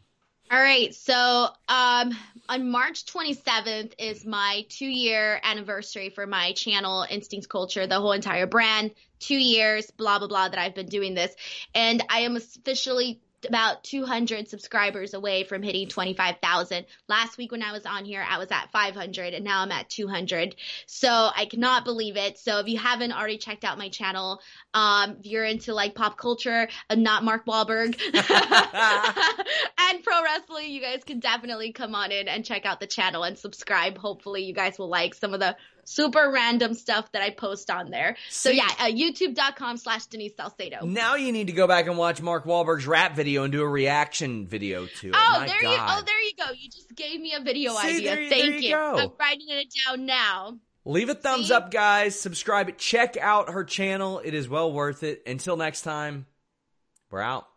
All 0.52 0.60
right. 0.60 0.94
So, 0.94 1.48
um, 1.68 2.12
on 2.48 2.70
March 2.70 3.06
27th 3.06 3.94
is 3.98 4.26
my 4.26 4.66
two 4.70 4.86
year 4.86 5.40
anniversary 5.44 6.10
for 6.10 6.28
my 6.28 6.52
channel, 6.52 7.06
Instincts 7.10 7.48
Culture, 7.48 7.88
the 7.88 8.00
whole 8.00 8.12
entire 8.12 8.46
brand. 8.46 8.92
Two 9.20 9.38
years, 9.38 9.90
blah, 9.90 10.20
blah, 10.20 10.28
blah, 10.28 10.50
that 10.50 10.60
I've 10.60 10.76
been 10.76 10.88
doing 10.88 11.16
this. 11.16 11.36
And 11.74 12.04
I 12.10 12.20
am 12.20 12.36
officially 12.36 13.22
about 13.46 13.84
200 13.84 14.48
subscribers 14.48 15.14
away 15.14 15.44
from 15.44 15.64
hitting 15.64 15.88
25,000. 15.88 16.86
Last 17.08 17.38
week 17.38 17.52
when 17.52 17.64
I 17.64 17.72
was 17.72 17.86
on 17.86 18.06
here, 18.06 18.26
I 18.28 18.38
was 18.38 18.52
at 18.52 18.72
500 18.72 19.34
and 19.34 19.46
now 19.46 19.62
I'm 19.62 19.72
at 19.72 19.90
200. 19.90 20.56
So 20.86 21.10
I 21.10 21.46
cannot 21.46 21.86
believe 21.86 22.18
it. 22.18 22.38
So 22.38 22.60
if 22.60 22.68
you 22.68 22.78
haven't 22.78 23.12
already 23.12 23.38
checked 23.38 23.64
out 23.64 23.78
my 23.78 23.90
channel, 23.90 24.42
um, 24.74 25.18
if 25.20 25.26
you're 25.26 25.46
into 25.46 25.74
like 25.74 25.96
pop 25.96 26.18
culture, 26.18 26.68
and 26.90 27.04
not 27.04 27.24
Mark 27.24 27.46
Wahlberg 27.46 28.00
and 29.80 30.04
pro 30.04 30.24
wrestling, 30.24 30.72
you 30.72 30.82
guys 30.82 31.04
can 31.04 31.20
definitely 31.20 31.72
come 31.72 31.96
on 31.96 32.12
in 32.12 32.28
and 32.28 32.46
check 32.46 32.66
out 32.66 32.80
the 32.80 32.88
channel 32.88 33.24
and 33.24 33.38
subscribe. 33.38 33.98
Hopefully 33.98 34.44
you 34.44 34.54
guys 34.54 34.78
will 34.78 34.90
like 34.90 35.14
some 35.14 35.34
of 35.34 35.40
the 35.40 35.56
super 35.86 36.30
random 36.34 36.74
stuff 36.74 37.12
that 37.14 37.22
I 37.22 37.30
post 37.30 37.70
on 37.72 37.90
there. 37.92 38.18
So 38.30 38.50
yeah, 38.50 38.68
uh, 38.80 38.86
youtube.com 38.86 39.78
slash 39.78 40.08
Denise 40.08 40.36
Salcedo. 40.36 40.86
Now 40.86 41.16
you 41.16 41.32
need 41.32 41.48
to 41.48 41.54
go 41.54 41.68
back 41.68 41.88
and 41.88 41.98
watch 41.98 42.22
Mark 42.22 42.46
Wahlberg's 42.46 42.86
rap 42.88 43.16
video 43.16 43.44
and 43.44 43.52
do 43.52 43.62
a 43.62 43.68
reaction 43.68 44.46
video 44.48 44.86
to 44.88 45.10
it. 45.10 45.16
Oh, 45.18 45.38
My 45.40 45.48
there 45.48 45.64
you 45.64 45.78
oh 45.80 46.02
there 46.06 46.22
you 46.22 46.32
go. 46.38 46.52
You 46.52 46.70
just 46.70 46.94
gave 46.96 47.22
me 47.22 47.34
a 47.34 47.42
video 47.42 47.72
See, 47.76 47.88
idea. 47.98 48.10
there 48.16 48.22
you- 48.22 48.30
Thank 48.30 48.44
there 48.44 48.60
you 48.60 48.70
go. 48.72 48.98
I'm 48.98 49.12
writing 49.20 49.48
it 49.50 49.68
down 49.86 50.06
now. 50.06 50.58
Leave 50.88 51.10
a 51.10 51.16
thumbs 51.16 51.48
See? 51.48 51.54
up, 51.54 51.72
guys. 51.72 52.20
Subscribe. 52.20 52.78
Check 52.78 53.18
out 53.18 53.50
her 53.50 53.64
channel. 53.64 54.20
It 54.24 54.34
is 54.36 54.48
well 54.48 54.72
worth 54.72 55.02
it. 55.04 55.24
Until 55.26 55.58
next 55.58 55.82
time, 55.82 56.28
we're 57.10 57.22
out. 57.22 57.48